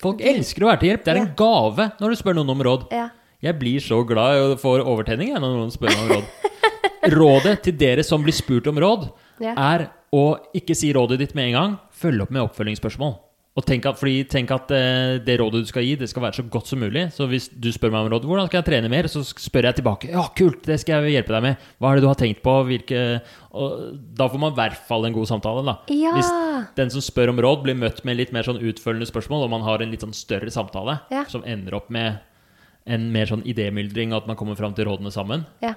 [0.00, 1.04] Folk elsker å være til hjelp.
[1.06, 2.86] Det er en gave når du spør noen om råd.
[2.94, 3.08] Ja.
[3.40, 6.36] Jeg blir så glad for får overtenning når noen spør meg om råd.
[7.20, 9.06] Rådet til dere som blir spurt om råd,
[9.40, 9.54] Ja.
[9.56, 10.24] er å
[10.56, 11.76] ikke si rådet ditt med en gang.
[11.96, 13.14] Følg opp med oppfølgingsspørsmål.
[13.58, 16.38] Og tenk at, fordi tenk at eh, det rådet du skal gi, det skal være
[16.38, 17.08] så godt som mulig.
[17.12, 19.80] Så hvis du spør meg om råd, hvordan skal jeg trene mer, så spør jeg
[19.80, 20.10] tilbake.
[20.12, 21.66] Ja, kult, det skal jeg hjelpe deg med.
[21.82, 22.54] Hva er det du har tenkt på?
[22.68, 23.02] Hvilke
[23.50, 25.74] og Da får man i hvert fall en god samtale, da.
[25.90, 26.14] Ja.
[26.14, 26.30] Hvis
[26.78, 29.66] den som spør om råd, blir møtt med litt mer sånn utfølgende spørsmål, og man
[29.66, 31.24] har en litt sånn større samtale Ja.
[31.26, 32.20] som ender opp med
[32.86, 35.42] en mer sånn idémyldring, og at man kommer fram til rådene sammen.
[35.60, 35.74] Ja.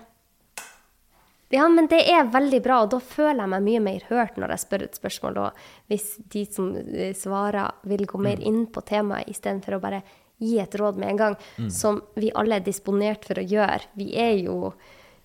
[1.54, 4.56] Ja, men det er veldig bra, og da føler jeg meg mye mer hørt når
[4.56, 5.38] jeg spør et spørsmål.
[5.43, 10.01] Og hvis de som eh, svarer, vil gå mer inn på temaet istedenfor å bare
[10.41, 11.36] gi et råd med en gang,
[11.72, 13.86] som vi alle er disponert for å gjøre.
[13.99, 14.10] Vi
[14.43, 14.74] jo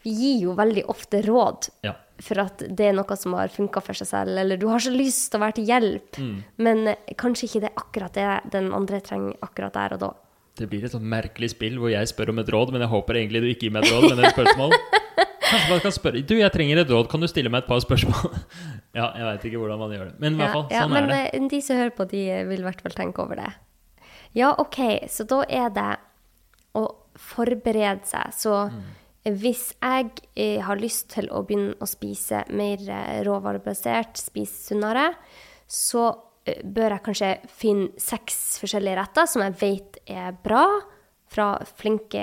[0.04, 1.92] Vi gir jo veldig ofte råd Ja.
[2.22, 4.92] for at det er noe som har funka for seg selv, eller du har så
[4.94, 6.18] lyst til å være til hjelp,
[6.56, 10.12] men eh, kanskje ikke det er akkurat det den andre trenger akkurat der og da.
[10.54, 13.14] Det blir et sånn merkelig spill hvor jeg spør om et råd, men jeg håper
[13.18, 14.74] egentlig du ikke gir meg et råd, men et spørsmål.
[15.48, 17.80] Kanskje man kan spørre Du, jeg trenger et råd, kan du stille meg et par
[17.84, 18.34] spørsmål?
[18.98, 20.14] ja, jeg veit ikke hvordan man gjør det.
[20.22, 21.22] Men i hvert fall, ja, sånn men er det.
[21.38, 23.50] eh, de som hører på, de vil i hvert fall tenke over det.
[24.36, 24.78] Ja, OK,
[25.08, 25.88] så da er det
[26.76, 26.84] å
[27.18, 28.34] forberede seg.
[28.36, 28.82] Så Mm.
[29.40, 35.10] hvis jeg eh, har lyst til å begynne å spise mer eh, råvarebasert, spise sunnere,
[35.68, 36.04] så
[36.46, 40.66] eh, bør jeg kanskje finne seks forskjellige retter som jeg vet er bra,
[41.28, 42.22] fra flinke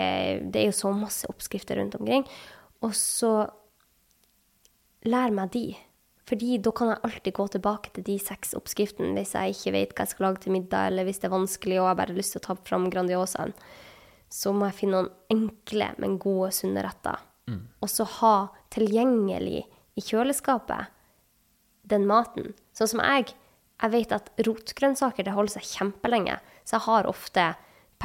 [0.50, 2.24] Det er jo så masse oppskrifter rundt omkring.
[2.86, 3.34] Og så
[5.10, 5.68] lær meg de.
[6.26, 9.94] Fordi da kan jeg alltid gå tilbake til de seks oppskriftene hvis jeg ikke vet
[9.94, 12.18] hva jeg skal lage til middag, eller hvis det er vanskelig og jeg bare har
[12.18, 13.54] lyst til å ta fram Grandiosaen.
[14.34, 17.22] Så må jeg finne noen enkle, men gode, sunne retter.
[17.86, 18.36] Og så ha
[18.74, 19.62] tilgjengelig
[19.96, 20.90] i kjøleskapet
[21.86, 22.56] den maten.
[22.74, 23.36] Sånn som jeg.
[23.84, 26.40] Jeg vet at rotgrønnsaker det holder seg kjempelenge.
[26.66, 27.46] Så jeg har ofte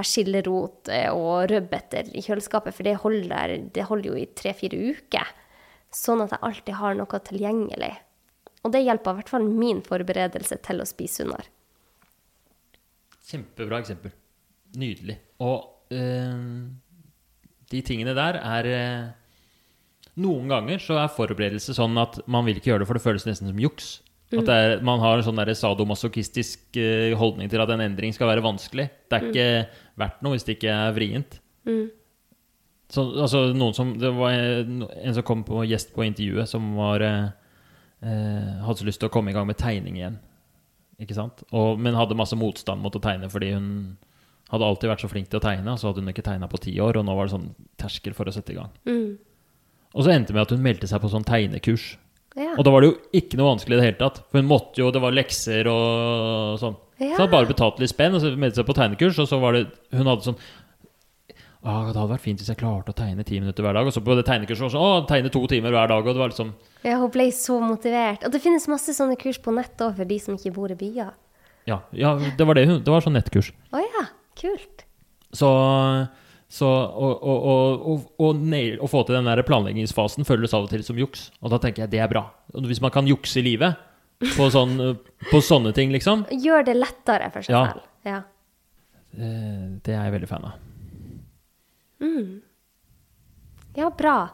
[0.01, 5.37] persillerot eh, og rødbeter i kjøleskapet, for det holder, det holder jo i tre-fire uker.
[5.95, 7.95] Sånn at jeg alltid har noe tilgjengelig.
[8.65, 11.49] Og det hjelper i hvert fall min forberedelse til å spise sunnere.
[13.31, 14.13] Kjempebra eksempel.
[14.79, 15.17] Nydelig.
[15.43, 16.69] Og øh,
[17.71, 19.09] de tingene der er øh,
[20.21, 23.25] Noen ganger så er forberedelse sånn at man vil ikke gjøre det, for det føles
[23.25, 24.01] nesten som juks.
[24.37, 26.77] At er, man har en sånn der sadomasochistisk
[27.19, 28.85] holdning til at en endring skal være vanskelig.
[29.09, 29.47] Det er ikke
[30.01, 31.41] verdt noe hvis det ikke er vrient.
[32.91, 36.73] Så, altså, noen som, det var en, en som kom på gjest på intervjuet, som
[36.75, 37.29] var, eh,
[38.03, 40.19] eh, hadde så lyst til å komme i gang med tegning igjen.
[41.01, 41.45] Ikke sant?
[41.55, 43.71] Og, men hadde masse motstand mot å tegne fordi hun
[44.51, 46.59] hadde alltid vært så flink til å tegne, og så hadde hun ikke tegna på
[46.65, 48.73] ti år, og nå var det sånn terskel for å sette i gang.
[49.95, 51.93] Og så endte det med at hun meldte seg på sånn tegnekurs.
[52.39, 52.53] Ja.
[52.57, 54.21] Og da var det jo ikke noe vanskelig i det hele tatt.
[54.31, 56.77] For hun måtte jo, det var lekser og sånn.
[57.01, 57.15] Ja.
[57.17, 59.57] Så hun bare betalt litt spenn, og så meldte seg på tegnekurs, og så var
[59.57, 59.63] det
[59.97, 60.37] Hun hadde sånn
[61.65, 63.89] ah, Det hadde vært fint hvis jeg klarte å tegne ti minutter hver dag.
[63.89, 66.05] Og så på det tegnekurset var det sånn Å, tegne to timer hver dag.
[66.05, 66.53] Og det var liksom
[66.85, 68.25] ja, hun ble så motivert.
[68.25, 70.79] Og det finnes masse sånne kurs på nett òg for de som ikke bor i
[70.81, 71.13] byer.
[71.69, 73.53] Ja, ja det var det hun Det var sånn nettkurs.
[73.73, 74.07] Å ja,
[74.41, 74.87] kult.
[75.37, 75.51] Så,
[76.51, 77.59] så å, å, å,
[77.93, 77.99] å,
[78.29, 81.29] å, å få til den der planleggingsfasen føles av og til som juks.
[81.45, 82.25] Og da tenker jeg det er bra.
[82.57, 83.89] Og hvis man kan jukse i livet
[84.21, 84.77] på, sånn,
[85.31, 87.65] på sånne ting, liksom, Gjør det lettere for seg Ja.
[87.73, 87.87] selv.
[88.05, 88.21] Ja.
[89.11, 89.31] Det,
[89.85, 90.59] det er jeg veldig fan av.
[93.75, 94.29] ja, bra.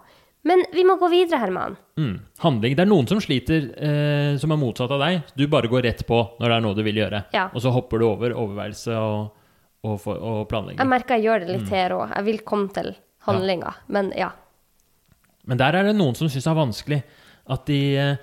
[0.46, 1.76] Men vi må gå videre, Herman.
[1.98, 2.20] Mm.
[2.38, 2.76] Handling.
[2.78, 5.24] Det er noen som sliter, eh, som er motsatt av deg.
[5.34, 7.24] Du bare går rett på når det er noe du vil gjøre.
[7.34, 7.48] Ja.
[7.52, 9.32] Og så hopper du over overveielse og,
[9.82, 12.14] og, for, og Jeg merker jeg gjør det litt her òg.
[12.14, 12.92] Jeg vil komme til
[13.26, 14.30] handlinga, men ja.
[15.46, 17.00] Men der er det noen som syns det er vanskelig.
[17.50, 18.16] At de eh,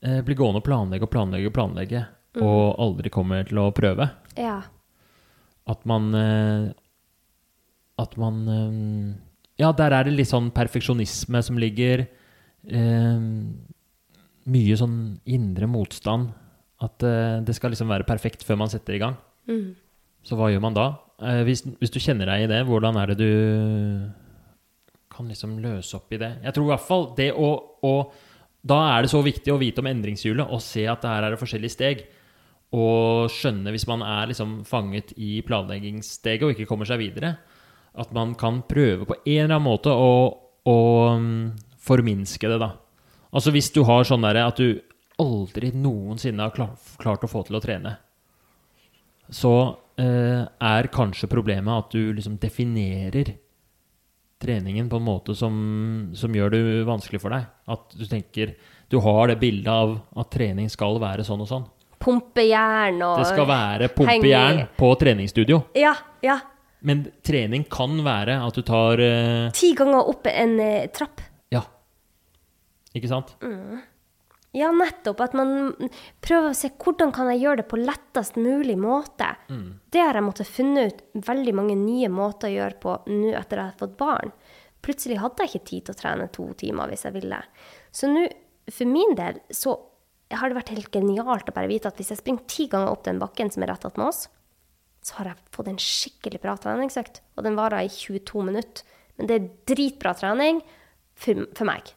[0.00, 2.02] blir gående og planlegge og planlegge og planlegge,
[2.38, 4.06] og aldri kommer til å prøve.
[4.38, 4.60] Ja.
[5.68, 6.68] At man eh,
[7.98, 9.16] At man eh,
[9.58, 12.06] Ja, der er det litt sånn perfeksjonisme som ligger.
[12.68, 13.18] eh,
[14.48, 16.30] mye sånn indre motstand.
[16.80, 19.18] At eh, det skal liksom være perfekt før man setter i gang.
[19.50, 19.74] Mm.
[20.24, 20.86] Så hva gjør man da?
[21.20, 24.10] Eh, hvis, hvis du kjenner deg i det, hvordan er det du
[25.12, 26.32] kan liksom løse opp i det?
[26.44, 27.50] Jeg tror i hvert fall det å,
[27.82, 27.92] å
[28.66, 31.34] Da er det så viktig å vite om endringshjulet og se at det her er
[31.34, 32.02] det forskjellige steg.
[32.74, 37.36] Og skjønne hvis man er liksom fanget i planleggingssteget og ikke kommer seg videre,
[37.98, 40.10] at man kan prøve på en eller annen måte å,
[40.68, 40.78] å
[41.16, 41.40] mm,
[41.80, 42.74] forminske det, da.
[43.32, 44.76] Altså hvis du har sånn derre at du
[45.18, 47.96] aldri noensinne har klar, klart å få til å trene,
[49.28, 49.54] så
[50.00, 53.34] eh, er kanskje problemet at du liksom definerer
[54.38, 55.54] treningen på en måte som,
[56.14, 57.48] som gjør det vanskelig for deg.
[57.68, 58.54] At du tenker
[58.88, 61.66] Du har det bildet av at trening skal være sånn og sånn.
[61.98, 65.60] Pumpe jern og Det skal være pumpe pumpejern på treningsstudio.
[65.76, 65.92] Ja,
[66.24, 66.38] ja.
[66.80, 71.20] Men trening kan være at du tar uh, Ti ganger opp en uh, trapp.
[71.52, 71.64] Ja.
[72.94, 73.34] Ikke sant?
[74.58, 75.20] Ja, nettopp.
[75.22, 75.74] At man
[76.24, 79.30] prøver å se hvordan kan jeg gjøre det på lettest mulig måte.
[79.94, 83.60] Det har jeg måttet finne ut veldig mange nye måter å gjøre på nå etter
[83.60, 84.32] at jeg har fått barn.
[84.84, 87.38] Plutselig hadde jeg ikke tid til å trene to timer hvis jeg ville.
[87.94, 88.24] Så nå,
[88.70, 89.76] for min del, så
[90.36, 93.04] har det vært helt genialt å bare vite at hvis jeg springer ti ganger opp
[93.06, 94.26] den bakken som er rett attmed oss,
[95.04, 97.22] så har jeg fått en skikkelig bra treningsøkt.
[97.38, 98.84] Og den varer i 22 minutter.
[99.16, 100.60] Men det er dritbra trening
[101.18, 101.94] for, for meg.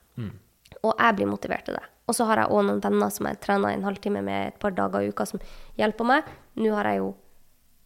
[0.81, 1.83] Og jeg blir motivert til det.
[2.11, 4.73] Og så har jeg òg noen venner som jeg trener en halvtime med et par
[4.75, 5.39] dager i uka, som
[5.79, 6.31] hjelper meg.
[6.59, 7.13] Nå har jeg jo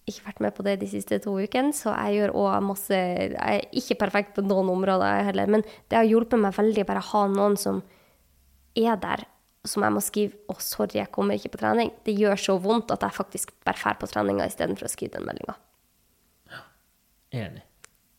[0.09, 3.38] ikke vært med på det de siste to ukene, så jeg gjør òg masse Jeg
[3.38, 6.89] er ikke perfekt på noen områder jeg heller, men det har hjulpet meg veldig å
[6.89, 7.84] bare ha noen som
[8.78, 9.26] er der,
[9.65, 11.93] som jeg må skrive 'Å, sorry, jeg kommer ikke på trening'.
[12.05, 15.26] Det gjør så vondt at jeg faktisk bare drar på treninga istedenfor å skrive den
[15.26, 15.55] meldinga.
[17.34, 17.63] Enig.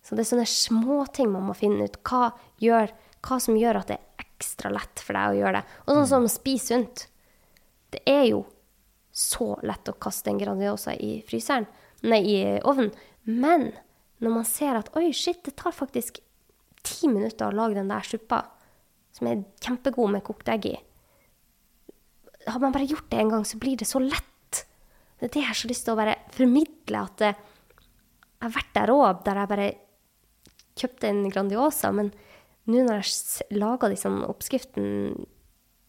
[0.02, 1.96] Så det er sånne småting man må finne ut.
[2.02, 2.32] Hva,
[2.62, 2.92] gjør,
[3.22, 5.78] hva som gjør at det er ekstra lett for deg å gjøre det.
[5.86, 7.06] Og sånn som å spise sunt.
[7.92, 8.44] Det er jo
[9.16, 11.64] så lett å kaste en Grandiosa i fryseren,
[12.04, 12.92] nei, i ovnen.
[13.24, 13.70] Men
[14.20, 16.20] når man ser at oi, shit, det tar faktisk
[16.86, 18.42] ti minutter å lage den der suppa,
[19.16, 20.76] som er kjempegod med kokt egg i
[22.46, 24.60] Har man bare gjort det en gang, så blir det så lett.
[25.18, 27.34] Det er det jeg har så lyst til å bare formidle, at jeg
[28.44, 29.70] har vært der òg, der jeg bare
[30.76, 32.12] kjøpte en Grandiosa, men
[32.66, 34.86] nå når jeg lager liksom oppskriften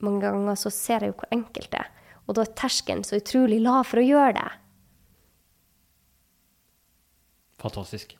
[0.05, 1.91] mange ganger, så ser jeg jo hvor enkelt det er.
[2.28, 4.47] Og da er terskelen så utrolig lav for å gjøre det.
[7.63, 8.17] Fantastisk.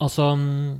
[0.00, 0.78] Altså mm,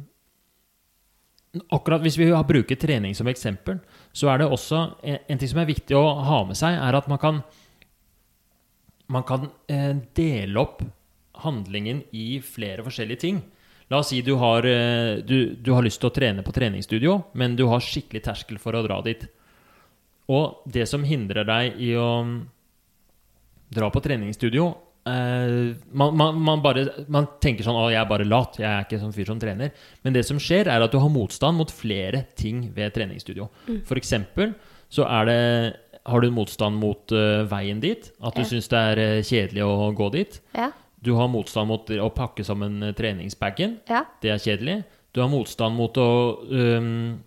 [1.74, 3.80] Akkurat hvis vi har bruker trening som eksempel,
[4.14, 6.98] så er det også en, en ting som er viktig å ha med seg, er
[6.98, 7.42] at man kan
[9.10, 10.84] Man kan eh, dele opp
[11.42, 13.40] handlingen i flere forskjellige ting.
[13.90, 17.16] La oss si du har, eh, du, du har lyst til å trene på treningsstudio,
[17.34, 19.24] men du har skikkelig terskel for å dra dit.
[20.30, 22.06] Og det som hindrer deg i å
[23.74, 24.68] dra på treningsstudio
[25.10, 28.58] eh, man, man, man, bare, man tenker sånn 'Å, jeg er bare lat.
[28.62, 29.72] Jeg er ikke sånn fyr som trener'.
[30.04, 33.48] Men det som skjer, er at du har motstand mot flere ting ved treningsstudio.
[33.86, 34.54] For eksempel
[34.90, 35.40] så er det
[36.06, 38.06] har du motstand mot uh, veien dit.
[38.22, 38.46] At du Ja.
[38.48, 40.40] syns det er kjedelig å gå dit.
[40.54, 40.70] Ja.
[41.02, 43.78] Du har motstand mot å pakke sammen eh, treningsbagen.
[43.88, 44.02] Ja.
[44.20, 44.84] Det er kjedelig.
[45.14, 46.08] Du har motstand mot å,
[46.50, 47.18] um,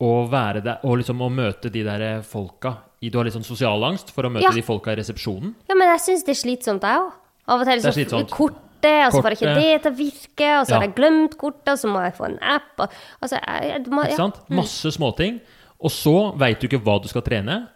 [0.00, 3.82] å være der og liksom å møte de der folka Du har litt sånn sosial
[3.84, 4.50] angst for å møte Ja.
[4.50, 5.54] de folka i resepsjonen.
[5.68, 7.12] ja, men jeg syns det er slitsomt, jeg òg.
[7.48, 8.30] Av og til Det er så slitsomt.
[8.30, 10.74] kortet, og så får jeg ikke det til å virke, og så Ja.
[10.78, 12.72] har jeg glemt kortet, og så må jeg få en app.
[12.80, 12.88] Og,
[13.22, 14.40] altså, jeg, må, Ikke sant?
[14.50, 15.40] Masse småting.
[15.80, 17.68] Og så veit du ikke hva du skal trene.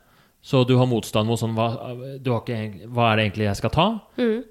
[0.42, 1.68] Så du har motstand mot sånn hva,
[2.18, 3.84] du har ikke, hva er det egentlig jeg skal ta?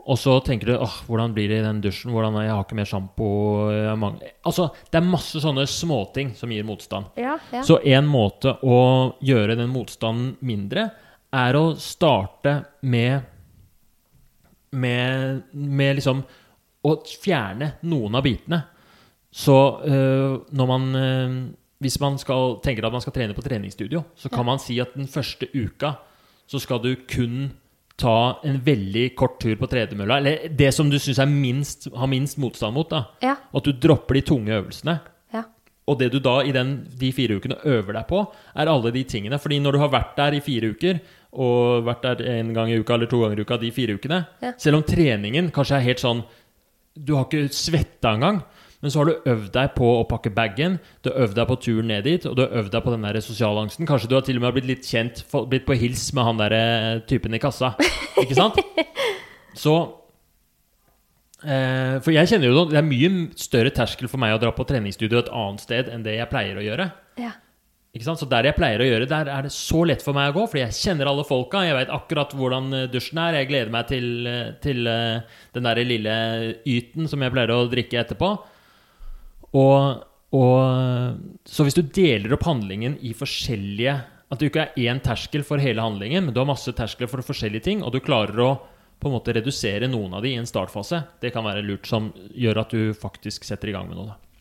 [0.07, 2.13] Og så tenker du åh, hvordan blir det i den dusjen?
[2.15, 3.27] Hvordan, jeg har ikke mer sjampo.
[3.73, 7.11] jeg har mange-» Altså, det er masse sånne småting som gir motstand.
[7.19, 7.65] Ja, ja.
[7.67, 8.79] Så en måte å
[9.19, 10.87] gjøre den motstanden mindre,
[11.31, 13.27] er å starte med
[14.71, 16.21] Med, med liksom
[16.87, 18.61] å fjerne noen av bitene.
[19.27, 21.33] Så øh, når man øh,
[21.81, 24.93] Hvis man skal, tenker at man skal trene på treningsstudio, så kan man si at
[24.93, 25.95] den første uka
[26.51, 27.51] så skal du kun
[27.97, 30.17] ta en veldig kort tur på tredemølla.
[30.21, 31.29] Eller det som du syns har
[32.09, 32.89] minst motstand mot.
[32.89, 33.35] da Ja.
[33.53, 34.99] At du dropper de tunge øvelsene.
[35.33, 35.43] ja.
[35.87, 38.21] Og det du da i den, de fire ukene øver deg på,
[38.55, 39.39] er alle de tingene.
[39.39, 40.99] Fordi når du har vært der i fire uker,
[41.33, 44.25] og vært der en gang i uka eller to ganger i uka de fire ukene
[44.41, 44.51] Ja.
[44.57, 46.23] Selv om treningen kanskje er helt sånn
[46.99, 48.41] Du har ikke svetta engang,
[48.81, 51.59] men så har du øvd deg på å pakke bagen, du har øvd deg på
[51.61, 53.89] turen ned dit, og du har øvd deg på den der sosialangsten.
[53.89, 56.57] Kanskje du har til og med blitt litt kjent, blitt på hils med han der
[56.57, 57.75] eh, typen i kassa.
[58.21, 58.57] Ikke sant?
[59.63, 59.75] Så
[61.41, 64.51] Eh, for jeg kjenner jo nå, Det er mye større terskel for meg å dra
[64.53, 66.91] på treningsstudio et annet sted enn det jeg pleier å gjøre.
[67.21, 67.33] ja.
[67.91, 70.45] Så der jeg pleier å gjøre, der er det så lett for meg å gå,
[70.47, 71.65] fordi jeg kjenner alle folka.
[71.67, 73.41] Jeg veit akkurat hvordan eh, dusjen er.
[73.41, 76.13] Jeg gleder meg til, eh, til den der lille
[76.63, 78.29] yten som jeg pleier å drikke etterpå.
[79.57, 83.95] Og, og Så hvis du deler opp handlingen i forskjellige
[84.31, 87.25] At det ikke er én terskel for hele handlingen, men du har masse terskler for
[87.25, 88.51] forskjellige ting, og du klarer å
[89.01, 91.01] på en måte redusere noen av de i en startfase.
[91.19, 94.13] Det kan være lurt, som gjør at du faktisk setter i gang med noe.
[94.13, 94.31] da.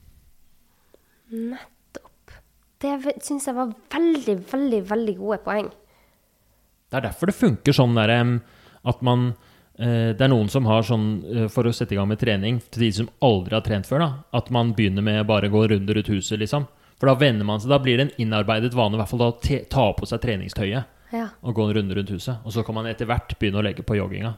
[1.56, 2.34] Nettopp.
[2.84, 2.92] Det
[3.24, 5.70] syns jeg var veldig, veldig, veldig gode poeng.
[6.90, 8.12] Det er derfor det funker sånn der,
[8.90, 9.32] at man
[9.80, 12.82] Det er noen som har sånn eh, for å sette i gang med trening til
[12.84, 15.96] de som aldri har trent før, da, at man begynner med bare å gå runder
[15.96, 16.66] rundt huset, liksom.
[17.00, 19.30] For da venner man seg, da blir det en innarbeidet vane, i hvert fall da
[19.32, 19.38] å
[19.72, 20.84] ta på seg treningstøyet
[21.16, 21.28] Ja.
[21.42, 22.44] og gå en runde rundt huset.
[22.44, 24.34] Og så kan man etter hvert begynne å legge på jogginga.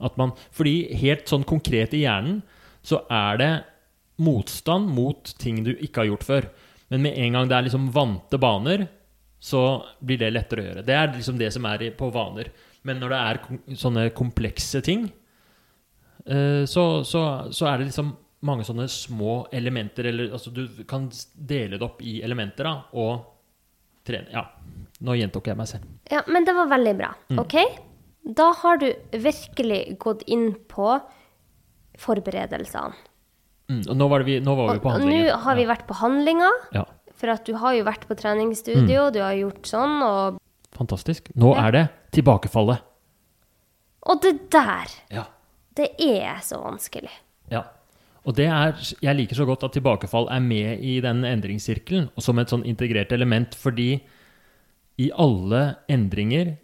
[0.00, 2.40] At man, fordi helt sånn konkret i hjernen
[2.82, 3.52] så er det
[4.24, 6.48] motstand mot ting du ikke har gjort før.
[6.88, 8.88] Men med en gang det er liksom vante baner,
[9.44, 10.84] så blir det lettere å gjøre.
[10.86, 12.48] Det er liksom det som er på vaner.
[12.84, 15.06] Men når det er kom sånne komplekse ting,
[16.26, 17.22] eh, så, så,
[17.54, 18.12] så er det liksom
[18.44, 23.24] mange sånne små elementer eller, altså Du kan dele det opp i elementer da, og
[24.04, 24.28] trene.
[24.34, 24.44] Ja,
[25.04, 25.88] nå gjentok jeg meg selv.
[26.12, 27.10] Ja, men det var veldig bra.
[27.40, 27.56] OK?
[28.36, 28.88] Da har du
[29.20, 30.92] virkelig gått inn på
[32.00, 32.96] forberedelsene.
[33.70, 35.28] Mm, og nå var, det vi, nå var vi på handlinga.
[35.32, 36.82] nå har vi vært på handlinga, ja.
[37.16, 40.40] for at du har jo vært på treningsstudio, du har gjort sånn, og,
[40.76, 41.30] Fantastisk.
[41.36, 41.68] Nå Ja.
[41.68, 42.80] er det tilbakefallet.
[44.06, 45.24] og det der, Ja.
[45.76, 47.10] det er så vanskelig.
[47.50, 47.62] ja.
[48.26, 48.72] Og det er,
[49.02, 52.64] jeg liker så godt at tilbakefall er med i den endringssirkelen, og som et sånn
[52.64, 54.00] integrert element, fordi
[54.98, 56.56] i alle endringer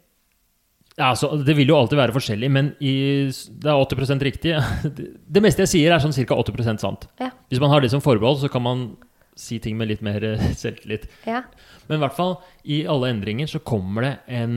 [0.98, 4.54] altså, Det vil jo alltid være forskjellig, men i, det er 80% riktig.
[5.32, 6.34] Det meste jeg sier, er sånn ca.
[6.34, 7.06] 80 sant.
[7.20, 7.30] Ja.
[7.50, 8.96] Hvis man har det som forbehold, så kan man
[9.40, 11.08] si ting med litt mer eh, selvtillit.
[11.26, 11.42] Ja.
[11.88, 14.56] Men i hvert fall, i alle endringer så kommer det en,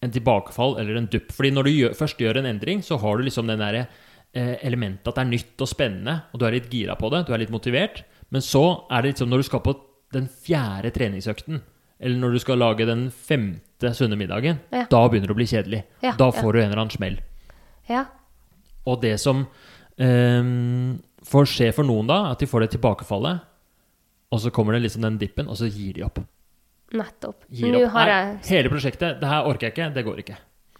[0.00, 1.30] en tilbakefall eller en dupp.
[1.36, 3.86] Fordi når du gjør, først gjør en endring, så har du liksom den derre
[4.32, 7.24] eh, elementet at det er nytt og spennende, og du er litt gira på det,
[7.28, 8.02] du er litt motivert.
[8.34, 9.76] Men så er det liksom når du skal på
[10.16, 11.62] den fjerde treningsøkten,
[11.98, 14.84] eller når du skal lage den femte sunne middagen, Ja.
[14.90, 15.80] da begynner det å bli kjedelig.
[16.04, 16.36] Ja, da ja.
[16.36, 17.18] får du en eller annen smell.
[17.90, 18.04] ja.
[18.88, 19.42] Og det som
[20.00, 20.92] um,
[21.28, 23.42] får skje for noen da, at de får det tilbakefallet,
[24.28, 26.20] og så kommer det liksom den dippen, og så gir de opp.
[26.96, 27.44] Nettopp.
[27.52, 27.92] Gir opp.
[27.96, 30.38] har Nei, jeg hele prosjektet, det her orker jeg ikke, det går ikke.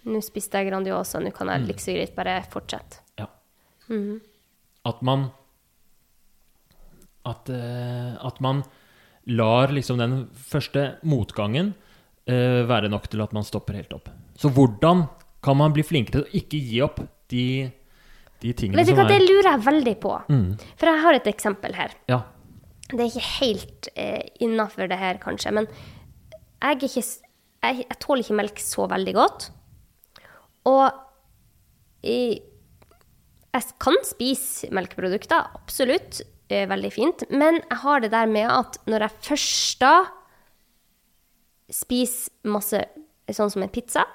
[0.08, 3.02] Nå spiste jeg Grandiosa, nå kan jeg like så greit bare fortsette.
[3.20, 3.28] Ja.
[3.90, 4.20] Mhm.
[4.88, 5.28] At man
[7.28, 8.62] at, uh, at man
[9.28, 11.74] lar liksom den første motgangen
[12.30, 14.08] uh, være nok til at man stopper helt opp.
[14.38, 15.06] Så hvordan
[15.44, 17.68] kan man bli flinkere til å ikke gi opp de,
[18.42, 20.14] de tingene Vet du hva, hva, det er lurer jeg veldig på.
[20.32, 20.48] Mm.
[20.80, 21.94] For jeg har et eksempel her.
[22.10, 22.22] Ja.
[22.88, 28.24] Det er ikke helt eh, innafor det her, kanskje, men jeg, ikke, jeg, jeg tåler
[28.24, 29.50] ikke melk så veldig godt.
[30.68, 30.86] Og
[32.02, 32.38] jeg,
[33.52, 36.22] jeg kan spise melkeprodukter, absolutt.
[36.48, 37.24] eh, Veldig fint.
[37.30, 39.92] Men jeg har det der med at når jeg først da
[41.68, 42.80] spiser masse
[43.28, 44.06] sånn som en pizza,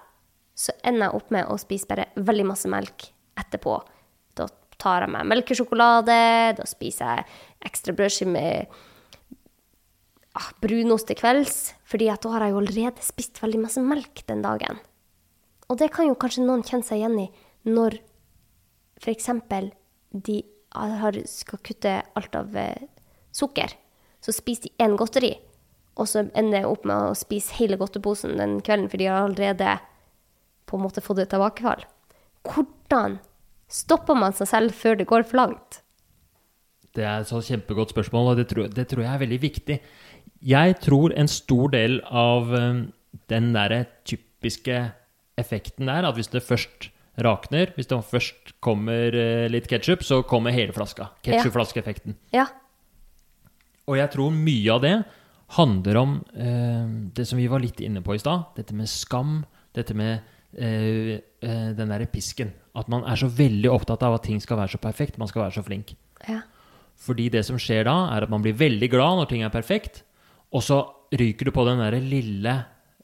[0.58, 3.08] så ender jeg opp med å spise bare veldig masse melk
[3.38, 3.78] etterpå.
[4.84, 6.18] Tar jeg meg melkesjokolade,
[6.58, 7.28] da spiser jeg
[7.70, 8.74] ekstra brødskive med
[10.36, 14.26] ah, brunost til kvelds, fordi at da har jeg jo allerede spist veldig masse melk
[14.28, 14.82] den dagen.
[15.72, 17.30] Og det kan jo kanskje noen kjenne seg igjen i
[17.72, 17.96] når
[19.00, 19.30] f.eks.
[20.28, 20.42] de
[20.74, 22.86] har, skal kutte alt av eh,
[23.36, 23.72] sukker.
[24.24, 25.34] Så spiser de én godteri,
[26.00, 29.28] og så ender jeg opp med å spise hele godteposen den kvelden, for de har
[29.28, 29.78] allerede
[30.70, 31.84] på en måte fått et tilbakefall.
[32.48, 33.20] Hvordan
[33.74, 35.80] stopper man seg selv før det går for langt?
[36.94, 39.78] Det er et kjempegodt spørsmål, og det tror, det tror jeg er veldig viktig.
[40.46, 42.84] Jeg tror en stor del av eh,
[43.34, 44.84] den derre typiske
[45.42, 46.92] effekten der, at hvis det først
[47.24, 51.10] rakner, hvis det først kommer eh, litt ketsjup, så kommer hele flaska.
[51.26, 52.18] Ketsjupflaskeeffekten.
[52.34, 52.48] Ja.
[53.90, 54.96] Og jeg tror mye av det
[55.58, 58.54] handler om eh, det som vi var litt inne på i stad.
[58.58, 59.42] Dette med skam,
[59.74, 60.22] dette med
[60.58, 62.54] eh, eh, den derre pisken.
[62.78, 65.46] At man er så veldig opptatt av at ting skal være så perfekt, man skal
[65.48, 65.96] være så flink.
[66.28, 66.42] ja.
[67.04, 70.04] Fordi det som skjer da, er at man blir veldig glad når ting er perfekt,
[70.54, 70.78] og så
[71.12, 72.54] ryker du på den derre lille,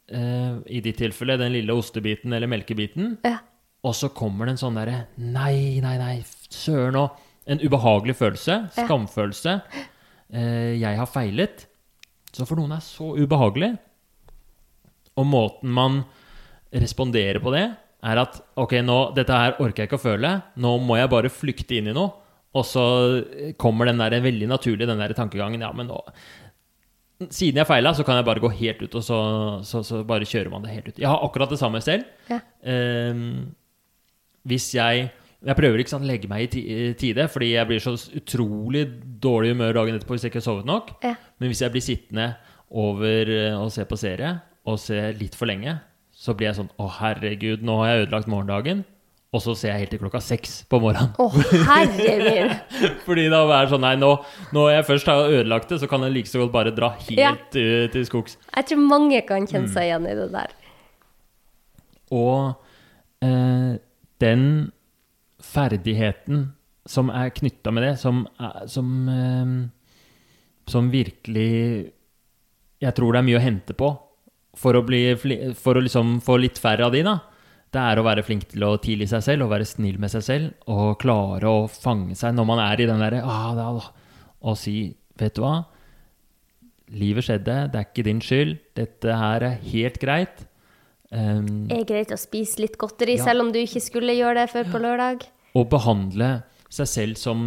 [0.08, 3.40] eh, i ditt tilfelle, den lille ostebiten eller melkebiten, ja.
[3.84, 6.14] og så kommer det en sånn derre Nei, nei, nei,
[6.54, 7.26] søren òg.
[7.50, 8.60] En ubehagelig følelse.
[8.76, 9.56] Skamfølelse.
[10.30, 11.64] Eh, jeg har feilet.
[12.30, 13.72] Så for noen er så ubehagelig.
[15.18, 16.04] Og måten man
[16.74, 17.66] responderer på det,
[18.10, 20.34] er at ok, nå, dette her orker jeg ikke å føle.
[20.62, 22.14] Nå må jeg bare flykte inn i noe.
[22.58, 22.84] Og så
[23.62, 25.62] kommer den der veldig naturlig den der tankegangen.
[25.62, 26.00] Ja, men nå
[27.20, 29.18] Siden jeg feila, så kan jeg bare gå helt ut, og så,
[29.68, 31.02] så, så bare kjører man det helt ut.
[31.04, 32.06] Jeg har akkurat det samme selv.
[32.32, 32.38] Ja.
[32.64, 33.50] Ehm,
[34.48, 35.10] hvis jeg
[35.40, 38.82] Jeg prøver ikke sånn legge meg i tide, fordi jeg blir så utrolig
[39.24, 40.90] dårlig humør dagen etterpå hvis jeg ikke har sovet nok.
[41.04, 41.14] Ja.
[41.40, 42.26] Men hvis jeg blir sittende
[42.76, 44.34] over eh, og se på serie,
[44.68, 45.78] og se litt for lenge,
[46.20, 48.82] så blir jeg sånn Å, herregud, nå har jeg ødelagt morgendagen.
[49.30, 51.12] Og så ser jeg helt til klokka seks på morgenen.
[51.22, 51.28] Å,
[51.70, 52.56] herregud!
[53.06, 54.10] Fordi da er det sånn Nei, nå,
[54.58, 57.20] når jeg først har ødelagt det, så kan jeg like så godt bare dra helt
[57.22, 57.36] Ja.
[57.38, 58.40] uh, til skogs.
[58.56, 59.52] Jeg tror mange kan Mm.
[59.52, 60.56] kjenne seg igjen i det der.
[62.10, 62.56] Og
[63.22, 63.78] eh,
[64.24, 64.44] den
[65.46, 66.48] ferdigheten
[66.90, 69.54] som er knytta med det, som, er, som, eh,
[70.74, 71.92] som virkelig
[72.82, 73.90] Jeg tror det er mye å hente på
[74.60, 75.02] for å, bli,
[75.58, 77.18] for å liksom få litt færre av de, da.
[77.70, 80.24] Det er å være flink til å tilgi seg selv og være snill med seg
[80.26, 84.16] selv og klare å fange seg når man er i den derre ah, da, da,
[84.50, 84.74] Og si
[85.20, 85.60] Vet du hva?
[86.96, 88.56] Livet skjedde, det er ikke din skyld.
[88.80, 90.46] Dette her er helt greit.
[91.12, 93.26] Um, Er greit å spise litt godteri Ja.
[93.28, 95.28] selv om du ikke skulle gjøre det før på lørdag?
[95.58, 96.28] å behandle
[96.70, 97.40] seg selv som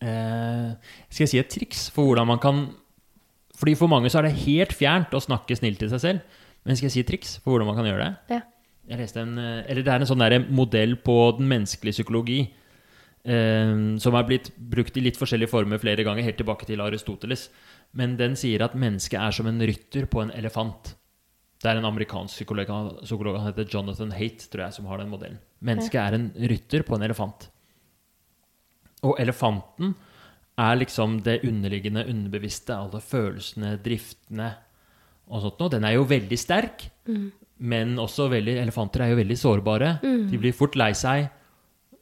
[0.00, 0.68] eh,
[1.10, 2.60] Skal jeg si et triks for hvordan man kan
[3.60, 6.38] Fordi For mange så er det helt fjernt å snakke snilt til seg selv.
[6.64, 8.38] Men skal jeg si triks for hvordan man kan gjøre det?
[8.38, 8.40] Ja.
[8.90, 12.40] Jeg leste en, eh, eller Det er en sånn der modell på den menneskelige psykologi
[13.24, 17.50] eh, som er blitt brukt i litt forskjellige former flere ganger, helt tilbake til Aristoteles.
[17.92, 20.94] Men den sier at mennesket er som en rytter på en elefant.
[21.60, 22.70] Det er en amerikansk psykolog,
[23.04, 25.40] psykolog han heter Jonathan Haight, tror jeg, som har den modellen.
[25.60, 27.50] Mennesket er en rytter på en elefant.
[29.04, 29.94] Og elefanten
[30.60, 34.52] er liksom det underliggende, underbevisste, alle følelsene, driftene
[35.30, 35.72] og sånt noe.
[35.72, 36.88] Den er jo veldig sterk,
[37.60, 39.90] men også veldig Elefanter er jo veldig sårbare.
[40.02, 41.28] De blir fort lei seg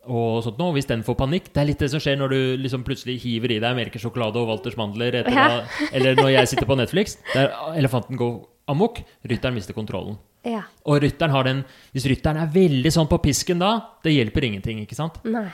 [0.09, 0.73] og sånt noe.
[0.77, 3.53] Hvis den får panikk Det er litt det som skjer når du liksom plutselig hiver
[3.53, 5.49] i deg melkesjokolade og Walters mandler, etter Ja.
[5.49, 10.17] da, eller når jeg sitter på Netflix, der elefanten går amok, rytteren mister kontrollen.
[10.47, 10.63] Ja.
[10.87, 13.73] Og rytteren har den Hvis rytteren er veldig sånn på pisken da,
[14.05, 15.19] det hjelper ingenting, ikke sant?
[15.25, 15.51] Nei.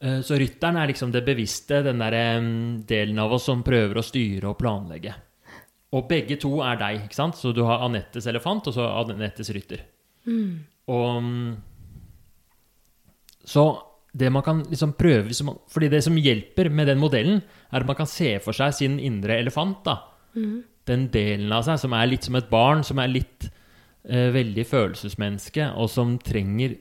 [0.00, 2.40] Eh, Så rytteren er liksom det bevisste, den der
[2.86, 5.14] delen av oss som prøver å styre og planlegge.
[5.92, 7.36] Og begge to er deg, ikke sant?
[7.38, 9.84] Så du har Anettes elefant, og så Anettes rytter.
[10.88, 11.56] Og mm,
[13.46, 13.62] Så
[14.16, 15.30] det man kan liksom prøve
[15.68, 17.42] Fordi det som hjelper med den modellen,
[17.72, 19.84] er at man kan se for seg sin indre elefant.
[19.84, 19.96] da.
[20.86, 23.48] Den delen av seg som er litt som et barn, som er litt
[24.08, 26.76] eh, veldig følelsesmenneske, og som trenger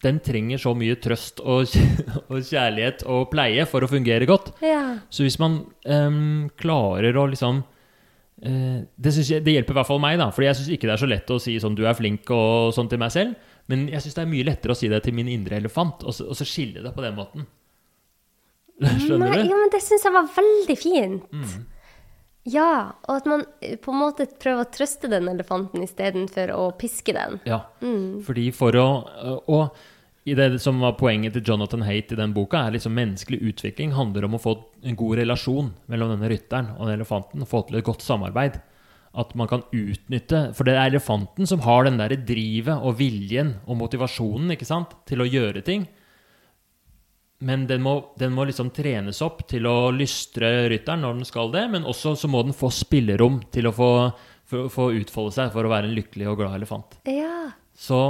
[0.00, 1.74] Den trenger så mye trøst og,
[2.30, 4.54] og kjærlighet og pleie for å fungere godt.
[4.64, 4.96] Ja.
[5.12, 10.02] Så hvis man um, klarer å liksom uh, det, jeg, det hjelper i hvert fall
[10.02, 10.30] meg, da.
[10.32, 12.72] Fordi jeg syns ikke det er så lett å si sånn 'du er flink' og
[12.76, 13.48] sånn til meg selv.
[13.70, 16.16] Men jeg syns det er mye lettere å si det til min indre elefant, og
[16.16, 17.44] så, og så skille det på den måten.
[19.04, 19.44] Skjønner Nei, du?
[19.44, 19.50] Mm.
[19.52, 21.36] ja, men det syns jeg var veldig fint.
[22.48, 26.66] Ja, og at man eh, på en måte prøver å trøste den elefanten istedenfor å
[26.80, 27.40] piske den.
[27.48, 27.62] Ja.
[28.24, 28.86] Fordi for å
[29.50, 29.76] Og
[30.28, 33.94] i det som var poenget til Jonathan Haight i den boka, er liksom menneskelig utvikling
[33.96, 34.52] handler om å få
[34.84, 37.46] en god relasjon mellom denne rytteren og den elefanten.
[37.48, 38.60] Få til et godt samarbeid.
[39.10, 43.56] At man kan utnytte For det er elefanten som har den der drivet og viljen
[43.66, 45.88] og motivasjonen ikke sant, til å gjøre ting.
[47.40, 51.52] Men den må, den må liksom trenes opp til å lystre rytteren når den skal
[51.54, 51.66] det.
[51.72, 53.92] Men også så må den få spillerom til å få,
[54.50, 56.98] få utfolde seg for å være en lykkelig og glad elefant.
[57.08, 57.48] Ja.
[57.72, 58.00] Så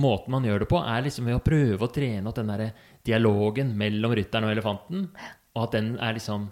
[0.00, 2.70] måten man gjør det på, er liksom ved å prøve å trene opp den der
[3.06, 5.06] dialogen mellom rytteren og elefanten,
[5.54, 6.48] og at den er liksom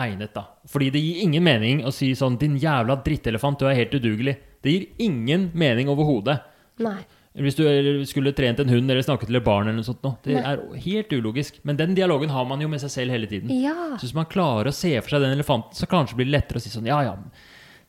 [0.00, 0.46] egnet, da.
[0.68, 4.36] Fordi det gir ingen mening å si sånn 'din jævla drittelefant, du er helt udugelig'.
[4.62, 6.40] Det gir ingen mening overhodet.
[6.78, 7.00] Nei.
[7.32, 7.64] Hvis du
[8.04, 10.04] skulle trent en hund eller snakket til et barn eller noe sånt.
[10.26, 11.62] Det er helt ulogisk.
[11.64, 13.48] Men den dialogen har man jo med seg selv hele tiden.
[13.56, 13.94] Ja.
[13.96, 16.60] Så hvis man klarer å se for seg den elefanten, så kanskje blir det lettere
[16.60, 17.16] å si sånn Ja, ja,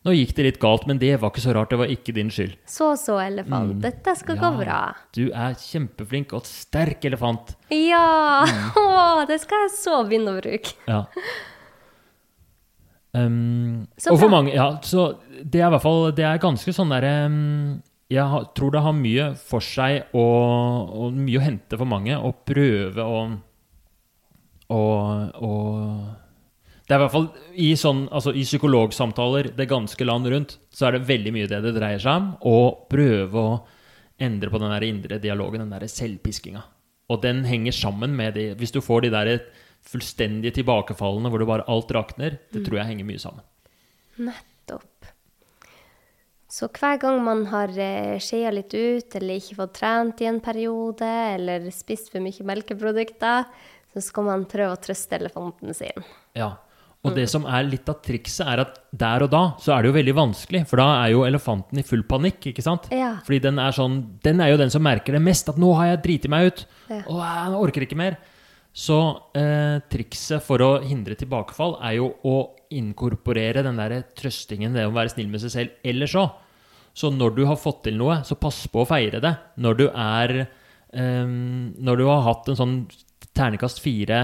[0.04, 1.72] nå gikk det litt galt, men det var ikke så rart.
[1.72, 2.58] Det var ikke din skyld.
[2.68, 3.78] Så så, elefant.
[3.84, 4.80] Dette skal gå bra.
[5.16, 7.56] Du er kjempeflink og sterk elefant.
[7.72, 8.44] Ja!
[8.44, 8.68] Mm.
[8.84, 10.78] Å, det skal jeg så begynne å bruke.
[10.88, 11.06] Ja.
[13.14, 16.90] Um, og for mange Ja, så det er i hvert fall Det er ganske sånn
[16.90, 17.76] derre um,
[18.12, 22.34] Jeg tror det har mye for seg og, og mye å hente for mange å
[22.46, 23.24] prøve å
[24.74, 27.28] og, og Det er i hvert fall
[27.60, 31.60] i, sånn, altså i psykologsamtaler det ganske land rundt, så er det veldig mye det
[31.66, 32.30] det dreier seg om.
[32.48, 33.58] Å prøve å
[34.24, 36.64] endre på den der indre dialogen, den der selvpiskinga.
[37.12, 39.34] Og den henger sammen med de Hvis du får de der
[39.84, 43.46] fullstendige tilbakefallene hvor det bare alt rakner, det tror jeg henger mye sammen.
[44.18, 44.53] Nettopp.
[46.54, 50.38] Så hver gang man har eh, skeia litt ut, eller ikke fått trent i en
[50.44, 53.48] periode, eller spist for mye melkeprodukter,
[53.94, 56.06] så skal man prøve å trøste elefanten sin.
[56.38, 56.52] Ja.
[57.04, 59.90] Og det som er litt av trikset, er at der og da så er det
[59.90, 62.86] jo veldig vanskelig, for da er jo elefanten i full panikk, ikke sant?
[62.96, 63.18] Ja.
[63.26, 65.90] Fordi den er sånn Den er jo den som merker det mest, at 'nå har
[65.90, 67.02] jeg driti meg ut', Ja.
[67.10, 68.18] og jeg orker ikke mer.
[68.74, 69.00] Så
[69.36, 74.94] eh, trikset for å hindre tilbakefall er jo å inkorporere den der trøstingen, det å
[74.94, 76.32] være snill med seg selv, ellers òg.
[76.94, 79.32] Så når du har fått til noe, så pass på å feire det.
[79.58, 80.48] Når du er
[80.94, 82.76] um, Når du har hatt en sånn
[83.34, 84.20] ternekast fire,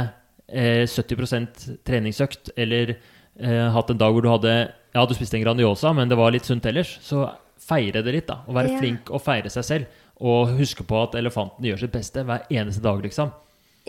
[0.48, 2.92] eh, 70% treningsøkt, eller
[3.40, 4.54] eh, hatt en dag hvor du hadde
[4.94, 7.28] Ja, du spiste en Grandiosa, men det var litt sunt ellers, så
[7.62, 8.40] feire det litt, da.
[8.48, 8.80] Og være Ja.
[8.80, 9.86] flink og feire seg selv.
[10.22, 13.32] Og huske på at elefanten gjør sitt beste hver eneste dag, liksom.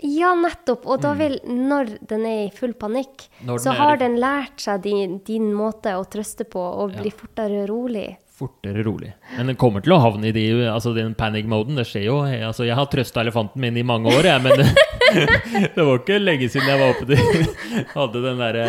[0.03, 0.85] Ja, nettopp.
[0.87, 3.57] Og da vil, når den er i full panikk, Mm.
[3.59, 7.17] Så har den lært seg din, din måte å trøste på og bli Ja.
[7.17, 8.17] fortere rolig.
[8.41, 9.11] Fortere rolig.
[9.35, 11.77] Men den kommer til å havne i de, altså den panic-moden.
[11.77, 12.17] Det skjer jo.
[12.25, 14.67] Altså, jeg har trøsta elefanten min i mange år, jeg, men det,
[15.75, 17.45] det var ikke lenge siden jeg var oppe til
[17.97, 18.65] Hadde den derre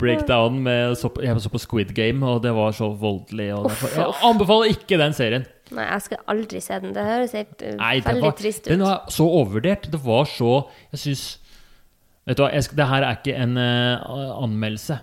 [0.00, 3.52] breakdown med så på, Jeg så på Squid Game, og det var så voldelig.
[3.68, 5.46] Derfor, jeg anbefaler ikke den serien.
[5.74, 6.92] Nei, jeg skal aldri se den.
[6.96, 8.72] Det høres helt uh, Nei, veldig var, trist ut.
[8.72, 9.88] den var så overvurdert.
[9.92, 10.52] Det var så
[10.92, 11.24] Jeg syns
[12.24, 14.96] Vet du hva, jeg, det her er ikke en uh, anmeldelse.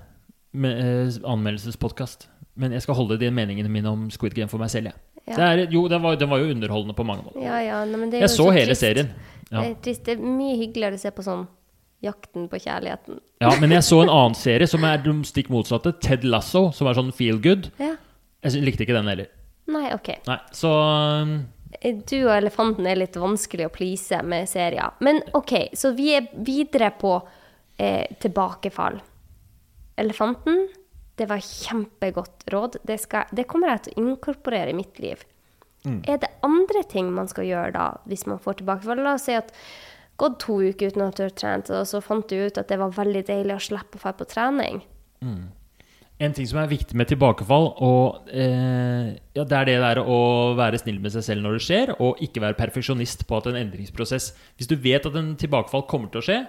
[0.57, 2.30] Uh, Anmeldelsespodkast.
[2.59, 4.99] Men jeg skal holde de meningene mine om Squid Game for meg selv, jeg.
[5.29, 5.35] Ja.
[5.37, 7.43] Det er, jo, den var, den var jo underholdende på mange måter.
[7.45, 9.11] Ja, ja, nei, men det Jeg så, så hele serien.
[9.47, 10.03] Det er trist.
[10.07, 11.45] Det er mye hyggeligere å se på sånn
[12.01, 13.19] Jakten på kjærligheten.
[13.43, 15.93] ja, Men jeg så en annen serie som er de stikk motsatte.
[16.01, 17.69] Ted Lasso, som er sånn feel good.
[17.77, 17.93] Ja.
[18.41, 19.29] Jeg likte ikke den heller.
[19.69, 20.09] Nei, OK.
[20.25, 20.71] Nei, så
[21.21, 21.35] um,
[22.09, 24.97] Du og elefanten er litt vanskelig å please med serier.
[25.05, 27.13] Men OK, så vi er videre på
[27.77, 28.97] eh, tilbakefall.
[30.01, 30.65] Elefanten,
[31.21, 32.81] det var kjempegodt råd.
[32.87, 35.21] Det, skal, det kommer jeg til å inkorporere i mitt liv.
[35.85, 39.01] Er det andre ting man skal gjøre da, hvis man får tilbakefall?
[39.01, 39.49] La oss si at
[40.21, 42.77] gått to uker uten at du har trent, og så fant du ut at det
[42.77, 44.83] var veldig deilig å slippe å dra på trening.
[46.21, 50.53] En ting som er viktig med tilbakefall, og, eh, ja, det er det der å
[50.59, 53.57] være snill med seg selv når det skjer, og ikke være perfeksjonist på at en
[53.57, 56.39] endringsprosess Hvis du vet at en tilbakefall kommer til å skje,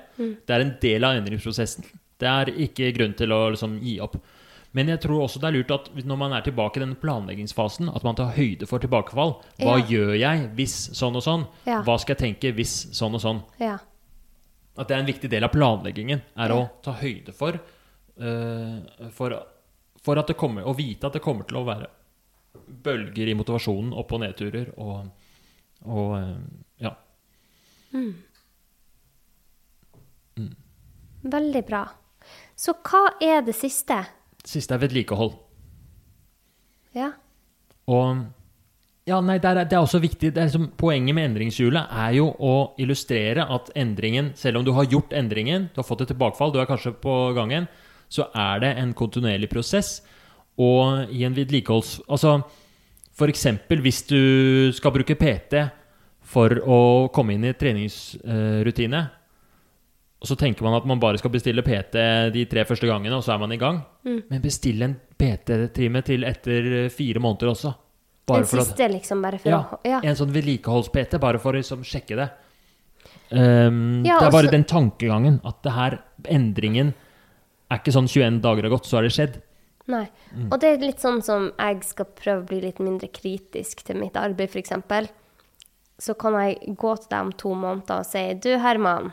[0.44, 1.88] det er en del av endringsprosessen.
[2.20, 4.20] Det er ikke grunn til å liksom, gi opp.
[4.72, 7.90] Men jeg tror også det er lurt at når man er tilbake i den planleggingsfasen,
[7.94, 9.34] at man tar høyde for tilbakefall.
[9.60, 9.86] Hva Ja.
[9.86, 11.46] gjør jeg hvis sånn og sånn?
[11.66, 11.82] Ja.
[11.84, 13.42] Hva skal jeg tenke hvis sånn og sånn?
[13.60, 13.78] Ja.
[14.78, 17.60] At det er en viktig del av planleggingen, er å ta høyde for,
[18.20, 18.80] uh,
[19.10, 19.42] for
[20.02, 21.86] For at det kommer Å vite at det kommer til å være
[22.82, 25.06] bølger i motivasjonen, opp- og nedturer, og,
[25.86, 26.38] og uh,
[26.80, 26.90] ja.
[31.22, 31.84] Veldig bra.
[32.56, 34.00] Så hva er det siste?
[34.48, 35.34] Siste er vedlikehold.
[36.96, 37.12] Ja.
[37.90, 38.24] Og
[39.08, 42.12] ja, nei, det er, det er også viktig det er liksom, Poenget med endringshjulet er
[42.20, 46.12] jo å illustrere at endringen, selv om du har gjort endringen, du har fått et
[46.12, 47.66] tilbakefall, du er kanskje på gangen,
[48.12, 50.00] så er det en kontinuerlig prosess.
[50.60, 52.02] Og i en vedlikeholds...
[52.12, 52.42] Altså
[53.12, 53.46] f.eks.
[53.82, 54.20] hvis du
[54.76, 55.64] skal bruke PT
[56.32, 56.78] for å
[57.12, 59.02] komme inn i treningsrutine,
[60.22, 61.98] og så tenker man at man bare skal bestille PT
[62.32, 63.80] de tre første gangene, og så er man i gang.
[64.06, 67.72] Men bestill en PT-time til etter fire måneder også.
[68.28, 70.00] For at- siste, liksom, bare for ja, å Ja.
[70.04, 72.30] En sånn vedlikeholds-PT, bare for å liksom sjekke det.
[73.32, 76.94] Um, Ja, det er bare også- den tankegangen at det her, endringen
[77.70, 79.40] er ikke sånn 21 dager har gått, så har det skjedd.
[79.88, 80.08] Nei.
[80.36, 80.52] Mm.
[80.52, 83.96] Og det er litt sånn som jeg skal prøve å bli litt mindre kritisk til
[83.96, 84.70] mitt arbeid, f.eks.
[85.98, 89.12] Så kan jeg gå til deg om to måneder og si Du, Herman.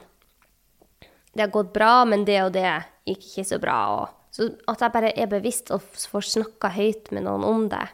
[1.39, 2.67] Det har gått bra, men det og det
[3.07, 3.75] gikk ikke så bra.
[3.95, 7.85] Og så at jeg bare er bevisst og får snakka høyt med noen om det,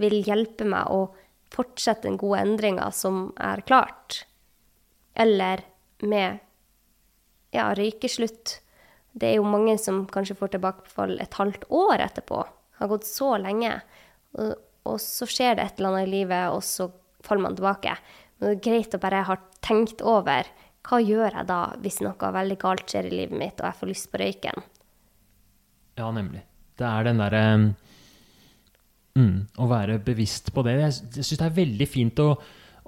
[0.00, 1.02] vil hjelpe meg å
[1.52, 4.22] fortsette den gode endringa som er klart.
[5.12, 5.60] Eller
[6.00, 6.40] med
[7.52, 8.56] ja, røykeslutt.
[9.12, 12.40] Det er jo mange som kanskje får tilbakefall et halvt år etterpå.
[12.48, 13.74] Det Har gått så lenge.
[14.40, 14.56] Og,
[14.88, 16.88] og så skjer det et eller annet i livet, og så
[17.20, 17.92] faller man tilbake.
[18.38, 20.48] Men det er greit å bare ha tenkt over
[20.86, 23.90] hva gjør jeg da hvis noe veldig galt skjer i livet mitt, og jeg får
[23.90, 24.64] lyst på røyken.
[26.00, 26.42] Ja, nemlig.
[26.80, 27.42] Det er den derre
[29.18, 30.78] mm, Å være bevisst på det.
[30.80, 32.30] Jeg, jeg syns det er veldig fint å,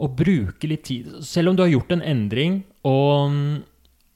[0.01, 3.37] å bruke litt tid Selv om du har gjort en endring, og,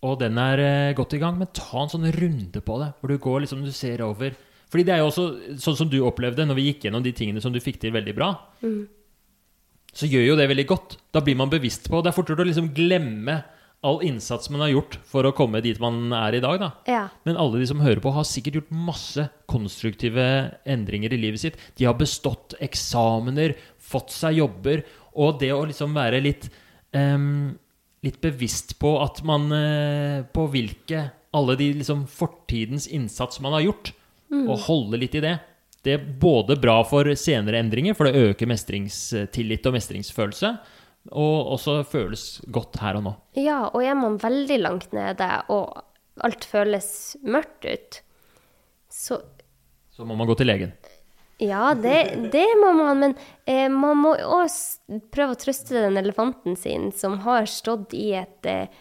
[0.06, 2.92] og den er eh, godt i gang, men ta en sånn runde på det.
[3.00, 4.38] Hvor du går liksom, du ser over
[4.72, 5.26] Fordi det er jo også
[5.66, 8.16] sånn som du opplevde når vi gikk gjennom de tingene som du fikk til veldig
[8.16, 8.32] bra.
[9.96, 10.96] Så gjør jo det veldig godt.
[11.12, 13.42] Da blir man bevisst på Det er fortere å liksom glemme
[13.84, 16.58] all innsats man har gjort for å komme dit man er i dag.
[16.60, 16.70] da.
[16.88, 17.02] Ja.
[17.28, 20.26] Men alle de som hører på, har sikkert gjort masse konstruktive
[20.66, 21.60] endringer i livet sitt.
[21.78, 24.82] De har bestått eksamener, fått seg jobber.
[25.16, 26.48] Og det å liksom være litt,
[26.96, 27.54] um,
[28.04, 33.66] litt bevisst på at man uh, På hvilke Alle de liksom fortidens innsats man har
[33.66, 33.92] gjort,
[34.32, 35.36] og holde litt i det.
[35.86, 40.50] Det er både bra for senere endringer, for det øker mestringstillit og mestringsfølelse.
[41.12, 43.14] Og også føles godt her og nå.
[43.38, 45.82] ja, og er man veldig langt nede, og
[46.24, 48.02] alt føles mørkt ut,
[48.90, 49.20] så
[49.96, 50.72] Så må man gå til legen.
[51.40, 53.14] Ja, det, det må man, men
[53.44, 58.48] eh, man må også prøve å trøste den elefanten sin som har stått i et
[58.48, 58.72] eh,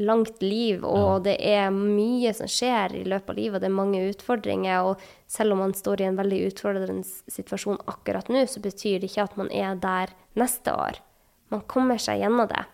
[0.00, 3.76] langt liv, og det er mye som skjer i løpet av livet, og det er
[3.78, 4.90] mange utfordringer.
[4.90, 9.12] Og selv om man står i en veldig utfordrende situasjon akkurat nå, så betyr det
[9.12, 11.00] ikke at man er der neste år.
[11.54, 12.64] Man kommer seg gjennom det.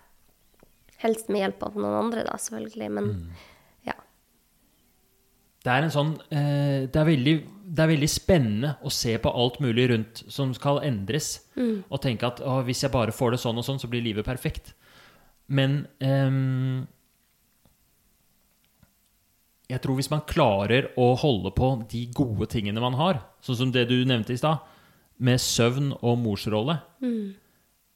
[1.05, 3.11] Helst med hjelp av noen andre, da, selvfølgelig, men
[3.89, 3.95] ja.
[5.65, 7.35] Det er en sånn eh, det, er veldig,
[7.65, 11.33] det er veldig spennende å se på alt mulig rundt som skal endres.
[11.89, 14.29] Og tenke at å, hvis jeg bare får det sånn og sånn, så blir livet
[14.29, 14.73] perfekt.
[15.53, 16.41] Men eh,
[19.71, 23.73] jeg tror hvis man klarer å holde på de gode tingene man har, sånn som
[23.75, 24.65] det du nevnte i stad,
[25.21, 26.79] med søvn og morsrolle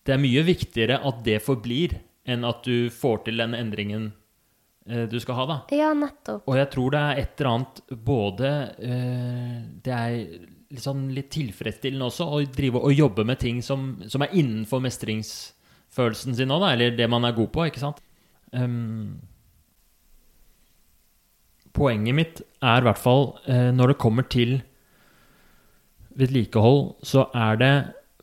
[0.04, 1.96] Det er mye viktigere at det forblir,
[2.28, 4.10] enn at du får til den endringen
[4.88, 5.56] eh, du skal ha, da.
[5.76, 6.44] Ja, nettopp.
[6.48, 8.50] Og jeg tror det er et eller annet både
[8.80, 14.24] eh, Det er sånn litt tilfredsstillende også å drive og jobbe med ting som, som
[14.24, 16.66] er innenfor mestringsfølelsen sin òg.
[16.72, 18.00] Eller det man er god på, ikke sant.
[18.54, 19.20] Um,
[21.74, 24.58] poenget mitt er i hvert fall eh, når det kommer til
[26.14, 27.74] vedlikehold, så er det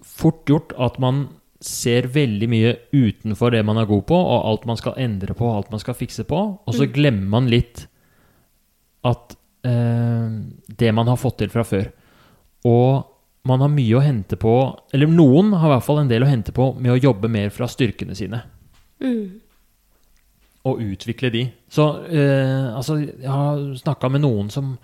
[0.08, 1.26] fort gjort at man
[1.62, 5.46] ser veldig mye utenfor det man er god på, og alt man skal endre på,
[5.46, 7.86] og alt man skal fikse på, og så glemmer man litt
[9.08, 9.36] at
[9.68, 10.34] eh,
[10.82, 11.92] det man har fått til fra før.
[12.70, 13.06] Og
[13.50, 14.52] man har mye å hente på
[14.94, 17.50] Eller noen har i hvert fall en del å hente på med å jobbe mer
[17.54, 18.44] fra styrkene sine.
[19.02, 19.40] Mm.
[20.70, 21.48] Og utvikle de.
[21.70, 24.76] Så eh, altså, jeg har snakka med noen som,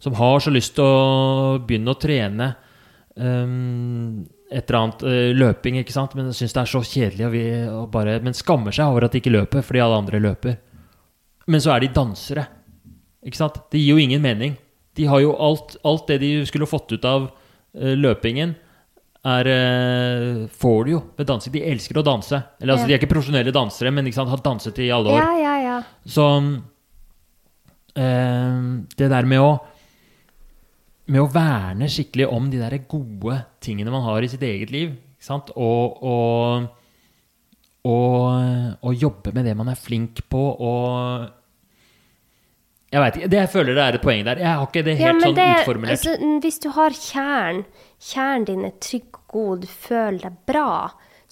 [0.00, 2.50] som har så lyst til å begynne å trene
[3.16, 3.56] eh,
[4.52, 7.44] et eller annet uh, løping, ikke sant, men syns det er så kjedelig og vi,
[7.72, 10.58] og bare, Men skammer seg over at de ikke løper fordi alle andre løper.
[11.50, 12.46] Men så er de dansere.
[13.26, 13.56] Ikke sant?
[13.72, 14.58] Det gir jo ingen mening.
[14.98, 18.54] De har jo alt, alt det de skulle fått ut av uh, løpingen,
[19.22, 21.54] er, uh, får de jo ved dansing.
[21.54, 22.42] De elsker å danse.
[22.60, 22.90] Eller altså, Ja.
[22.90, 25.22] De er ikke profesjonelle dansere, men sant, har danset i alle år.
[25.22, 25.78] Ja, ja, ja.
[26.04, 26.26] Så
[27.96, 28.62] eh,
[28.96, 29.52] det der med å
[31.12, 34.94] med å verne skikkelig om de der gode tingene man har i sitt eget liv?
[35.30, 35.52] Og,
[36.02, 36.64] og,
[37.86, 38.24] og,
[38.82, 41.30] og jobbe med det man er flink på, og
[42.92, 43.28] Jeg veit ikke.
[43.32, 44.40] Det jeg føler det er et poeng der.
[44.42, 45.94] Jeg har ikke det helt ja, sånn det, utformulert.
[45.94, 47.62] Altså, hvis du har kjernen,
[48.10, 50.72] kjernen din er trygg og god, du føler deg bra,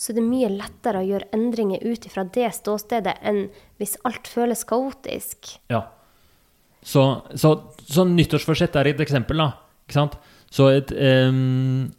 [0.01, 3.43] så det er mye lettere å gjøre endringer ut ifra det ståstedet enn
[3.77, 5.51] hvis alt føles kaotisk.
[5.69, 5.83] Ja.
[6.81, 7.05] Så,
[7.37, 7.51] så,
[7.85, 9.51] så nyttårsforsett er et eksempel, da.
[9.91, 10.15] Ikke sant?
[10.55, 11.91] Så et um,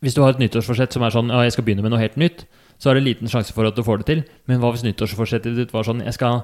[0.00, 2.16] Hvis du har et nyttårsforsett som er sånn Ja, jeg skal begynne med noe helt
[2.20, 2.46] nytt,
[2.80, 4.20] så er det liten sjanse for at du får det til.
[4.48, 6.34] Men hva hvis nyttårsforsettet ditt var sånn Jeg skal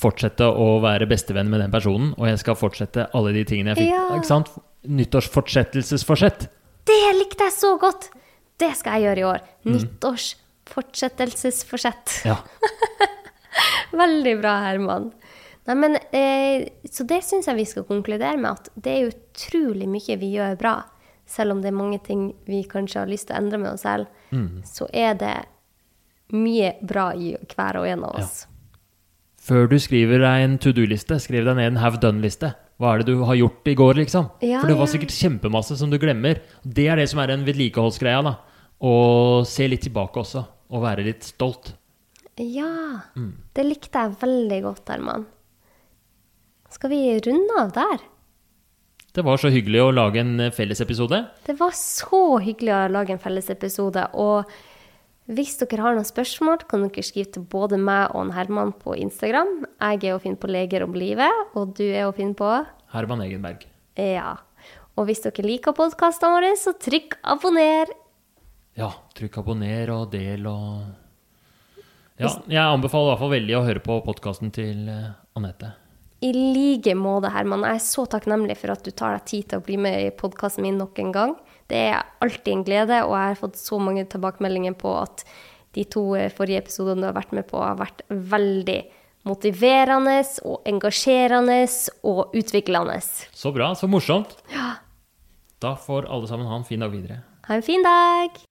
[0.00, 3.78] fortsette å være bestevenn med den personen, og jeg skal fortsette alle de tingene jeg
[3.82, 3.90] fikk.
[3.90, 4.04] Ja.
[4.14, 4.48] Ikke sant?
[4.86, 6.46] Nyttårsfortsettelsesforsett.
[6.86, 8.02] Det likte jeg så godt!
[8.60, 9.40] Det skal jeg gjøre i år.
[9.64, 9.72] Mm.
[9.74, 12.06] Nyttårsfortsettelsesforsett.
[12.28, 12.36] Ja.
[14.02, 15.04] Veldig bra, Herman.
[15.68, 19.86] Nei, men, eh, så det syns jeg vi skal konkludere med, at det er utrolig
[19.88, 20.74] mye vi gjør bra.
[21.26, 23.82] Selv om det er mange ting vi kanskje har lyst til å endre med oss
[23.82, 24.62] selv, Mm.
[24.64, 25.36] så er det
[26.32, 28.46] mye bra i hver og en av oss.
[29.40, 32.54] Før du skriver deg en to do-liste, skriv deg ned en have done-liste.
[32.80, 34.30] Hva er det du har gjort i går, liksom?
[34.44, 34.92] Ja, For det var ja.
[34.92, 36.40] sikkert kjempemasse som du glemmer.
[36.64, 38.36] Det er det som er en vedlikeholdsgreia, da.
[38.80, 41.74] Å se litt tilbake også, og være litt stolt.
[42.38, 43.32] Ja, Mm.
[43.54, 45.26] det likte jeg veldig godt, Herman.
[46.70, 48.02] Skal vi runde av der?
[49.10, 51.24] Det var så hyggelig å lage en eh, fellesepisode.
[51.46, 54.04] Det var så hyggelig å lage en fellesepisode.
[54.22, 54.52] Og
[55.30, 59.64] hvis dere har noen spørsmål, kan dere skrive til både meg og Herman på Instagram.
[59.82, 62.52] Jeg er å finne på Leger om livet, og du er å finne på
[62.94, 63.66] Herman Egenberg.
[63.98, 64.36] Ja.
[64.98, 67.90] Og hvis dere liker podkastene våre, så trykk abonner.
[68.78, 70.86] Ja, trykk abonner og del og
[72.20, 75.79] Ja, jeg anbefaler i hvert fall veldig å høre på podkasten til eh, Anette.
[76.20, 77.64] I like måte, Herman.
[77.64, 80.12] Jeg er så takknemlig for at du tar deg tid til å bli med i
[80.12, 81.32] podkasten min nok en gang.
[81.70, 85.24] Det er alltid en glede, og jeg har fått så mange tilbakemeldinger på at
[85.76, 88.80] de to eh, forrige episodene du har vært med på, har vært veldig
[89.28, 90.18] motiverende
[90.48, 91.60] og engasjerende
[92.08, 92.98] og utviklende.
[93.00, 94.36] Så bra, så morsomt.
[94.52, 94.74] Ja.
[95.60, 97.22] Da får alle sammen ha en fin dag videre.
[97.48, 98.44] Ha en fin dag!